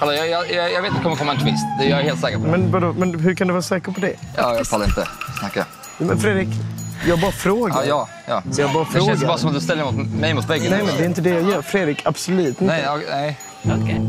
Alltså, 0.00 0.16
jag, 0.16 0.28
jag, 0.28 0.50
jag 0.50 0.72
jag 0.72 0.82
vet 0.82 0.90
att 0.90 0.96
det 0.96 1.02
kommer 1.02 1.16
komma 1.16 1.32
en 1.32 1.40
twist, 1.40 1.64
det 1.78 1.86
är 1.86 1.90
jag 1.90 1.96
helt 1.96 2.20
säker 2.20 2.38
på. 2.38 2.46
Men, 2.46 2.70
vadå, 2.72 2.92
men 2.92 3.20
hur 3.20 3.34
kan 3.34 3.46
du 3.46 3.52
vara 3.52 3.62
säker 3.62 3.92
på 3.92 4.00
det? 4.00 4.14
Ja, 4.36 4.54
jag 4.56 4.70
pallar 4.70 4.84
inte 4.84 5.08
snacka. 5.40 5.64
Men 5.98 6.18
Fredrik, 6.18 6.48
jag 7.08 7.20
bara 7.20 7.32
frågar. 7.32 7.84
Ja, 7.84 8.08
ja. 8.26 8.42
ja. 8.46 8.52
Jag 8.58 8.72
bara 8.72 8.84
det 8.84 8.92
känns 8.92 9.06
frågar. 9.06 9.26
bara 9.26 9.38
som 9.38 9.48
att 9.48 9.54
du 9.54 9.60
ställer 9.60 9.84
mot, 9.84 10.10
mig 10.20 10.34
mot 10.34 10.50
väggen. 10.50 10.70
Nej, 10.70 10.82
men 10.86 10.96
det 10.96 11.02
är 11.02 11.06
inte 11.06 11.20
det 11.20 11.30
jag 11.30 11.50
gör. 11.50 11.62
Fredrik, 11.62 12.02
absolut 12.04 12.46
inte. 12.46 12.64
Nej, 12.64 12.82
ja, 12.84 13.00
nej. 13.10 13.38
Okej. 13.62 14.00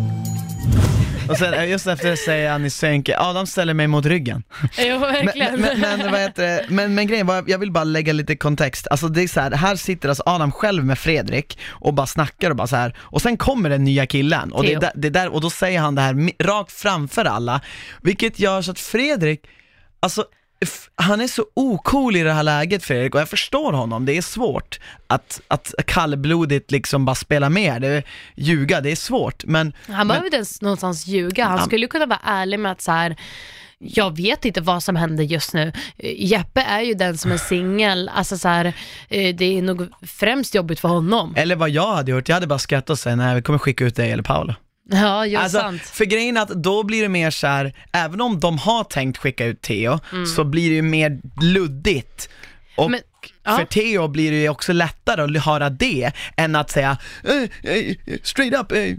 Och 1.29 1.38
sen 1.38 1.53
eh, 1.53 1.69
just 1.69 1.88
efter 1.88 2.10
det 2.10 2.17
säger 2.17 2.51
Annie 2.51 2.69
Sönke, 2.69 3.19
Adam 3.19 3.47
ställer 3.47 3.73
mig 3.73 3.88
mot 3.88 4.05
ryggen. 4.05 4.43
Jo, 4.77 4.99
Men, 4.99 4.99
verkligen. 4.99 5.62
men, 5.62 5.79
men, 5.79 6.12
vad 6.12 6.19
heter 6.19 6.43
det? 6.43 6.65
men, 6.69 6.95
men 6.95 7.08
grejen 7.08 7.27
var, 7.27 7.43
jag 7.47 7.58
vill 7.58 7.71
bara 7.71 7.84
lägga 7.84 8.13
lite 8.13 8.36
kontext, 8.36 8.88
alltså 8.88 9.08
det 9.08 9.23
är 9.23 9.27
så 9.27 9.39
här, 9.39 9.51
här 9.51 9.75
sitter 9.75 10.10
alltså 10.10 10.23
Adam 10.25 10.51
själv 10.51 10.86
med 10.86 10.99
Fredrik 10.99 11.60
och 11.69 11.93
bara 11.93 12.08
snackar 12.08 12.49
och 12.49 12.55
bara 12.55 12.67
så 12.67 12.75
här 12.75 12.95
och 12.99 13.21
sen 13.21 13.38
kommer 13.38 13.69
den 13.69 13.84
nya 13.84 14.05
killen 14.05 14.51
och, 14.51 14.63
det 14.63 14.91
det 14.95 15.08
är 15.08 15.12
där, 15.12 15.34
och 15.34 15.41
då 15.41 15.49
säger 15.49 15.79
han 15.79 15.95
det 15.95 16.01
här 16.01 16.31
rakt 16.43 16.71
framför 16.71 17.25
alla, 17.25 17.62
vilket 18.01 18.39
gör 18.39 18.62
så 18.62 18.71
att 18.71 18.79
Fredrik, 18.79 19.47
alltså 19.99 20.25
han 20.96 21.22
är 21.22 21.28
så 21.28 21.46
ocool 21.54 22.15
i 22.15 22.24
det 22.24 22.34
här 22.34 22.44
läget 22.44 22.84
Fredrik 22.84 23.15
och 23.15 23.22
jag 23.22 23.30
förstår 23.30 23.74
honom, 23.74 24.06
det 24.06 24.18
är 24.18 24.22
svårt 24.22 24.80
att, 25.08 25.41
att 25.48 25.74
kallblodigt 25.88 26.72
liksom 26.72 27.06
bara 27.06 27.15
spela 27.15 27.50
med, 27.50 27.82
det, 27.82 28.04
ljuga, 28.36 28.82
det 28.82 28.91
är 28.91 28.96
svårt 28.96 29.46
men 29.46 29.74
Han 29.88 30.08
behöver 30.08 30.26
inte 30.28 30.36
ens 30.38 30.62
någonstans 30.62 31.08
ljuga. 31.08 31.46
Han 31.46 31.58
Ja. 31.58 31.65
skulle 31.65 31.88
kunna 31.88 32.06
vara 32.06 32.20
ärlig 32.24 32.60
med 32.60 32.72
att 32.72 32.82
så 32.82 32.91
här. 32.91 33.15
Jag 33.80 34.18
vet 34.18 34.46
inte 34.46 34.62
vad 34.62 34.84
som 34.84 34.96
händer 34.96 35.24
just 35.24 35.54
nu. 35.54 35.72
Jeppe 36.18 36.62
är 36.62 36.82
ju 36.82 36.94
den 36.94 37.18
som 37.18 37.32
är 37.32 37.38
singel, 37.38 38.10
alltså 38.13 38.38
så 38.38 38.48
här, 38.48 38.65
eh, 39.10 39.36
det 39.36 39.58
är 39.58 39.62
nog 39.62 39.88
främst 40.02 40.56
jobbigt 40.56 40.80
för 40.80 40.88
honom. 40.88 41.34
Eller 41.38 41.56
vad 41.56 41.70
jag 41.70 41.96
hade 41.96 42.12
gjort, 42.12 42.30
jag 42.30 42.36
hade 42.36 42.48
bara 42.48 42.60
skrattat 42.60 42.89
och 42.89 43.00
sagt 43.00 43.18
nej 43.18 43.36
vi 43.36 43.41
kommer 43.41 43.60
skicka 43.60 43.86
ut 43.86 43.96
dig 43.96 44.12
eller 44.12 44.24
Paolo. 44.24 44.54
Ja, 44.91 45.26
jo, 45.26 45.39
Alltså, 45.39 45.60
sant. 45.60 45.82
för 45.82 46.06
grejen 46.06 46.38
är 46.38 46.41
att 46.41 46.50
då 46.50 46.84
blir 46.84 47.02
det 47.02 47.10
mer 47.10 47.30
så 47.32 47.48
här, 47.48 47.74
även 47.91 48.21
om 48.21 48.39
de 48.39 48.58
har 48.58 48.84
tänkt 48.84 49.17
skicka 49.17 49.45
ut 49.45 49.62
Theo, 49.62 50.00
så 50.36 50.43
blir 50.43 50.69
det 50.69 50.76
ju 50.76 50.82
mer 50.82 51.19
luddigt. 51.41 52.30
Och 52.78 52.86
Mm. 52.86 52.91
Men- 52.91 53.30
ja. 53.43 53.58
för 53.58 53.65
Theo 53.65 54.08
blir 54.08 54.32
det 54.32 54.38
ju 54.38 54.50
också 54.50 54.74
lättare 54.74 55.21
att 55.38 55.43
höra 55.45 55.69
det, 55.69 56.12
än 56.38 56.56
att 56.56 56.69
säga 56.69 56.98
eh, 57.24 57.71
eh, 57.74 57.95
straight 58.24 58.54
up, 58.60 58.71
eh, 58.71 58.95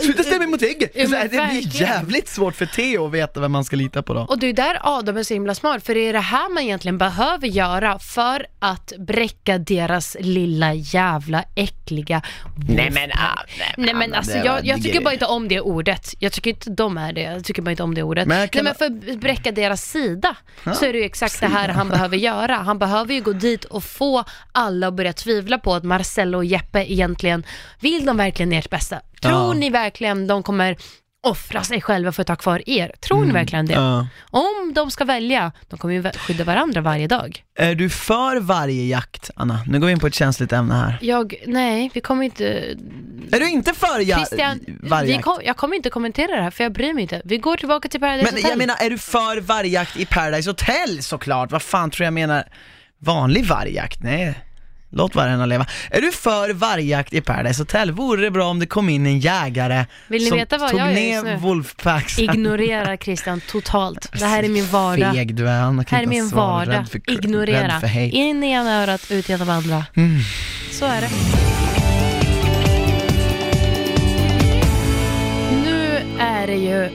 sluta 0.00 0.22
ställa 0.22 0.38
mig 0.38 0.46
mot 0.46 0.62
väggen. 0.62 0.88
Ja, 0.94 1.06
det 1.06 1.28
blir 1.28 1.80
jävligt 1.80 2.28
svårt 2.28 2.54
för 2.54 2.66
Theo 2.66 3.06
att 3.06 3.12
veta 3.12 3.40
vem 3.40 3.52
man 3.52 3.64
ska 3.64 3.76
lita 3.76 4.02
på 4.02 4.14
då. 4.14 4.20
Och 4.20 4.38
det 4.38 4.46
är 4.46 4.52
där 4.52 4.78
Adam 4.82 5.16
är 5.16 5.22
så 5.22 5.34
himla 5.34 5.54
smart, 5.54 5.86
för 5.86 5.94
det 5.94 6.00
är 6.00 6.12
det 6.12 6.20
här 6.20 6.54
man 6.54 6.62
egentligen 6.62 6.98
behöver 6.98 7.46
göra 7.46 7.98
för 7.98 8.46
att 8.58 8.92
bräcka 8.98 9.58
deras 9.58 10.16
lilla 10.20 10.74
jävla 10.74 11.44
äckliga 11.54 12.22
Nej 12.68 12.90
men, 12.90 13.10
ah, 13.12 13.40
Nej 13.76 13.94
men 13.94 14.14
ah, 14.14 14.16
alltså 14.16 14.38
jag, 14.38 14.66
jag 14.66 14.82
tycker 14.82 15.00
bara 15.00 15.12
inte 15.12 15.26
om 15.26 15.48
det 15.48 15.60
ordet. 15.60 16.14
Jag 16.18 16.32
tycker 16.32 16.50
inte 16.50 16.70
de 16.70 16.98
är 16.98 17.12
det. 17.12 17.20
Jag 17.20 17.44
tycker 17.44 17.62
bara 17.62 17.70
inte 17.70 17.82
om 17.82 17.94
det 17.94 18.02
ordet. 18.02 18.28
Men 18.28 18.48
Nej 18.54 18.64
men 18.64 18.74
för 18.74 18.84
att 18.84 19.20
bräcka 19.20 19.52
deras 19.52 19.82
sida 19.90 20.36
så 20.74 20.84
är 20.84 20.92
det 20.92 20.98
ju 20.98 21.04
exakt 21.04 21.40
det 21.40 21.46
här 21.46 21.68
han 21.68 21.88
behöver 21.88 22.16
göra. 22.16 22.56
Han 22.56 22.78
behöver 22.78 23.14
ju 23.14 23.20
gå 23.20 23.32
dit 23.32 23.64
och 23.64 23.84
få 23.84 24.24
alla 24.52 24.88
att 24.88 24.94
börja 24.94 25.12
tvivla 25.12 25.58
på 25.58 25.74
att 25.74 25.84
Marcello 25.84 26.38
och 26.38 26.44
Jeppe 26.44 26.92
egentligen, 26.92 27.46
vill 27.80 28.06
de 28.06 28.16
verkligen 28.16 28.52
ert 28.52 28.70
bästa? 28.70 29.00
Tror 29.20 29.34
Ja. 29.34 29.52
ni 29.52 29.70
verkligen 29.70 30.26
de 30.26 30.42
kommer 30.42 30.76
offra 31.26 31.62
sig 31.64 31.80
själva 31.80 32.12
för 32.12 32.20
att 32.20 32.26
ta 32.26 32.36
kvar 32.36 32.62
er. 32.68 32.92
Tror 33.00 33.24
ni 33.24 33.32
verkligen 33.32 33.66
det? 33.66 33.74
Mm. 33.74 33.84
Ja. 33.84 34.06
Om 34.30 34.72
de 34.74 34.90
ska 34.90 35.04
välja, 35.04 35.52
de 35.68 35.78
kommer 35.78 35.94
ju 35.94 36.02
skydda 36.18 36.44
varandra 36.44 36.80
varje 36.80 37.06
dag. 37.06 37.44
Är 37.58 37.74
du 37.74 37.90
för 37.90 38.40
varje 38.40 38.84
jakt, 38.86 39.30
Anna? 39.36 39.60
Nu 39.66 39.80
går 39.80 39.86
vi 39.86 39.92
in 39.92 39.98
på 40.00 40.06
ett 40.06 40.14
känsligt 40.14 40.52
ämne 40.52 40.74
här. 40.74 40.98
Jag, 41.00 41.34
nej, 41.46 41.90
vi 41.94 42.00
kommer 42.00 42.24
inte... 42.24 42.44
Är 43.32 43.40
du 43.40 43.50
inte 43.50 43.72
för 43.74 44.00
ja, 44.00 44.16
Christian, 44.16 44.60
varje 44.82 45.12
jakt? 45.12 45.24
kom, 45.24 45.40
jag 45.44 45.56
kommer 45.56 45.76
inte 45.76 45.90
kommentera 45.90 46.36
det 46.36 46.42
här 46.42 46.50
för 46.50 46.64
jag 46.64 46.72
bryr 46.72 46.92
mig 46.94 47.02
inte. 47.02 47.22
Vi 47.24 47.38
går 47.38 47.56
tillbaka 47.56 47.88
till 47.88 48.00
Paradise 48.00 48.24
Men 48.24 48.34
Hotel. 48.34 48.50
jag 48.50 48.58
menar, 48.58 48.76
är 48.80 48.90
du 48.90 48.98
för 48.98 49.40
vargjakt 49.40 49.96
i 49.96 50.06
Paradise 50.06 50.50
Hotel 50.50 51.02
såklart? 51.02 51.52
Vad 51.52 51.62
fan 51.62 51.90
tror 51.90 52.04
jag 52.04 52.12
menar? 52.14 52.44
Vanlig 52.98 53.46
vargjakt? 53.46 54.02
Nej. 54.02 54.38
Låt 54.96 55.14
vargarna 55.14 55.46
leva. 55.46 55.66
Är 55.90 56.00
du 56.00 56.12
för 56.12 56.52
vargjakt 56.52 57.12
i 57.12 57.20
Paradise 57.20 57.60
Hotel? 57.62 57.92
Vore 57.92 58.22
det 58.22 58.30
bra 58.30 58.46
om 58.46 58.58
det 58.58 58.66
kom 58.66 58.88
in 58.88 59.06
en 59.06 59.20
jägare 59.20 59.86
Vill 60.08 60.22
ni 60.22 60.28
som 60.28 60.38
veta 60.38 60.58
vad 60.58 60.70
tog 60.70 60.80
jag 60.80 60.88
gör 60.88 60.94
ner 60.94 61.12
just 61.12 61.24
nu? 61.24 61.36
Wolfpacksen? 61.36 62.24
Ignorera 62.24 62.96
Christian 62.96 63.40
totalt. 63.40 64.12
Det 64.18 64.26
här 64.26 64.42
är 64.42 64.48
min 64.48 64.66
vardag. 64.66 65.14
Feg 65.14 65.34
du 65.34 65.48
är, 65.48 65.60
Anna 65.62 65.84
kan 65.84 65.96
här 65.96 66.02
är 66.02 66.02
inte 66.02 66.22
min 66.22 66.28
svara, 66.28 66.46
vardag. 66.46 66.74
rädd 66.74 66.88
för, 66.88 67.10
Ignorera. 67.10 67.62
Rädd 67.68 67.80
för 67.80 67.86
hate. 67.86 68.16
In 68.16 68.44
i 68.44 68.50
ena 68.50 68.82
örat, 68.82 69.10
ut 69.10 69.28
genom 69.28 69.50
andra. 69.50 69.84
Mm. 69.96 70.20
Så 70.70 70.84
är 70.84 71.00
det. 71.00 71.10
Nu 75.64 76.02
är 76.18 76.46
det 76.46 76.56
ju 76.56 76.90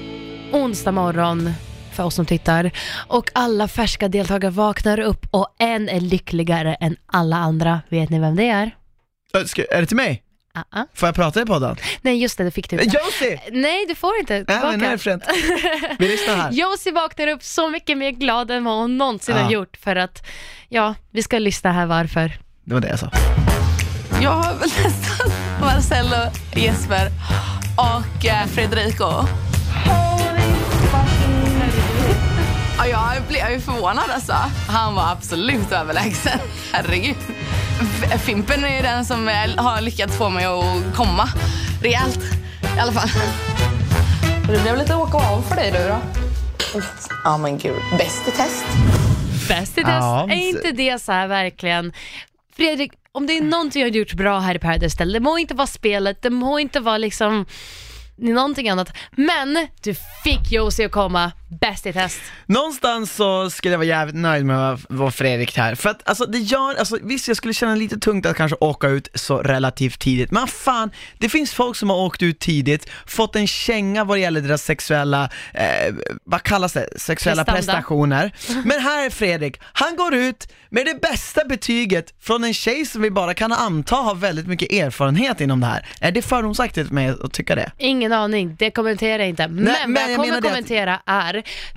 onsdag 0.51 0.91
morgon 0.91 1.53
för 1.93 2.03
oss 2.03 2.15
som 2.15 2.25
tittar 2.25 2.71
och 3.07 3.29
alla 3.33 3.67
färska 3.67 4.07
deltagare 4.07 4.51
vaknar 4.51 4.99
upp 4.99 5.25
och 5.31 5.55
en 5.59 5.89
är 5.89 5.99
lyckligare 5.99 6.73
än 6.75 6.95
alla 7.05 7.35
andra. 7.37 7.81
Vet 7.89 8.09
ni 8.09 8.19
vem 8.19 8.35
det 8.35 8.49
är? 8.49 8.71
Äh, 9.33 9.43
Ska, 9.43 9.63
är 9.71 9.81
det 9.81 9.87
till 9.87 9.95
mig? 9.97 10.23
Uh-uh. 10.55 10.85
Får 10.93 11.07
jag 11.07 11.15
prata 11.15 11.41
i 11.41 11.45
podden? 11.45 11.75
Nej 12.01 12.17
just 12.21 12.37
det, 12.37 12.43
det 12.43 12.51
fick 12.51 12.69
du 12.69 12.81
inte. 12.81 12.97
Josie! 12.97 13.39
Nej, 13.51 13.85
du 13.87 13.95
får 13.95 14.19
inte. 14.19 14.33
Nej 14.33 14.45
men 14.47 14.57
är 14.67 14.71
Tillbaka. 14.71 14.91
det 14.91 14.97
fränt. 14.97 15.23
Vi 15.99 16.07
lyssnar 16.07 16.35
här. 16.35 16.51
Josie 16.51 16.91
vaknar 16.93 17.27
upp 17.27 17.43
så 17.43 17.69
mycket 17.69 17.97
mer 17.97 18.11
glad 18.11 18.51
än 18.51 18.63
vad 18.63 18.77
hon 18.77 18.97
någonsin 18.97 19.35
Ja. 19.35 19.41
har 19.43 19.51
gjort 19.51 19.77
för 19.77 19.95
att, 19.95 20.25
ja, 20.69 20.95
vi 21.11 21.23
ska 21.23 21.39
lyssna 21.39 21.71
här 21.71 21.85
varför. 21.85 22.31
Det 22.63 22.73
var 22.73 22.81
det 22.81 22.89
jag 22.89 22.99
sa. 22.99 23.09
Jag 24.21 24.31
har 24.31 24.53
väl 24.53 24.69
nästan 24.83 25.31
Marcello, 25.61 26.31
Jesper 26.55 27.07
och 27.77 28.25
eh, 28.25 28.45
Fredrico. 28.47 29.25
Ja, 32.87 33.15
jag 33.15 33.23
blev 33.23 33.51
ju 33.51 33.59
förvånad 33.59 34.09
alltså. 34.09 34.33
Han 34.67 34.95
var 34.95 35.11
absolut 35.11 35.71
överlägsen. 35.71 36.39
Herregud. 36.73 37.15
Fimpen 38.25 38.63
är 38.63 38.75
ju 38.75 38.81
den 38.81 39.05
som 39.05 39.27
har 39.57 39.81
lyckats 39.81 40.17
få 40.17 40.29
mig 40.29 40.45
att 40.45 40.95
komma 40.95 41.29
rejält 41.81 42.19
i 42.77 42.79
alla 42.79 42.91
fall. 42.91 43.09
Det 44.47 44.61
blev 44.61 44.77
lite 44.77 44.95
åka 44.95 45.17
av 45.17 45.41
för 45.41 45.55
dig 45.55 45.71
du 45.71 45.87
då. 45.87 45.97
Ja 47.23 47.37
men 47.37 47.57
gud, 47.57 47.75
bäst 47.97 48.27
i 48.27 48.31
test. 48.31 48.65
Bäst 49.47 49.77
i 49.77 49.81
test, 49.81 49.87
Ja, 49.87 50.27
är 50.29 50.49
inte 50.49 50.71
det 50.71 51.01
så 51.01 51.11
här 51.11 51.27
verkligen? 51.27 51.93
Fredrik, 52.55 52.91
om 53.11 53.27
det 53.27 53.37
är 53.37 53.41
någonting 53.41 53.81
jag 53.81 53.89
har 53.89 53.95
gjort 53.95 54.13
bra 54.13 54.39
här 54.39 54.55
i 54.55 54.59
Paradise 54.59 54.95
Hotel, 54.95 55.13
det 55.13 55.19
må 55.19 55.37
inte 55.37 55.53
vara 55.53 55.67
spelet, 55.67 56.21
det 56.21 56.29
må 56.29 56.59
inte 56.59 56.79
vara 56.79 56.97
liksom 56.97 57.45
någonting 58.17 58.69
annat, 58.69 58.97
men 59.11 59.67
du 59.81 59.95
fick 60.23 60.51
Josie 60.51 60.85
att 60.85 60.91
komma 60.91 61.31
bäst 61.49 61.85
i 61.85 61.93
test. 61.93 62.19
Någonstans 62.45 63.15
så 63.15 63.49
skulle 63.49 63.73
jag 63.73 63.77
vara 63.79 63.87
jävligt 63.87 64.15
nöjd 64.15 64.45
med 64.45 64.71
att 64.73 64.79
vara 64.89 65.11
Fredrik 65.11 65.57
här, 65.57 65.75
för 65.75 65.89
att 65.89 66.09
alltså 66.09 66.25
det 66.25 66.37
gör, 66.37 66.75
alltså 66.79 66.97
visst 67.03 67.27
jag 67.27 67.37
skulle 67.37 67.53
känna 67.53 67.75
lite 67.75 67.99
tungt 67.99 68.25
att 68.25 68.37
kanske 68.37 68.57
åka 68.59 68.87
ut 68.87 69.07
så 69.15 69.37
relativt 69.37 69.99
tidigt, 69.99 70.31
men 70.31 70.47
fan, 70.47 70.91
det 71.17 71.29
finns 71.29 71.53
folk 71.53 71.75
som 71.77 71.89
har 71.89 71.97
åkt 71.97 72.23
ut 72.23 72.39
tidigt, 72.39 72.89
fått 73.07 73.35
en 73.35 73.47
känga 73.47 74.03
vad 74.03 74.17
det 74.17 74.21
gäller 74.21 74.41
deras 74.41 74.63
sexuella, 74.63 75.29
eh, 75.53 75.93
vad 76.23 76.43
kallas 76.43 76.73
det, 76.73 76.89
sexuella 76.99 77.43
Prestanda. 77.45 77.73
prestationer. 77.73 78.31
Men 78.65 78.79
här 78.79 79.05
är 79.05 79.09
Fredrik, 79.09 79.61
han 79.73 79.95
går 79.95 80.13
ut 80.13 80.47
med 80.69 80.85
det 80.85 81.01
bästa 81.01 81.45
betyget 81.45 82.13
från 82.21 82.43
en 82.43 82.53
tjej 82.53 82.85
som 82.85 83.01
vi 83.01 83.11
bara 83.11 83.33
kan 83.33 83.51
anta 83.53 83.95
har 83.95 84.15
väldigt 84.15 84.47
mycket 84.47 84.71
erfarenhet 84.71 85.41
inom 85.41 85.59
det 85.59 85.65
här. 85.65 85.85
Är 86.01 86.11
det 86.11 86.21
fördomsaktigt 86.21 86.87
för 86.87 86.95
mig 86.95 87.09
att 87.23 87.33
tycka 87.33 87.55
det? 87.55 87.71
Ingen 87.77 88.13
aning, 88.13 88.55
det 88.59 88.71
kommenterar 88.71 89.19
jag 89.19 89.29
inte. 89.29 89.47
Men, 89.47 89.63
men 89.63 89.93
vad 89.93 90.03
jag 90.03 90.09
jag 90.11 90.15
kommer 90.17 90.31
det 90.31 90.37
att- 90.37 90.43
kommentera 90.43 90.99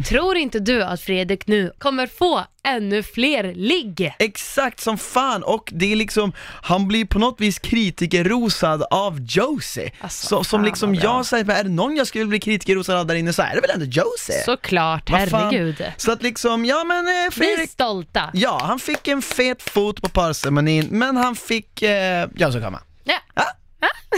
tror 0.09 0.37
inte 0.37 0.59
du 0.59 0.83
att 0.83 1.01
Fredrik 1.01 1.47
nu 1.47 1.73
kommer 1.79 2.07
få 2.07 2.45
ännu 2.65 3.03
fler 3.03 3.55
ligg? 3.55 4.15
Exakt 4.19 4.81
som 4.81 4.99
fan 4.99 5.43
och 5.43 5.71
det 5.73 5.93
är 5.93 5.97
liksom, 5.97 6.33
han 6.63 6.89
blir 6.89 7.05
på 7.05 7.19
något 7.19 7.41
vis 7.41 7.59
kritikerrosad 7.59 8.83
av 8.91 9.21
Josie. 9.21 9.91
Alltså, 10.01 10.27
så, 10.27 10.45
som 10.45 10.65
liksom 10.65 10.95
jag 10.95 11.27
säger, 11.27 11.51
är 11.51 11.65
det 11.65 11.71
någon 11.71 11.97
jag 11.97 12.07
skulle 12.07 12.25
bli 12.27 12.41
kritikerrosad 12.41 12.97
av 12.99 13.07
där 13.07 13.15
inne 13.15 13.33
så 13.33 13.43
är 13.43 13.55
det 13.55 13.61
väl 13.61 13.71
ändå 13.71 13.87
Josie? 13.87 14.43
Såklart, 14.45 15.09
herregud. 15.11 15.85
Så 15.97 16.13
att 16.13 16.23
liksom, 16.23 16.65
ja 16.65 16.85
men 16.85 17.07
eh, 17.07 17.13
Vi 17.13 17.27
är 17.27 17.31
Fredrik, 17.31 17.71
stolta. 17.71 18.31
ja 18.33 18.61
han 18.65 18.79
fick 18.79 19.09
en 19.09 19.23
fet 19.23 19.63
fot 19.63 20.03
på 20.03 20.09
parceremonin 20.09 20.87
men 20.91 21.17
han 21.17 21.37
fick 21.37 21.83
eh, 21.83 22.29
Josie 22.37 22.61
komma. 22.61 22.81
Ja. 23.05 23.15
Ja, 23.35 23.43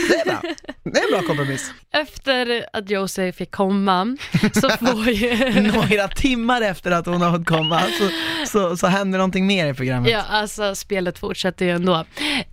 det 0.09 0.21
är 0.21 0.25
bra. 0.25 0.43
Det 0.85 0.99
är 0.99 1.05
en 1.05 1.11
bra 1.11 1.23
kompromiss. 1.27 1.73
Efter 1.93 2.67
att 2.73 2.91
Josie 2.91 3.33
fick 3.33 3.51
komma 3.51 4.17
så 4.53 4.71
får 4.81 5.09
ju... 5.09 5.61
Några 5.61 6.09
timmar 6.09 6.61
efter 6.61 6.91
att 6.91 7.07
hon 7.07 7.23
har 7.23 7.39
fått 7.39 7.47
komma 7.47 7.81
så, 7.81 8.09
så, 8.47 8.77
så 8.77 8.87
händer 8.87 9.19
någonting 9.19 9.47
mer 9.47 9.67
i 9.67 9.75
programmet. 9.75 10.11
Ja, 10.11 10.23
alltså 10.29 10.75
spelet 10.75 11.19
fortsätter 11.19 11.65
ju 11.65 11.71
ändå. 11.71 12.05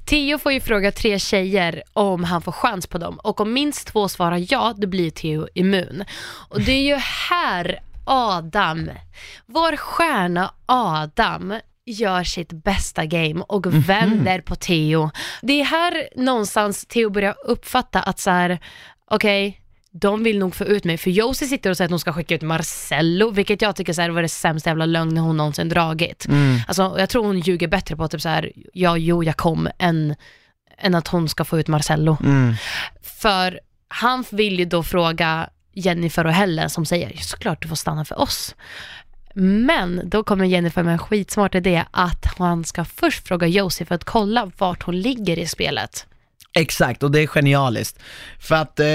Theo 0.05 0.37
får 0.37 0.51
ju 0.51 0.59
fråga 0.59 0.91
tre 0.91 1.19
tjejer 1.19 1.83
om 1.93 2.23
han 2.23 2.41
får 2.41 2.51
chans 2.51 2.87
på 2.87 2.97
dem 2.97 3.19
och 3.19 3.41
om 3.41 3.53
minst 3.53 3.87
två 3.87 4.09
svarar 4.09 4.45
ja, 4.49 4.73
då 4.77 4.87
blir 4.87 5.09
Theo 5.09 5.47
immun. 5.53 6.03
Och 6.49 6.61
det 6.61 6.71
är 6.71 6.83
ju 6.83 6.95
här 7.29 7.79
Adam, 8.05 8.89
vår 9.45 9.75
stjärna 9.75 10.53
Adam, 10.65 11.53
gör 11.85 12.23
sitt 12.23 12.51
bästa 12.51 13.05
game 13.05 13.43
och 13.47 13.89
vänder 13.89 14.41
på 14.41 14.55
Theo. 14.55 15.11
Det 15.41 15.61
är 15.61 15.65
här 15.65 16.09
någonstans 16.15 16.85
Theo 16.85 17.09
börjar 17.09 17.35
uppfatta 17.45 18.01
att 18.01 18.19
så 18.19 18.29
här, 18.29 18.59
okej, 19.11 19.61
de 19.93 20.23
vill 20.23 20.39
nog 20.39 20.55
få 20.55 20.63
ut 20.63 20.83
mig, 20.83 20.97
för 20.97 21.09
Josie 21.09 21.47
sitter 21.47 21.69
och 21.69 21.77
säger 21.77 21.87
att 21.87 21.91
hon 21.91 21.99
ska 21.99 22.13
skicka 22.13 22.35
ut 22.35 22.41
Marcello, 22.41 23.29
vilket 23.29 23.61
jag 23.61 23.75
tycker 23.75 23.93
så 23.93 24.01
här, 24.01 24.09
var 24.09 24.21
det 24.21 24.29
sämsta 24.29 24.69
jävla 24.69 24.85
lögn 24.85 25.17
hon 25.17 25.37
någonsin 25.37 25.69
dragit. 25.69 26.27
Alltså, 26.67 26.95
jag 26.99 27.09
tror 27.09 27.25
hon 27.25 27.39
ljuger 27.39 27.67
bättre 27.67 27.95
på 27.95 28.07
typ 28.07 28.21
så 28.21 28.29
här, 28.29 28.51
ja, 28.73 28.97
jo, 28.97 29.23
jag 29.23 29.37
kom, 29.37 29.69
än, 29.79 30.15
än 30.77 30.95
att 30.95 31.07
hon 31.07 31.29
ska 31.29 31.45
få 31.45 31.59
ut 31.59 31.67
Marcello. 31.67 32.17
Mm. 32.23 32.53
För 33.21 33.59
han 33.87 34.25
vill 34.31 34.59
ju 34.59 34.65
då 34.65 34.83
fråga 34.83 35.49
Jennifer 35.73 36.25
och 36.25 36.33
Helen 36.33 36.69
som 36.69 36.85
säger, 36.85 37.17
såklart 37.17 37.61
du 37.61 37.67
får 37.67 37.75
stanna 37.75 38.05
för 38.05 38.19
oss. 38.19 38.55
Men 39.35 40.01
då 40.09 40.23
kommer 40.23 40.45
Jennifer 40.45 40.83
med 40.83 40.91
en 40.93 40.99
skitsmart 40.99 41.55
idé 41.55 41.83
att 41.91 42.25
han 42.37 42.63
ska 42.63 42.85
först 42.85 43.27
fråga 43.27 43.47
Josie 43.47 43.85
för 43.85 43.95
att 43.95 44.03
kolla 44.03 44.51
vart 44.57 44.83
hon 44.83 44.99
ligger 45.01 45.39
i 45.39 45.47
spelet. 45.47 46.05
Exakt, 46.53 47.03
och 47.03 47.11
det 47.11 47.19
är 47.21 47.27
genialiskt. 47.27 47.99
För 48.39 48.55
att, 48.55 48.79
eh, 48.79 48.85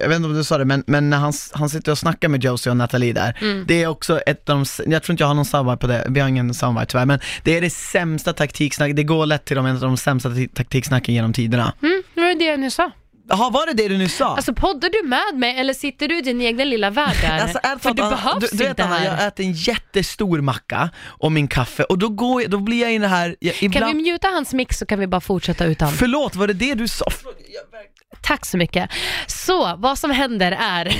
jag 0.00 0.08
vet 0.08 0.16
inte 0.16 0.28
om 0.28 0.34
du 0.34 0.44
sa 0.44 0.58
det, 0.58 0.64
men, 0.64 0.84
men 0.86 1.10
när 1.10 1.16
han, 1.18 1.32
han 1.52 1.68
sitter 1.68 1.92
och 1.92 1.98
snackar 1.98 2.28
med 2.28 2.44
Josie 2.44 2.70
och 2.70 2.76
Nathalie 2.76 3.12
där, 3.12 3.38
Mm. 3.40 3.64
det 3.68 3.82
är 3.82 3.86
också 3.86 4.18
ett 4.20 4.48
av 4.48 4.56
de, 4.56 4.90
jag 4.92 5.02
tror 5.02 5.12
inte 5.14 5.22
jag 5.22 5.28
har 5.28 5.34
någon 5.34 5.44
soundbite 5.44 5.76
på 5.76 5.86
det, 5.86 6.06
vi 6.08 6.20
har 6.20 6.28
ingen 6.28 6.54
soundbite 6.54 6.86
tyvärr, 6.86 7.06
men 7.06 7.20
det 7.42 7.56
är 7.56 7.60
det 7.60 7.70
sämsta 7.70 8.32
taktiksnacket, 8.32 8.96
det 8.96 9.02
går 9.02 9.26
lätt 9.26 9.44
till 9.44 9.56
de, 9.56 9.66
en 9.66 9.74
av 9.74 9.80
de 9.80 9.96
sämsta 9.96 10.28
taktik- 10.28 10.54
taktiksnacken 10.54 11.14
genom 11.14 11.32
tiderna. 11.32 11.72
Mm, 11.82 12.02
det 12.14 12.20
var 12.20 12.34
det 12.38 12.44
jag 12.44 12.60
nyss 12.60 12.74
sa. 12.74 12.90
Jaha, 13.28 13.50
var 13.50 13.66
det 13.66 13.72
det 13.72 13.88
du 13.88 13.98
nyss 13.98 14.16
sa? 14.16 14.36
Alltså 14.36 14.54
poddar 14.54 14.90
du 15.02 15.08
med 15.08 15.40
mig 15.40 15.58
eller 15.60 15.74
sitter 15.74 16.08
du 16.08 16.18
i 16.18 16.22
din 16.22 16.40
egen 16.40 16.70
lilla 16.70 16.90
värld 16.90 17.16
där? 17.22 17.38
Alltså, 17.38 17.58
För 17.80 17.94
du 17.94 18.02
Anna, 18.02 18.16
behövs 18.16 18.40
du, 18.50 18.56
du 18.56 18.56
vet 18.56 18.68
inte 18.70 18.84
Anna, 18.84 18.94
här. 18.96 19.04
jag 19.18 19.26
äter 19.26 19.46
en 19.46 19.52
jättestor 19.52 20.40
macka 20.40 20.90
och 21.04 21.32
min 21.32 21.48
kaffe 21.48 21.82
och 21.84 21.98
då, 21.98 22.08
går 22.08 22.42
jag, 22.42 22.50
då 22.50 22.58
blir 22.58 22.80
jag 22.82 22.90
in 22.92 22.96
i 22.96 22.98
det 22.98 23.08
här, 23.08 23.36
jag, 23.40 23.54
Kan 23.54 23.66
ibland, 23.66 23.96
vi 23.96 24.12
muta 24.12 24.28
hans 24.28 24.54
mix 24.54 24.78
så 24.78 24.86
kan 24.86 24.98
vi 24.98 25.06
bara 25.06 25.20
fortsätta 25.20 25.64
utan. 25.64 25.92
förlåt 25.92 26.36
var 26.36 26.46
det 26.46 26.52
det 26.54 26.74
du 26.74 26.88
sa? 26.88 27.04
Förlåt, 27.10 27.36
jag, 27.38 27.62
Tack 28.20 28.46
så 28.46 28.56
mycket. 28.56 28.90
Så, 29.26 29.76
vad 29.76 29.98
som 29.98 30.10
händer 30.10 30.52
är... 30.52 30.84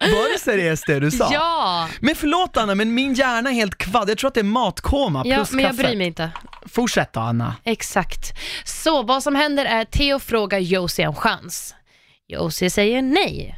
var 0.00 0.32
det 0.32 0.38
seriöst 0.38 0.86
det 0.86 1.00
du 1.00 1.10
sa? 1.10 1.28
ja! 1.32 1.88
Men 2.00 2.14
förlåt 2.14 2.56
Anna, 2.56 2.74
men 2.74 2.94
min 2.94 3.14
hjärna 3.14 3.50
är 3.50 3.54
helt 3.54 3.78
kvadd, 3.78 4.10
jag 4.10 4.18
tror 4.18 4.28
att 4.28 4.34
det 4.34 4.40
är 4.40 4.44
matkoma 4.44 5.22
Ja, 5.26 5.36
plus 5.36 5.52
men 5.52 5.64
jag 5.64 5.70
kaffe. 5.70 5.82
bryr 5.82 5.96
mig 5.96 6.06
inte. 6.06 6.30
Fortsätt 6.66 7.12
då 7.12 7.20
Anna. 7.20 7.54
Exakt. 7.64 8.32
Så 8.64 9.02
vad 9.02 9.22
som 9.22 9.34
händer 9.34 9.64
är 9.64 9.84
Theo 9.84 10.18
frågar 10.18 10.58
Josie 10.58 11.04
en 11.06 11.14
chans. 11.14 11.74
Josie 12.28 12.70
säger 12.70 13.02
nej. 13.02 13.56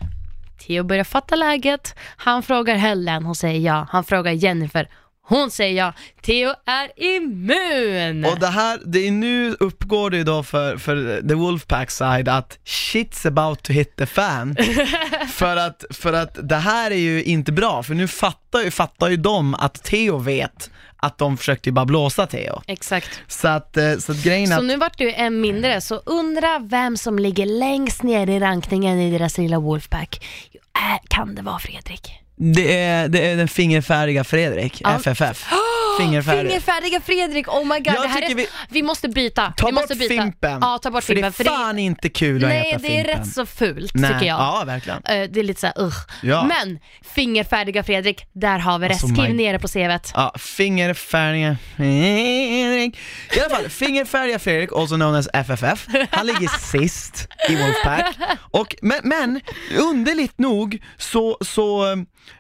Theo 0.66 0.85
börjar 0.85 1.04
fatta 1.04 1.37
läget. 1.37 1.94
Han 2.16 2.42
frågar 2.42 2.74
Helen, 2.74 3.24
hon 3.24 3.35
säger 3.35 3.61
ja. 3.61 3.87
Han 3.90 4.04
frågar 4.04 4.32
Jennifer, 4.32 4.88
hon 5.24 5.50
säger 5.50 5.85
ja. 5.85 5.92
Theo 6.22 6.54
är 6.66 6.90
immun! 6.96 8.24
Och 8.24 8.38
det 8.38 8.46
här, 8.46 8.80
det 8.85 9.06
är 9.06 9.11
nu 9.11 9.56
uppgår 9.61 10.11
det 10.11 10.16
ju 10.16 10.24
då 10.24 10.42
för, 10.42 10.76
för 10.76 11.28
the 11.28 11.35
Wolfpack 11.35 11.90
side 11.90 12.28
att 12.28 12.58
shit's 12.64 13.28
about 13.28 13.62
to 13.62 13.72
hit 13.72 13.96
the 13.96 14.06
fan. 14.06 14.56
för, 15.32 15.56
att, 15.56 15.85
för 15.90 16.12
att 16.12 16.48
det 16.48 16.56
här 16.56 16.90
är 16.90 16.96
ju 16.96 17.24
inte 17.24 17.52
bra, 17.52 17.82
för 17.82 17.94
nu 17.94 18.08
fattar 18.08 18.61
ju, 18.61 18.70
fattar 18.70 19.08
ju 19.08 19.16
de 19.16 19.54
att 19.54 19.85
Theo 19.85 20.18
vet 20.18 20.70
att 20.96 21.18
de 21.18 21.37
försökte 21.37 21.68
ju 21.68 21.72
bara 21.72 21.85
blåsa 21.85 22.26
Theo. 22.26 22.62
Exakt. 22.66 23.20
Så 23.28 23.48
att, 23.48 23.76
eh, 23.76 23.96
så 23.96 24.12
att 24.12 24.22
grejen 24.22 24.48
Så 24.48 24.54
att, 24.54 24.64
nu 24.64 24.76
vart 24.76 24.98
du 24.98 25.12
en 25.12 25.40
mindre, 25.40 25.80
så 25.80 25.96
undra 26.06 26.58
vem 26.58 26.96
som 26.96 27.18
ligger 27.18 27.46
längst 27.46 28.02
ner 28.02 28.26
i 28.30 28.40
rankningen 28.40 29.00
i 29.00 29.11
deras 29.11 29.38
lilla 29.38 29.58
Wolfpack. 29.58 30.24
Jo, 30.52 30.61
äh, 30.74 31.00
kan 31.08 31.35
det 31.35 31.42
vara 31.42 31.58
Fredrik? 31.58 32.21
Det 32.55 32.76
är, 32.78 33.09
det 33.09 33.28
är 33.31 33.37
den 33.37 33.48
fingerfärdiga 33.48 34.24
Fredrik, 34.24 34.81
Ja. 34.85 34.96
FFF. 35.05 35.46
Fingerfärdig. 35.98 36.50
Fingerfärdiga 36.50 37.00
Fredrik, 37.00 37.48
oh 37.48 37.64
my 37.66 37.78
god. 37.78 37.87
Jag 37.87 38.02
det 38.02 38.09
här 38.09 38.31
är, 38.31 38.35
vi... 38.35 38.46
vi- 38.70 38.83
måste 38.83 39.09
byta. 39.09 39.52
Ta 39.57 39.66
vi 39.66 39.72
måste 39.72 39.88
bort 39.94 39.98
byta. 40.09 40.22
Fimpen. 40.22 40.59
Ja, 40.61 40.78
ta 40.83 40.90
bort 40.90 41.05
för 41.05 41.14
Fimpen. 41.14 41.33
det 41.38 41.42
är 41.42 41.44
fan 41.44 41.78
inte 41.78 42.09
kul 42.09 42.45
att 42.45 42.49
Nej, 42.51 42.59
heta 42.64 42.78
det 42.78 42.86
är 43.01 43.05
Fimpen. 43.05 43.16
rätt 43.20 43.32
så 43.32 43.47
fult 43.47 43.95
Nej. 43.95 44.12
tycker 44.12 44.26
jag. 44.26 44.38
Ja, 44.40 44.62
verkligen. 44.66 45.03
Eh, 45.05 45.28
Det 45.30 45.40
är 45.40 45.45
lite 45.45 45.61
såhär, 45.61 45.74
ugh. 45.78 45.97
Ja. 46.22 46.45
Men, 46.45 46.78
fingerfärdiga 47.14 47.82
Fredrik, 47.82 48.24
där 48.32 48.59
har 48.59 48.78
vi 48.78 48.88
det. 48.88 48.95
Alltså, 48.95 49.07
Skriv 49.09 49.28
my- 49.30 49.32
ner 49.36 49.53
det 49.53 49.59
på 49.59 49.68
CVt. 49.68 50.12
Ja, 50.14 50.34
fingerfärdiga 50.38 51.57
Fredrik. 51.76 52.99
I 53.36 53.40
alla 53.40 53.51
fall, 53.57 53.68
fingerfärdiga 53.68 54.38
Fredrik, 54.38 54.72
also 54.72 54.95
known 54.95 55.14
as 55.14 55.28
FFF, 55.32 55.86
han 56.11 56.26
ligger 56.26 56.49
sist 56.78 57.28
i 57.49 57.57
Wolfpack. 57.57 58.16
Och, 58.51 58.74
men, 58.82 58.99
men 59.05 59.40
underligt 59.78 60.38
nog 60.38 60.78
så, 60.99 61.38
så 61.40 61.84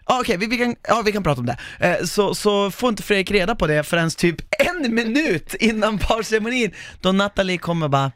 ja, 0.06 0.20
okej 0.20 0.36
vi, 0.36 0.46
vi, 0.46 0.58
kan, 0.58 0.76
ja, 0.88 1.02
vi 1.04 1.12
kan 1.12 1.22
prata 1.22 1.40
om 1.40 1.46
det. 1.46 1.56
Eh, 1.80 2.04
så, 2.04 2.34
så 2.34 2.70
får 2.70 2.88
inte 2.88 3.02
Fredrik 3.02 3.30
reda 3.30 3.54
på 3.54 3.66
det 3.66 3.82
förrän 3.82 4.10
typ 4.10 4.36
en 4.58 4.94
minut 4.94 5.54
innan 5.54 5.98
parceremonin, 5.98 6.70
då 7.00 7.12
Natalie 7.12 7.58
kommer 7.58 7.88
bara 7.88 8.12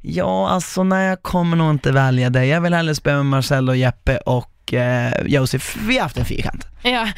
Ja, 0.00 0.48
alltså 0.48 0.82
nej 0.82 1.08
jag 1.08 1.22
kommer 1.22 1.56
nog 1.56 1.70
inte 1.70 1.92
välja 1.92 2.30
dig, 2.30 2.48
jag 2.48 2.60
vill 2.60 2.74
hellre 2.74 2.94
spela 2.94 3.16
med 3.16 3.26
Marcello, 3.26 3.74
Jeppe 3.74 4.16
och 4.16 4.74
eh, 4.74 5.12
Josef, 5.26 5.76
vi 5.76 5.96
har 5.96 6.02
haft 6.02 6.16
en 6.16 6.24
fyrkant. 6.24 6.66
Ja, 6.82 7.08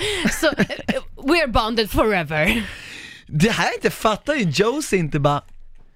så 0.41 0.47
eh, 0.47 1.03
we're 1.17 1.53
bonded 1.53 1.91
forever. 1.91 2.63
Det 3.27 3.51
här 3.51 3.75
inte 3.75 3.91
fattar 3.91 4.35
ju 4.35 4.43
Josie 4.43 4.99
inte 4.99 5.21
bara 5.21 5.43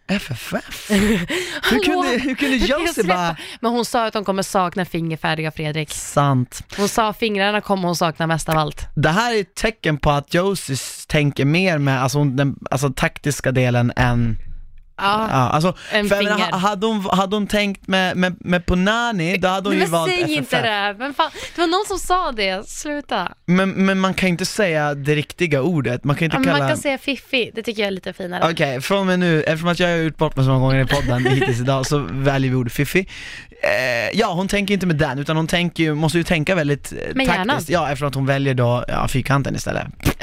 FFF? 0.09 0.91
Hur 1.71 1.85
kunde, 1.85 2.09
hur 2.09 2.35
kunde 2.35 2.57
Josie 2.57 3.05
bara 3.05 3.37
Men 3.61 3.73
hon 3.73 3.85
sa 3.85 4.07
att 4.07 4.15
hon 4.15 4.25
kommer 4.25 4.43
sakna 4.43 4.85
fingerfärdiga 4.85 5.51
Fredrik. 5.51 5.91
Sant. 5.91 6.65
Hon 6.77 6.89
sa 6.89 7.13
fingrarna 7.13 7.61
kommer 7.61 7.83
hon 7.89 7.97
sakna 7.97 8.27
mest 8.27 8.49
av 8.49 8.59
allt. 8.59 8.87
Det 8.95 9.09
här 9.09 9.35
är 9.35 9.41
ett 9.41 9.55
tecken 9.55 9.97
på 9.99 10.11
att 10.11 10.35
Josie 10.35 10.77
tänker 11.09 11.45
mer 11.45 11.79
med 11.79 12.03
alltså, 12.03 12.25
den 12.25 12.57
alltså, 12.71 12.91
taktiska 12.91 13.53
delen 13.53 13.93
än 13.97 14.39
Ja, 14.97 15.29
Ja, 15.31 15.37
alltså, 15.37 15.75
en 15.93 16.09
för 16.09 16.17
finger. 16.17 16.31
ha- 16.51 16.57
hade, 16.59 16.87
hon, 16.87 17.05
hade 17.13 17.37
hon 17.37 17.47
tänkt 17.47 17.89
med, 17.89 18.17
med, 18.17 18.37
med 18.41 18.67
Punani, 18.67 19.37
då 19.37 19.49
hade 19.49 19.69
hon 19.69 19.75
ju 19.75 19.81
men 19.83 19.91
valt 19.91 20.11
säg 20.11 20.21
FFF. 20.23 20.37
inte 20.37 20.63
det. 20.63 20.95
Men 20.99 21.15
fan, 21.15 21.31
det 21.55 21.61
var 21.61 21.69
någon 21.69 21.85
som 21.89 21.99
sa 21.99 22.33
det, 22.33 22.69
sluta. 22.69 23.33
Men, 23.47 23.71
men 23.71 23.99
man 24.01 24.15
kan 24.15 24.27
ju 24.29 24.31
inte 24.31 24.47
säga 24.47 24.95
det 24.95 25.15
riktiga 25.15 25.63
ordet, 25.63 26.05
man 26.05 26.17
kan 26.17 26.25
inte 26.25 26.37
Ja, 26.37 26.43
kalla... 26.45 26.59
man 26.59 26.69
kan 26.69 26.79
säga 26.79 26.99
fiffi, 26.99 27.51
det 27.55 27.63
tycker 27.63 27.83
jag 27.83 27.87
är 27.87 27.91
lite 27.91 28.13
finare. 28.13 28.51
Okej, 28.53 28.81
från 28.81 28.99
och 28.99 29.07
med 29.07 29.19
nu, 29.19 29.43
eftersom 29.43 29.69
att 29.69 29.81
jag 29.81 29.89
har 29.89 29.97
gjort 29.97 30.17
bort 30.17 30.37
mig 30.37 30.45
så 30.45 30.51
många 30.51 30.61
gånger 30.67 30.81
i 30.85 30.87
podden 30.87 31.27
hittills 31.33 31.61
idag, 31.61 31.87
så 31.87 31.99
väljer 32.13 32.51
vi 32.51 32.57
ordet 32.57 32.73
fiffi. 32.73 33.09
Eh, 33.63 34.19
ja, 34.19 34.33
hon 34.33 34.49
tänker 34.49 34.75
inte 34.75 34.87
med 34.87 34.97
den, 34.97 35.19
utan 35.19 35.37
hon 35.37 35.47
tänker 35.47 35.83
ju, 35.83 35.95
måste 35.95 36.19
ju 36.19 36.25
tänka 36.25 36.55
väldigt 36.55 36.93
eh, 36.93 37.15
Med 37.15 37.27
hjärnan. 37.27 37.49
taktiskt. 37.49 37.71
Ja, 37.71 37.87
eftersom 37.89 38.09
att 38.09 38.15
hon 38.15 38.27
väljer 38.27 38.55
då, 38.55 38.85
ja, 38.89 39.09
fyrkanten 39.09 39.55
istället. 39.57 39.87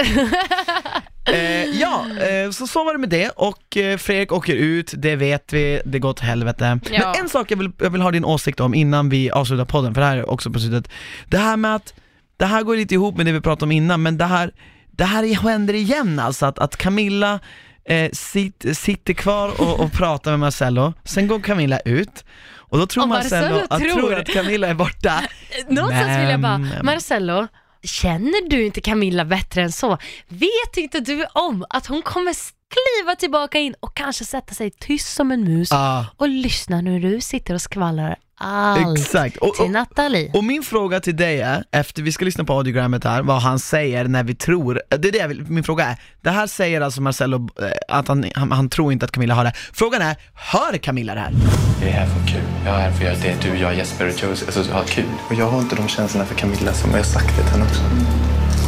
eh, 1.27 1.63
ja, 1.63 2.05
eh, 2.19 2.51
så 2.51 2.67
så 2.67 2.83
var 2.83 2.93
det 2.93 2.99
med 2.99 3.09
det 3.09 3.29
och 3.29 3.77
eh, 3.77 3.97
Fredrik 3.97 4.31
åker 4.31 4.53
ut, 4.55 4.93
det 4.97 5.15
vet 5.15 5.53
vi, 5.53 5.81
det 5.85 5.99
går 5.99 6.09
åt 6.09 6.19
helvete. 6.19 6.79
Ja. 6.91 6.99
Men 7.13 7.23
en 7.23 7.29
sak 7.29 7.51
jag 7.51 7.57
vill, 7.57 7.71
jag 7.77 7.89
vill 7.89 8.01
ha 8.01 8.11
din 8.11 8.25
åsikt 8.25 8.59
om 8.59 8.73
innan 8.73 9.09
vi 9.09 9.31
avslutar 9.31 9.65
podden, 9.65 9.93
för 9.93 10.01
det 10.01 10.07
här 10.07 10.17
är 10.17 10.29
också 10.29 10.51
på 10.51 10.59
slutet. 10.59 10.91
Det 11.27 11.37
här 11.37 11.57
med 11.57 11.75
att, 11.75 11.93
det 12.37 12.45
här 12.45 12.63
går 12.63 12.75
lite 12.75 12.93
ihop 12.93 13.17
med 13.17 13.25
det 13.25 13.31
vi 13.31 13.41
pratade 13.41 13.63
om 13.65 13.71
innan, 13.71 14.01
men 14.01 14.17
det 14.17 14.25
här, 14.25 14.51
det 14.91 15.03
här 15.03 15.35
händer 15.35 15.73
igen 15.73 16.19
alltså, 16.19 16.45
att, 16.45 16.59
att 16.59 16.77
Camilla 16.77 17.39
eh, 17.85 18.11
sit, 18.11 18.65
sitter 18.77 19.13
kvar 19.13 19.61
och, 19.61 19.79
och 19.79 19.91
pratar 19.91 20.31
med 20.31 20.39
Marcello, 20.39 20.93
sen 21.03 21.27
går 21.27 21.39
Camilla 21.39 21.79
ut 21.79 22.25
och 22.71 22.77
då 22.79 22.85
tror 22.87 23.03
Och 23.03 23.09
Marcello, 23.09 23.55
Marcello 23.55 23.65
att, 23.69 23.81
tror- 23.81 24.15
att 24.15 24.27
Camilla 24.27 24.67
är 24.67 24.73
borta. 24.73 25.13
Någonstans 25.67 26.17
vill 26.21 26.29
jag 26.29 26.41
bara, 26.41 26.57
Men- 26.57 26.85
Marcello, 26.85 27.47
känner 27.83 28.49
du 28.49 28.65
inte 28.65 28.81
Camilla 28.81 29.25
bättre 29.25 29.61
än 29.61 29.71
så? 29.71 29.97
Vet 30.27 30.77
inte 30.77 30.99
du 30.99 31.25
om 31.33 31.65
att 31.69 31.85
hon 31.85 32.01
kommer 32.01 32.33
kliva 32.71 33.15
tillbaka 33.15 33.57
in 33.59 33.75
och 33.79 33.95
kanske 33.97 34.25
sätta 34.25 34.53
sig 34.53 34.71
tyst 34.71 35.15
som 35.15 35.31
en 35.31 35.43
mus 35.43 35.71
Ja. 35.71 36.05
och 36.17 36.29
lyssna 36.29 36.81
när 36.81 36.99
du 36.99 37.21
sitter 37.21 37.53
och 37.53 37.61
skvallrar 37.61 38.15
allt 38.43 38.99
Exakt. 38.99 39.37
Och, 39.37 39.53
till 39.55 39.65
och, 39.65 39.71
Nathalie. 39.71 40.31
och 40.33 40.43
min 40.43 40.63
fråga 40.63 40.99
till 40.99 41.15
dig 41.15 41.41
är, 41.41 41.63
efter 41.71 42.01
vi 42.01 42.11
ska 42.11 42.25
lyssna 42.25 42.43
på 42.43 42.53
audiogrammet 42.53 43.03
här, 43.03 43.21
vad 43.21 43.41
han 43.41 43.59
säger 43.59 44.05
när 44.07 44.23
vi 44.23 44.35
tror, 44.35 44.81
det 44.89 45.07
är 45.07 45.11
det 45.11 45.17
jag 45.17 45.27
vill, 45.27 45.43
min 45.47 45.63
fråga 45.63 45.85
är, 45.85 45.95
det 46.21 46.29
här 46.29 46.47
säger 46.47 46.81
alltså 46.81 47.01
Marcello 47.01 47.49
eh, 47.61 47.71
att 47.97 48.07
han, 48.07 48.25
han, 48.35 48.51
han 48.51 48.69
tror 48.69 48.91
inte 48.91 49.05
att 49.05 49.11
Camilla 49.11 49.33
har 49.35 49.43
det. 49.43 49.53
Frågan 49.73 50.01
är, 50.01 50.15
hör 50.33 50.77
Camilla 50.77 51.13
det 51.15 51.19
här? 51.19 51.33
Jag 51.81 51.89
är 51.89 51.93
här 51.93 52.07
för 52.07 52.27
kul. 52.27 52.41
Jag 52.65 52.75
är 52.75 52.79
här 52.79 52.91
för 52.91 53.11
att 53.11 53.21
det 53.21 53.27
är 53.27 53.37
du, 53.51 53.57
jag, 53.59 53.75
Jesper 53.75 54.05
och 54.05 54.23
Josie. 54.23 54.45
Alltså, 54.47 54.73
ha 54.73 54.83
kul. 54.83 55.05
Och 55.29 55.35
jag 55.35 55.45
har 55.49 55.59
inte 55.59 55.75
de 55.75 55.87
känslorna 55.87 56.25
för 56.25 56.35
Camilla 56.35 56.73
som 56.73 56.91
jag 56.91 56.97
har 56.97 57.03
sagt 57.03 57.37
det 57.37 57.43
till 57.43 57.51
henne 57.51 57.63
också. 57.65 57.81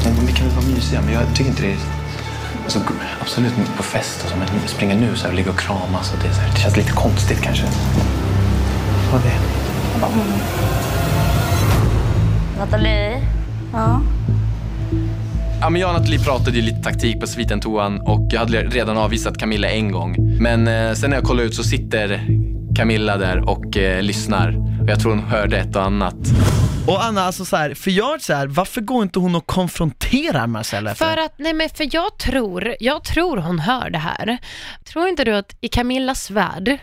Men 0.06 0.26
vi 0.26 0.34
kan 0.34 0.48
väl 0.48 0.56
vara 0.56 0.66
mysiga, 0.66 1.02
men 1.02 1.14
jag 1.14 1.36
tycker 1.36 1.50
inte 1.50 1.62
det 1.62 1.72
är... 1.72 2.03
Alltså, 2.64 2.80
absolut 3.22 3.58
inte 3.58 3.72
på 3.72 3.84
fest 3.84 4.24
och 4.24 4.30
så, 4.30 4.38
men 4.38 4.48
springa 4.68 4.96
nu 4.96 5.16
så 5.16 5.24
här 5.24 5.30
och 5.30 5.36
ligga 5.36 5.52
och 5.52 5.60
kramas 5.60 6.14
och 6.14 6.20
det, 6.22 6.28
är 6.28 6.34
så 6.34 6.42
här, 6.42 6.52
det 6.54 6.60
känns 6.60 6.78
lite 6.78 6.92
konstigt 6.92 7.42
kanske. 7.42 7.66
Vad 9.12 9.22
är 9.22 9.26
det? 9.26 9.54
Nathalie? 12.60 13.22
Ja? 13.74 14.02
Ja, 15.62 15.70
men 15.70 15.82
jag 15.82 15.90
och 15.90 16.00
Nathalie 16.00 16.20
pratade 16.20 16.58
ju 16.58 16.62
lite 16.62 16.84
taktik 16.84 17.20
på 17.20 17.28
sviten 17.28 17.60
toan 17.60 18.00
och 18.02 18.28
jag 18.32 18.40
hade 18.40 18.64
redan 18.64 18.98
avvisat 18.98 19.38
Camilla 19.38 19.70
en 19.70 19.92
gång. 19.92 20.16
Men 20.40 20.68
eh, 20.68 20.94
sen 20.94 21.10
när 21.10 21.18
jag 21.18 21.26
kollade 21.26 21.48
ut 21.48 21.56
så 21.56 21.64
sitter 21.64 22.28
Camilla 22.76 23.18
där 23.18 23.50
och 23.50 23.78
eh, 23.78 24.02
lyssnar. 24.02 24.50
Och 24.82 24.90
jag 24.90 25.00
tror 25.00 25.12
hon 25.12 25.24
hörde 25.24 25.58
ett 25.58 25.76
och 25.76 25.84
annat. 25.84 26.16
Och 26.88 27.04
Anna, 27.04 27.22
alltså 27.22 27.46
så 27.46 27.56
här, 27.56 27.74
för 27.74 27.92
jag 27.92 28.14
är 28.14 28.20
så 28.20 28.34
här, 28.34 28.48
varför 28.48 28.82
går 28.82 29.04
inte 29.04 29.20
hon 29.20 29.36
och 29.36 29.48
konfronterar 29.48 30.48
Marcello 30.48 30.90
efter 30.90 31.06
För 31.06 31.18
att, 31.18 31.34
nej 31.38 31.54
men 31.54 31.70
för 31.70 31.96
jag 31.96 32.18
tror, 32.18 32.76
jag 32.80 33.04
tror 33.04 33.38
hon 33.38 33.60
hör 33.60 33.90
det 33.90 33.98
här. 33.98 34.38
Tror 34.86 35.08
inte 35.08 35.24
du 35.24 35.36
att 35.36 35.58
i 35.62 35.68
Camillas 35.68 36.32
värld 36.32 36.78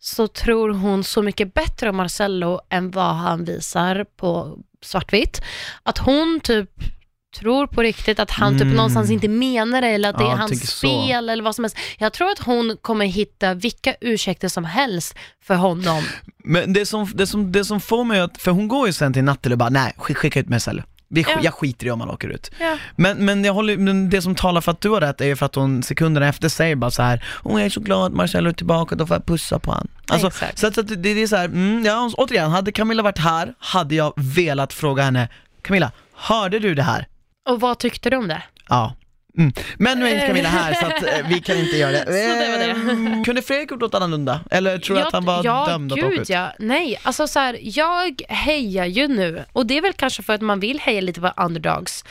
så 0.00 0.28
tror 0.28 0.70
hon 0.70 1.04
så 1.04 1.22
mycket 1.22 1.54
bättre 1.54 1.90
om 1.90 1.96
Marcello 1.96 2.60
än 2.70 2.90
vad 2.90 3.14
han 3.14 3.44
visar 3.44 4.04
på 4.16 4.58
svartvitt. 4.82 5.42
Att 5.82 5.98
hon 5.98 6.40
typ 6.42 6.70
tror 7.36 7.66
på 7.66 7.82
riktigt 7.82 8.20
att 8.20 8.30
han 8.30 8.52
typ 8.52 8.62
Mm. 8.62 8.74
någonstans 8.76 9.10
inte 9.10 9.28
menar 9.28 9.80
det 9.80 9.88
eller 9.88 10.08
att 10.10 10.18
det 10.18 10.24
Ja, 10.24 10.28
är 10.28 10.32
jag 10.32 10.38
hans 10.38 10.50
tycker 10.52 10.66
så. 10.66 11.12
eller 11.12 11.42
vad 11.42 11.54
som 11.54 11.64
helst. 11.64 11.76
Jag 11.98 12.12
tror 12.12 12.30
att 12.30 12.38
hon 12.38 12.76
kommer 12.82 13.06
hitta 13.06 13.54
vilka 13.54 13.94
ursäkter 14.00 14.48
som 14.48 14.64
helst 14.64 15.14
för 15.44 15.54
honom. 15.54 16.04
Men 16.44 16.72
det 16.72 16.86
som, 16.86 17.10
det 17.14 17.26
som, 17.26 17.52
det 17.52 17.64
som 17.64 17.80
får 17.80 18.04
mig 18.04 18.20
att, 18.20 18.42
för 18.42 18.50
hon 18.50 18.68
går 18.68 18.86
ju 18.86 18.92
sen 18.92 19.12
till 19.12 19.24
Nathalie 19.24 19.54
och 19.54 19.58
bara, 19.58 19.68
nej, 19.70 19.92
sk- 19.96 20.14
skicka 20.14 20.40
ut 20.40 20.48
Marcello. 20.48 20.82
Vi, 21.10 21.22
sk- 21.22 21.28
Ja. 21.34 21.38
Jag 21.42 21.54
skiter 21.54 21.86
i 21.86 21.90
om 21.90 22.00
han 22.00 22.10
åker 22.10 22.28
ut. 22.28 22.50
Ja. 22.60 22.76
Men, 22.96 23.24
men, 23.24 23.44
jag 23.44 23.52
håller, 23.54 23.76
men 23.76 24.10
det 24.10 24.22
som 24.22 24.34
talar 24.34 24.60
för 24.60 24.72
att 24.72 24.80
du 24.80 24.88
har 24.88 25.00
rätt 25.00 25.20
är 25.20 25.24
ju 25.26 25.36
för 25.36 25.46
att 25.46 25.54
hon 25.54 25.82
sekunderna 25.82 26.28
efter 26.28 26.48
säger 26.48 26.76
bara 26.76 26.90
så 26.90 27.02
här, 27.02 27.24
hon 27.42 27.60
är 27.60 27.68
så 27.68 27.80
glad 27.80 28.06
att 28.06 28.12
Marcello 28.12 28.48
är 28.48 28.52
tillbaka, 28.54 28.94
då 28.94 29.06
får 29.06 29.16
jag 29.16 29.26
pussa 29.26 29.58
på 29.58 29.72
han. 29.72 29.88
Alltså, 30.08 30.26
Exakt. 30.26 30.58
så 30.58 30.66
att, 30.66 30.74
så 30.74 30.80
att 30.80 30.88
det, 30.88 30.96
det 30.96 31.08
är 31.22 31.26
så 31.26 31.36
här, 31.36 31.44
mm, 31.44 31.84
ja, 31.84 32.10
återigen, 32.16 32.50
hade 32.50 32.72
Camilla 32.72 33.02
varit 33.02 33.18
här, 33.18 33.54
hade 33.58 33.94
jag 33.94 34.12
velat 34.16 34.72
fråga 34.72 35.02
henne, 35.02 35.28
Camilla, 35.62 35.92
hörde 36.14 36.58
du 36.58 36.74
det 36.74 36.82
här? 36.82 37.06
Och 37.48 37.60
vad 37.60 37.78
tyckte 37.78 38.10
du 38.10 38.16
om 38.16 38.28
det? 38.28 38.42
Ja. 38.68 38.94
Mm. 39.38 39.52
Men 39.76 39.98
nu 39.98 40.08
är 40.08 40.14
inte 40.14 40.26
Camilla 40.26 40.48
här 40.48 40.74
så 40.74 40.86
att 40.86 41.02
eh, 41.02 41.28
vi 41.28 41.40
kan 41.40 41.56
inte 41.56 41.76
göra 41.76 41.92
det. 41.92 42.04
Det 42.06 42.12
det. 42.12 42.70
Ehm, 42.70 43.24
Kunde 43.24 43.42
Fredrik 43.42 43.70
gjort 43.70 43.80
något 43.80 43.94
annorlunda? 43.94 44.40
Eller 44.50 44.78
tror 44.78 44.96
du 44.96 45.02
att 45.02 45.12
han 45.12 45.24
var 45.24 45.44
ja, 45.44 45.66
dömd 45.66 45.92
att 45.92 45.98
åka 45.98 46.08
ut? 46.08 46.28
Ja, 46.28 46.52
nej, 46.58 47.00
alltså 47.02 47.26
så 47.26 47.38
här, 47.38 47.58
jag 47.62 48.22
hejar 48.28 48.84
ju 48.84 49.08
nu 49.08 49.44
och 49.52 49.66
det 49.66 49.78
är 49.78 49.82
väl 49.82 49.92
kanske 49.92 50.22
för 50.22 50.32
att 50.32 50.40
man 50.40 50.60
vill 50.60 50.80
heja 50.80 51.00
lite 51.00 51.20
på 51.20 51.32
underdogs. 51.36 52.04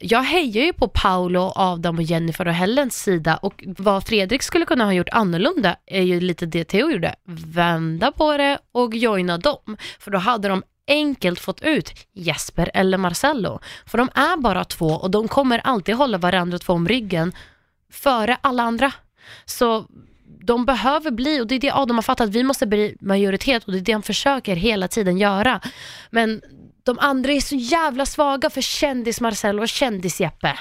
Jag 0.00 0.22
hejar 0.22 0.64
ju 0.64 0.72
på 0.72 0.88
Paolo, 0.88 1.52
Adam 1.54 1.96
och 1.96 2.02
Jennifer 2.02 2.48
och 2.48 2.54
Hellens 2.54 3.02
sida 3.02 3.36
och 3.36 3.64
vad 3.66 4.06
Fredrik 4.06 4.42
skulle 4.42 4.66
kunna 4.66 4.84
ha 4.84 4.92
gjort 4.92 5.08
annorlunda 5.12 5.76
är 5.86 6.02
ju 6.02 6.20
lite 6.20 6.46
det 6.46 6.64
Theo 6.64 6.90
gjorde. 6.90 7.14
Vända 7.46 8.12
på 8.12 8.36
det 8.36 8.58
och 8.72 8.94
joina 8.94 9.38
dem. 9.38 9.76
För 9.98 10.10
då 10.10 10.18
hade 10.18 10.48
de 10.48 10.62
enkelt 10.90 11.40
fått 11.40 11.62
ut 11.62 11.92
Jesper 12.12 12.70
eller 12.74 12.98
Marcello. 12.98 13.60
För 13.86 13.98
de 13.98 14.08
är 14.14 14.36
bara 14.36 14.64
två 14.64 14.86
och 14.86 15.10
de 15.10 15.28
kommer 15.28 15.58
alltid 15.58 15.94
hålla 15.94 16.18
varandra 16.18 16.58
två 16.58 16.72
om 16.72 16.88
ryggen 16.88 17.32
före 17.92 18.36
alla 18.40 18.62
andra. 18.62 18.92
Så 19.44 19.86
de 20.40 20.64
behöver 20.64 21.10
bli, 21.10 21.40
och 21.40 21.46
det 21.46 21.54
är 21.54 21.60
det 21.60 21.72
Adam 21.72 21.96
har 21.96 22.02
fattat, 22.02 22.28
vi 22.28 22.42
måste 22.42 22.66
bli 22.66 22.96
majoritet 23.00 23.64
och 23.64 23.72
det 23.72 23.78
är 23.78 23.82
det 23.82 23.92
han 23.92 24.02
försöker 24.02 24.56
hela 24.56 24.88
tiden 24.88 25.18
göra. 25.18 25.60
Men 26.10 26.42
de 26.82 26.98
andra 26.98 27.32
är 27.32 27.40
så 27.40 27.54
jävla 27.56 28.06
svaga 28.06 28.50
för 28.50 28.60
kändis 28.60 29.20
Marcello 29.20 29.62
och 29.62 29.68
kändis 29.68 30.20
Jeppe. 30.20 30.58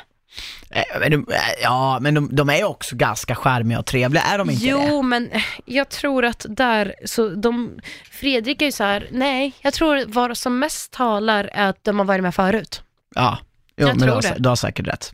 Men 1.00 1.12
de, 1.12 1.26
eh, 1.34 1.40
ja, 1.62 2.00
men 2.02 2.14
de, 2.14 2.36
de 2.36 2.50
är 2.50 2.64
också 2.64 2.96
ganska 2.96 3.36
charmiga 3.36 3.80
och 3.80 3.86
trevliga, 3.86 4.24
är 4.24 4.38
de 4.38 4.50
inte 4.50 4.66
det? 4.66 4.70
Jo, 4.70 5.02
men 5.02 5.30
jag 5.66 5.90
tror 5.90 6.26
att 6.26 6.46
där, 6.50 6.96
så 7.06 7.30
de, 7.30 7.80
Fredrik 8.12 8.62
är 8.62 8.66
ju 8.66 8.72
så 8.72 8.84
här, 8.84 9.08
nej, 9.12 9.54
jag 9.62 9.74
tror 9.74 10.04
vad 10.08 10.38
som 10.38 10.60
mest 10.60 10.92
talar 10.92 11.50
är 11.54 11.70
att 11.70 11.84
de 11.84 12.00
har 12.00 12.06
varit 12.06 12.24
med 12.24 12.36
förut. 12.36 12.82
Ja, 13.16 13.38
jo, 13.78 13.88
Jag 13.88 13.98
men 13.98 14.08
du 14.08 14.14
har, 14.14 14.40
du 14.40 14.50
har 14.50 14.56
säkert 14.56 14.88
rätt. 14.88 15.12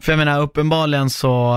För 0.00 0.12
jag 0.12 0.18
menar 0.18 0.40
uppenbarligen 0.40 1.10
så, 1.10 1.54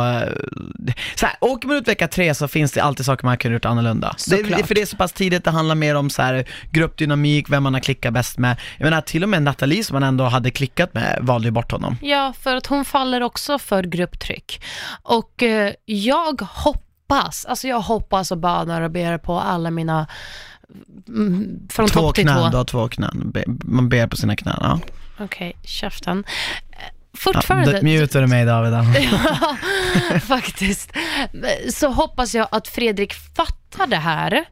så 1.16 1.26
här, 1.26 1.36
åker 1.42 1.68
man 1.68 1.78
ut 1.78 1.88
vecka 1.88 2.08
tre 2.08 2.36
så 2.36 2.48
finns 2.48 2.72
det 2.72 2.84
alltid 2.84 3.06
saker 3.06 3.26
man 3.26 3.38
kunde 3.38 3.54
gjort 3.54 3.66
annorlunda. 3.66 4.16
Det, 4.30 4.68
för 4.68 4.76
det 4.76 4.82
är 4.82 4.86
så 4.86 4.98
pass 4.98 5.14
tidigt, 5.14 5.44
det 5.44 5.52
handlar 5.52 5.76
mer 5.76 5.96
om 5.96 6.10
så 6.10 6.22
här, 6.22 6.48
gruppdynamik, 6.72 7.50
vem 7.50 7.64
man 7.64 7.74
har 7.74 7.82
klickat 7.82 8.14
bäst 8.14 8.38
med. 8.38 8.58
Jag 8.78 8.86
menar 8.86 9.02
till 9.02 9.24
och 9.24 9.30
med 9.30 9.44
Nathalie 9.44 9.84
som 9.84 9.94
man 9.94 10.04
ändå 10.04 10.24
hade 10.24 10.52
klickat 10.52 10.94
med 10.94 11.20
valde 11.22 11.48
ju 11.48 11.52
bort 11.52 11.72
honom. 11.72 11.98
Ja, 12.02 12.34
för 12.40 12.56
att 12.56 12.66
hon 12.66 12.86
faller 12.86 13.24
också 13.24 13.60
för 13.60 13.84
grupptryck. 13.84 14.64
Och 15.04 15.44
eh, 15.44 15.74
jag 15.86 16.42
hoppas, 16.42 17.46
alltså 17.46 17.68
jag 17.68 17.82
hoppas 17.82 18.32
och 18.32 18.38
badar 18.38 18.82
och 18.82 18.92
ber 18.92 19.18
på 19.18 19.40
alla 19.40 19.72
mina, 19.72 20.08
mm, 21.08 21.68
från 21.70 21.88
två 21.88 22.02
topp 22.02 22.16
till 22.16 22.24
knän, 22.24 22.44
tå. 22.44 22.50
du 22.50 22.58
har 22.58 22.66
två 22.66 22.88
knän. 22.88 23.34
Man 23.64 23.90
ber 23.90 24.08
på 24.08 24.18
sina 24.18 24.36
knän, 24.36 24.58
ja. 24.62 24.80
Okej, 25.20 25.56
käften. 25.64 26.24
Ja 27.14 27.20
Fortfarande, 27.20 27.72
d- 27.72 27.82
mutar 27.84 28.22
du 28.22 28.28
mig 28.28 28.46
David? 28.46 28.74
Ja. 28.74 28.84
ja, 30.12 30.20
faktiskt, 30.20 30.92
så 31.74 31.88
hoppas 31.90 32.36
jag 32.36 32.48
att 32.52 32.68
Fredrik 32.68 33.14
fattar 33.14 33.88
det 33.88 33.96
här 33.96 34.46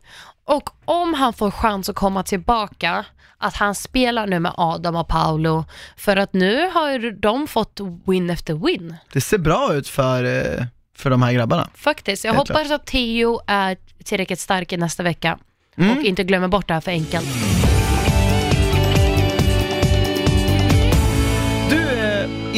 och 0.45 0.69
om 0.85 1.13
han 1.13 1.33
får 1.33 1.51
chans 1.51 1.89
att 1.89 1.95
komma 1.95 2.23
tillbaka, 2.23 3.05
att 3.37 3.55
han 3.55 3.75
spelar 3.75 4.27
nu 4.27 4.39
med 4.39 4.51
Adam 4.57 4.95
och 4.95 5.07
Paolo, 5.07 5.65
för 5.97 6.17
att 6.17 6.33
nu 6.33 6.69
har 6.73 7.21
de 7.21 7.47
fått 7.47 7.79
win 8.07 8.29
efter 8.29 8.53
win. 8.53 8.95
Det 9.13 9.21
ser 9.21 9.37
bra 9.37 9.73
ut 9.73 9.87
för, 9.87 10.23
eh, 10.23 10.65
för 10.97 11.09
de 11.09 11.21
här 11.21 11.31
grabbarna. 11.33 11.69
Faktiskt. 11.75 12.23
Jag 12.23 12.33
Helt 12.33 12.49
hoppas 12.49 12.71
att 12.71 12.85
Theo 12.85 13.39
är 13.47 13.77
tillräckligt 14.03 14.39
stark 14.39 14.73
i 14.73 14.77
nästa 14.77 15.03
vecka 15.03 15.37
Mm. 15.77 15.97
och 15.97 16.03
inte 16.03 16.23
glömmer 16.23 16.47
bort 16.47 16.67
det 16.67 16.73
här 16.73 16.81
för 16.81 16.91
enkelt. 16.91 17.27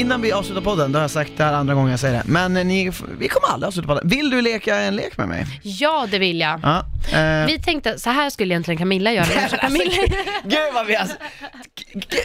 Innan 0.02 0.22
vi 0.22 0.32
avslutar 0.32 0.62
podden, 0.62 0.92
då 0.92 1.00
har 1.00 1.04
jag 1.04 1.12
sagt 1.12 1.32
det 1.38 1.44
här 1.44 1.54
andra 1.54 1.74
gången 1.74 1.92
jag 1.92 2.00
säger 2.00 2.14
det, 2.18 2.24
men 2.26 2.58
eh, 2.58 2.66
ni, 2.66 2.92
vi 3.20 3.28
kommer 3.28 3.48
aldrig 3.48 3.68
avsluta 3.68 3.88
podden. 3.88 4.08
Vill 4.10 4.30
du 4.30 4.42
leka 4.42 4.76
en 4.78 4.96
lek 4.96 5.18
med 5.18 5.28
mig? 5.28 5.46
Ja, 5.64 6.08
det 6.12 6.20
vill 6.20 6.40
jag. 6.40 6.60
Ja. 6.64 6.86
eh, 7.20 7.46
Vi 7.46 7.60
tänkte, 7.60 8.00
så 8.00 8.10
här 8.10 8.30
skulle 8.30 8.54
egentligen 8.54 8.78
Camilla 8.78 9.12
göra. 9.12 9.26
Kanske 9.26 9.58
Camilla 9.62 9.92
Gud 10.44 10.74
vad 10.74 10.86
vi 10.86 10.96
alltså, 10.96 11.16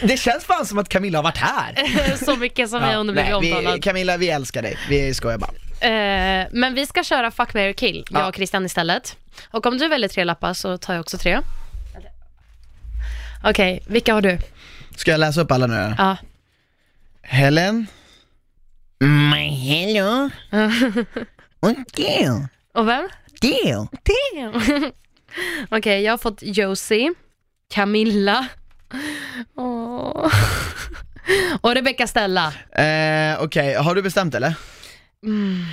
det 0.03 0.16
känns 0.16 0.45
fan 0.45 0.66
som 0.66 0.79
att 0.79 0.89
Camilla 0.89 1.18
har 1.18 1.22
varit 1.22 1.37
här. 1.39 1.74
så 2.24 2.37
mycket 2.37 2.70
som 2.70 2.83
vi 2.83 2.91
Ja, 2.91 2.97
under 2.97 3.14
blivit 3.14 3.31
nej, 3.33 3.41
vi, 3.41 3.53
omtalad. 3.57 3.83
Camilla, 3.85 4.16
vi 4.16 4.29
älskar 4.31 4.62
dig. 4.62 4.79
Vi 4.89 5.14
skojar 5.14 5.39
bara. 5.39 5.51
Eh, 5.81 6.47
men 6.53 6.74
vi 6.74 6.87
ska 6.87 7.05
köra 7.05 7.31
Fuck, 7.31 7.55
marry, 7.55 7.74
kill, 7.74 8.05
jag 8.11 8.20
Ja. 8.22 8.27
och 8.29 8.35
Christian 8.37 8.66
istället. 8.66 9.16
Och 9.51 9.66
om 9.66 9.79
du 9.79 9.89
väljer 9.89 10.09
tre 10.09 10.24
lappar 10.24 10.55
så 10.55 10.79
tar 10.79 10.95
jag 10.95 11.01
också 11.01 11.18
tre. 11.18 11.39
Okej, 13.45 13.83
vilka 13.87 14.14
har 14.14 14.20
du? 14.20 14.39
Ska 14.97 15.11
jag 15.11 15.20
läsa 15.20 15.41
upp 15.41 15.53
alla 15.53 15.66
nu? 15.66 15.95
Ja. 15.99 16.16
Helen. 17.29 17.87
My 19.01 19.49
hello. 19.49 20.31
Och 21.61 21.77
Gail. 21.97 22.47
Och 22.74 22.89
vem? 22.89 23.09
Gail. 23.41 23.87
Damn. 24.35 24.93
Okej, 25.70 26.03
jag 26.03 26.12
har 26.12 26.18
fått 26.18 26.39
Josie, 26.43 27.14
Camilla 27.74 28.49
Åh. 29.57 30.33
och 31.61 31.74
Rebecca 31.74 32.07
Stella. 32.07 32.53
Eh, 32.72 33.43
Okej, 33.43 33.74
har 33.74 33.95
du 33.95 34.03
bestämt 34.03 34.35
eller? 34.35 34.55
Mm. 35.22 35.64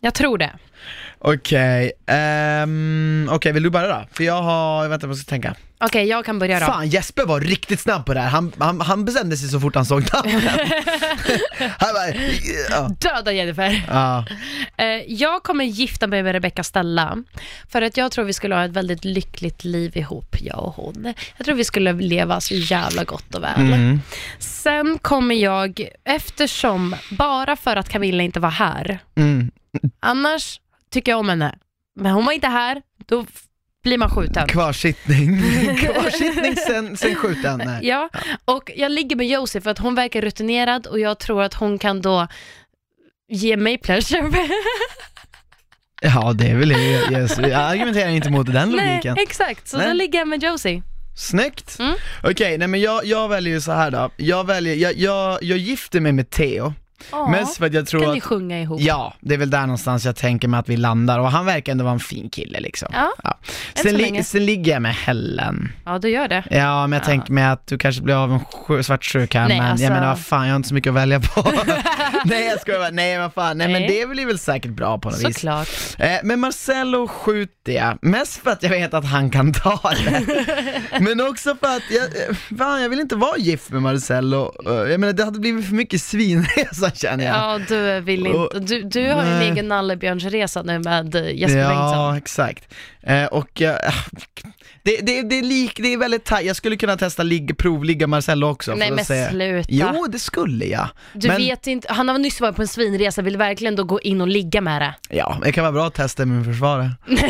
Jag 0.00 0.14
tror 0.14 0.38
det. 0.38 0.58
Okej, 1.22 1.92
ehm, 2.06 3.28
okej 3.32 3.52
vill 3.52 3.62
du 3.62 3.70
börja 3.70 3.88
då? 3.88 4.06
För 4.12 4.24
jag 4.24 4.42
har, 4.42 4.88
vänta 4.88 5.04
jag 5.04 5.08
måste 5.08 5.30
tänka. 5.30 5.54
Okej, 5.80 6.06
jag 6.06 6.24
kan 6.24 6.38
börja 6.38 6.60
då. 6.60 6.66
Fan 6.66 6.88
Jesper 6.88 7.26
var 7.26 7.40
riktigt 7.40 7.80
snabb 7.80 8.06
på 8.06 8.14
det 8.14 8.20
här, 8.20 8.28
han, 8.28 8.52
han, 8.58 8.80
han 8.80 9.04
bestämde 9.04 9.36
sig 9.36 9.48
så 9.48 9.60
fort 9.60 9.74
han 9.74 9.84
såg 9.84 10.04
namnen. 10.12 10.40
han 11.78 11.94
bara, 11.94 12.14
ja. 12.70 12.88
Döda 13.00 13.32
Jennifer. 13.32 13.84
ja. 13.88 14.24
Eh, 14.76 14.86
jag 15.08 15.42
kommer 15.42 15.64
gifta 15.64 16.06
mig 16.06 16.22
med 16.22 16.32
Rebecca 16.32 16.62
Stella 16.64 17.16
för 17.68 17.82
att 17.82 17.96
jag 17.96 18.12
tror 18.12 18.24
vi 18.24 18.32
skulle 18.32 18.54
ha 18.54 18.64
ett 18.64 18.70
väldigt 18.70 19.04
lyckligt 19.04 19.64
liv 19.64 19.96
ihop, 19.96 20.36
jag 20.40 20.58
och 20.64 20.74
hon. 20.74 21.14
Jag 21.36 21.44
tror 21.46 21.56
vi 21.56 21.64
skulle 21.64 21.92
leva 21.92 22.40
så 22.40 22.54
jävla 22.54 23.04
gott 23.04 23.34
och 23.34 23.42
väl. 23.42 23.60
Mm. 23.60 24.00
Sen 24.38 24.98
kommer 25.02 25.34
jag, 25.34 25.88
eftersom, 26.04 26.96
bara 27.10 27.56
för 27.56 27.76
att 27.76 27.88
Camilla 27.88 28.22
inte 28.22 28.40
var 28.40 28.50
här, 28.50 28.98
Mm. 29.16 29.50
annars 30.00 30.60
tycker 30.90 31.12
jag 31.12 31.18
om 31.18 31.28
henne, 31.28 31.58
men 31.96 32.12
hon 32.12 32.24
var 32.24 32.32
inte 32.32 32.48
här, 32.48 32.82
då 33.06 33.26
blir 33.82 33.98
man 33.98 34.10
skjuten. 34.10 34.48
Kvarsittning, 34.48 35.42
kvarsittning 35.78 36.56
sen, 36.56 36.96
sen 36.96 37.14
skjuten. 37.14 37.62
Nej. 37.64 37.78
Ja, 37.82 38.08
och 38.44 38.70
jag 38.76 38.92
ligger 38.92 39.16
med 39.16 39.26
Josie 39.28 39.60
för 39.60 39.70
att 39.70 39.78
hon 39.78 39.94
verkar 39.94 40.20
rutinerad 40.22 40.86
och 40.86 41.00
jag 41.00 41.18
tror 41.18 41.42
att 41.42 41.54
hon 41.54 41.78
kan 41.78 42.02
då 42.02 42.26
ge 43.28 43.56
mig 43.56 43.78
pleasure. 43.78 44.32
Ja 46.02 46.32
det 46.32 46.46
är 46.48 46.56
väl 46.56 46.68
det, 46.68 47.10
yes. 47.12 47.38
jag 47.38 47.52
argumenterar 47.52 48.08
inte 48.08 48.30
mot 48.30 48.46
den 48.52 48.70
Nej, 48.70 48.86
logiken. 48.90 49.16
exakt. 49.18 49.68
Så 49.68 49.76
Nej. 49.76 49.86
då 49.86 49.92
ligger 49.92 50.18
jag 50.18 50.28
med 50.28 50.42
Josie. 50.42 50.82
Snyggt! 51.16 51.78
Mm. 51.78 51.94
Okej, 52.22 52.58
nej 52.58 52.68
men 52.68 52.80
jag, 52.80 53.04
jag 53.04 53.28
väljer 53.28 53.54
ju 53.54 53.60
så 53.60 53.72
här 53.72 53.90
då, 53.90 54.10
jag 54.16 54.46
väljer, 54.46 54.74
jag, 54.74 54.96
jag, 54.96 55.42
jag 55.42 55.58
gifter 55.58 56.00
mig 56.00 56.12
med 56.12 56.30
Theo, 56.30 56.74
Ja. 57.10 57.28
mest 57.28 57.56
för 57.58 57.66
att 57.66 57.74
jag 57.74 57.86
tror 57.86 58.00
Kan 58.02 58.12
ni 58.12 58.18
att 58.18 58.24
sjunga 58.24 58.60
ihop? 58.60 58.80
Ja, 58.80 59.14
det 59.20 59.34
är 59.34 59.38
väl 59.38 59.50
där 59.50 59.60
någonstans 59.60 60.04
jag 60.04 60.16
tänker 60.16 60.48
mig 60.48 60.60
att 60.60 60.68
vi 60.68 60.76
landar 60.76 61.18
och 61.18 61.30
han 61.30 61.46
verkar 61.46 61.72
ändå 61.72 61.84
vara 61.84 61.94
en 61.94 62.00
fin 62.00 62.30
kille 62.30 62.60
liksom. 62.60 62.88
Ja, 62.92 63.12
än 63.24 63.32
så 63.74 63.82
Sen, 63.82 63.96
länge. 63.96 64.18
li- 64.18 64.24
sen 64.24 64.44
ligger 64.46 64.72
jag 64.72 64.82
med 64.82 64.94
Helen. 64.94 65.72
Ja, 65.84 65.98
du 65.98 66.08
gör 66.08 66.28
det. 66.28 66.44
Ja, 66.50 66.86
men 66.86 66.92
jag 66.92 67.02
Ja. 67.02 67.06
tänker 67.06 67.32
mig 67.32 67.44
att 67.44 67.66
du 67.66 67.78
kanske 67.78 68.02
blir 68.02 68.14
av 68.24 68.32
en 68.32 68.40
sj- 68.40 68.82
svartsjuk 68.82 69.34
här, 69.34 69.48
Nej, 69.48 69.58
men 69.58 69.70
alltså- 69.70 69.84
jag 69.84 69.92
menar 69.92 70.06
vad 70.08 70.20
fan, 70.24 70.46
jag 70.46 70.52
har 70.52 70.56
inte 70.56 70.68
så 70.68 70.74
mycket 70.74 70.90
att 70.90 70.96
välja 70.96 71.20
på. 71.20 71.52
nej 72.24 72.46
jag 72.46 72.60
skojar 72.60 72.78
bara, 72.80 72.90
nej 72.90 73.18
vad 73.18 73.34
fan, 73.34 73.58
nej, 73.58 73.68
men 73.68 73.82
Nej. 73.82 74.00
det 74.00 74.06
blir 74.06 74.26
väl 74.26 74.38
säkert 74.38 74.70
bra 74.70 74.98
på 74.98 75.10
något 75.10 75.18
vis. 75.24 75.34
Såklart. 75.34 75.68
Eh, 75.98 76.10
men 76.22 76.40
Marcello 76.40 77.08
skjuter 77.08 77.72
jag, 77.72 77.98
mest 78.02 78.42
för 78.42 78.50
att 78.50 78.62
jag 78.62 78.70
vet 78.70 78.94
att 78.94 79.04
han 79.04 79.30
kan 79.30 79.52
ta 79.52 79.80
det. 80.04 80.22
men 81.00 81.20
också 81.28 81.56
för 81.60 81.76
att 81.76 81.82
jag, 81.90 82.02
eh, 82.30 82.36
fan, 82.58 82.82
jag 82.82 82.88
vill 82.88 83.00
inte 83.00 83.16
vara 83.16 83.36
gift 83.38 83.70
med 83.70 83.82
Marcello. 83.82 84.52
Eh, 84.66 84.90
Jag 84.90 85.00
menar 85.00 85.12
det 85.12 85.24
hade 85.24 85.38
blivit 85.40 85.66
för 85.66 85.74
mycket 85.74 86.02
svinresa 86.02 86.89
känner 86.94 87.24
jag. 87.24 87.34
Ja, 87.34 87.60
du 87.68 88.00
vill 88.00 88.26
inte. 88.26 88.58
Du, 88.58 88.82
du 88.82 89.10
har 89.12 89.24
ju 89.24 89.30
en 89.30 89.42
egen 89.42 89.68
nallebjörnsresa 89.68 90.62
nu 90.62 90.78
med 90.78 91.14
eh, 91.14 91.30
Jesper 91.30 91.58
ja, 91.58 91.68
Bengtsson. 91.68 92.16
exakt. 92.16 92.74
Eh, 93.02 93.24
och 93.24 93.62
eh, 93.62 93.76
det, 94.82 94.96
det, 95.02 95.22
det, 95.22 95.38
är 95.38 95.42
lik, 95.42 95.72
det 95.76 95.92
är 95.92 95.98
väldigt 95.98 96.24
tajt, 96.24 96.46
jag 96.46 96.56
skulle 96.56 96.76
kunna 96.76 96.96
testa 96.96 97.22
ligg, 97.22 97.58
provligga 97.58 98.06
Marcello 98.06 98.46
också. 98.46 98.74
Nej 98.74 98.88
för 98.88 98.94
att 98.94 98.96
men 98.96 99.04
se. 99.04 99.30
sluta. 99.30 99.68
Jo, 99.68 100.06
det 100.08 100.18
skulle 100.18 100.64
jag. 100.64 100.88
Du 101.12 101.28
men, 101.28 101.36
vet 101.36 101.66
inte, 101.66 101.92
han 101.92 102.08
har 102.08 102.18
nyss 102.18 102.40
varit 102.40 102.56
på 102.56 102.62
en 102.62 102.68
svinresa, 102.68 103.22
vill 103.22 103.36
verkligen 103.36 103.76
då 103.76 103.84
gå 103.84 104.00
in 104.00 104.20
och 104.20 104.28
ligga 104.28 104.60
med 104.60 104.82
det? 104.82 104.94
Ja, 105.08 105.38
det 105.42 105.52
kan 105.52 105.64
vara 105.64 105.72
bra 105.72 105.86
att 105.86 105.94
testa 105.94 106.26
min 106.26 106.44
försvarare. 106.44 106.90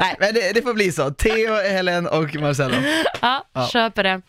Nej, 0.00 0.16
men 0.20 0.34
det, 0.34 0.52
det 0.54 0.62
får 0.62 0.74
bli 0.74 0.92
så. 0.92 1.10
Theo, 1.10 1.54
Helen 1.54 2.06
och 2.06 2.34
Marcello. 2.34 2.76
Ja, 3.20 3.44
Ja. 3.52 3.68
köper 3.72 4.02
det. 4.04 4.22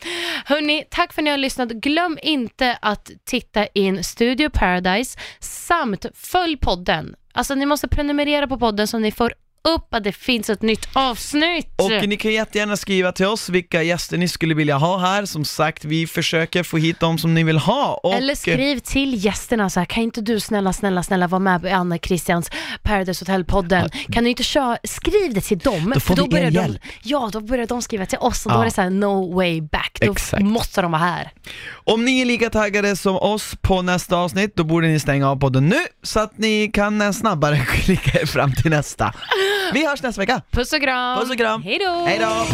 Hörni, 0.45 0.83
tack 0.89 1.13
för 1.13 1.21
att 1.21 1.23
ni 1.23 1.29
har 1.29 1.37
lyssnat. 1.37 1.69
Glöm 1.69 2.17
inte 2.21 2.77
att 2.81 3.11
titta 3.25 3.65
in 3.67 4.03
Studio 4.03 4.49
Paradise 4.49 5.19
samt 5.39 6.05
följ 6.15 6.57
podden. 6.57 7.15
Alltså 7.33 7.55
ni 7.55 7.65
måste 7.65 7.87
prenumerera 7.87 8.47
på 8.47 8.59
podden 8.59 8.87
så 8.87 8.97
ni 8.99 9.11
får 9.11 9.33
upp 9.63 9.93
att 9.93 10.03
det 10.03 10.11
finns 10.11 10.49
ett 10.49 10.61
nytt 10.61 10.87
avsnitt. 10.93 11.67
Och 11.77 12.07
ni 12.09 12.17
kan 12.17 12.33
jättegärna 12.33 12.77
skriva 12.77 13.11
till 13.11 13.25
oss 13.25 13.49
vilka 13.49 13.83
gäster 13.83 14.17
ni 14.17 14.27
skulle 14.27 14.53
vilja 14.53 14.77
ha 14.77 14.97
här. 14.97 15.25
Som 15.25 15.45
sagt, 15.45 15.85
vi 15.85 16.07
försöker 16.07 16.63
få 16.63 16.77
hit 16.77 16.99
dem 16.99 17.17
som 17.17 17.33
ni 17.33 17.43
vill 17.43 17.57
ha. 17.57 17.99
Och, 18.03 18.13
Eller 18.13 18.35
skriv 18.35 18.79
till 18.79 19.25
gästerna 19.25 19.69
så 19.69 19.79
här, 19.79 19.85
kan 19.85 20.03
inte 20.03 20.21
du 20.21 20.39
snälla, 20.39 20.73
snälla, 20.73 21.03
snälla 21.03 21.27
vara 21.27 21.39
med 21.39 21.61
på 21.61 21.67
Anna 21.67 21.97
Christians 21.97 22.51
Paradise 22.83 23.25
Hotel-podden? 23.25 23.89
Kan 24.11 24.23
du 24.23 24.29
inte 24.29 24.43
köra, 24.43 24.77
skriv 24.83 25.33
det 25.33 25.41
till 25.41 25.57
dem. 25.59 25.91
Då 25.93 25.99
får 25.99 26.15
för 26.15 26.23
vi 26.23 26.27
er 26.27 26.31
börjar 26.31 26.51
de, 26.51 26.57
hjälp. 26.59 26.81
Ja, 27.03 27.29
då 27.33 27.39
börjar 27.41 27.65
de 27.67 27.81
skriva 27.81 28.05
till 28.05 28.17
oss 28.19 28.45
och 28.45 28.51
då 28.51 28.57
Ja. 28.57 28.61
är 28.61 28.65
det 28.65 28.71
så 28.71 28.81
här, 28.81 28.89
no 28.89 29.33
way 29.35 29.61
back. 29.61 29.97
Då 30.01 30.11
Exakt. 30.11 30.43
måste 30.43 30.81
de 30.81 30.91
vara 30.91 31.01
här. 31.01 31.31
Om 31.71 32.05
ni 32.05 32.21
är 32.21 32.25
lika 32.25 32.49
taggade 32.49 32.95
som 32.95 33.15
oss 33.15 33.55
på 33.61 33.81
nästa 33.81 34.15
avsnitt, 34.17 34.55
då 34.55 34.63
borde 34.63 34.87
ni 34.87 34.99
stänga 34.99 35.29
av 35.29 35.35
podden 35.35 35.69
nu 35.69 35.79
så 36.03 36.19
att 36.19 36.37
ni 36.37 36.71
kan 36.73 37.13
snabbare 37.13 37.57
klicka 37.67 38.19
er 38.21 38.25
fram 38.25 38.53
till 38.53 38.71
nästa. 38.71 39.13
Vi 39.73 39.85
hörs 39.85 40.01
nästa 40.01 40.21
vecka. 40.21 40.41
Puss 40.51 40.73
och 40.73 40.81
kram. 40.81 41.19
Puss 41.19 41.31
och 41.31 41.37
kram. 41.37 41.63
Hej 41.63 41.79
då. 41.79 42.05
Hej 42.05 42.19
då. 42.19 42.45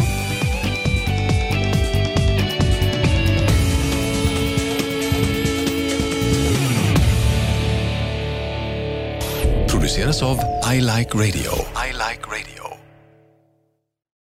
produceras 9.88 10.22
av 10.22 10.38
I 10.74 10.80
Like 10.80 11.14
Radio. 11.14 11.52
I 11.88 11.92
like 11.92 12.22
radio. 12.26 12.57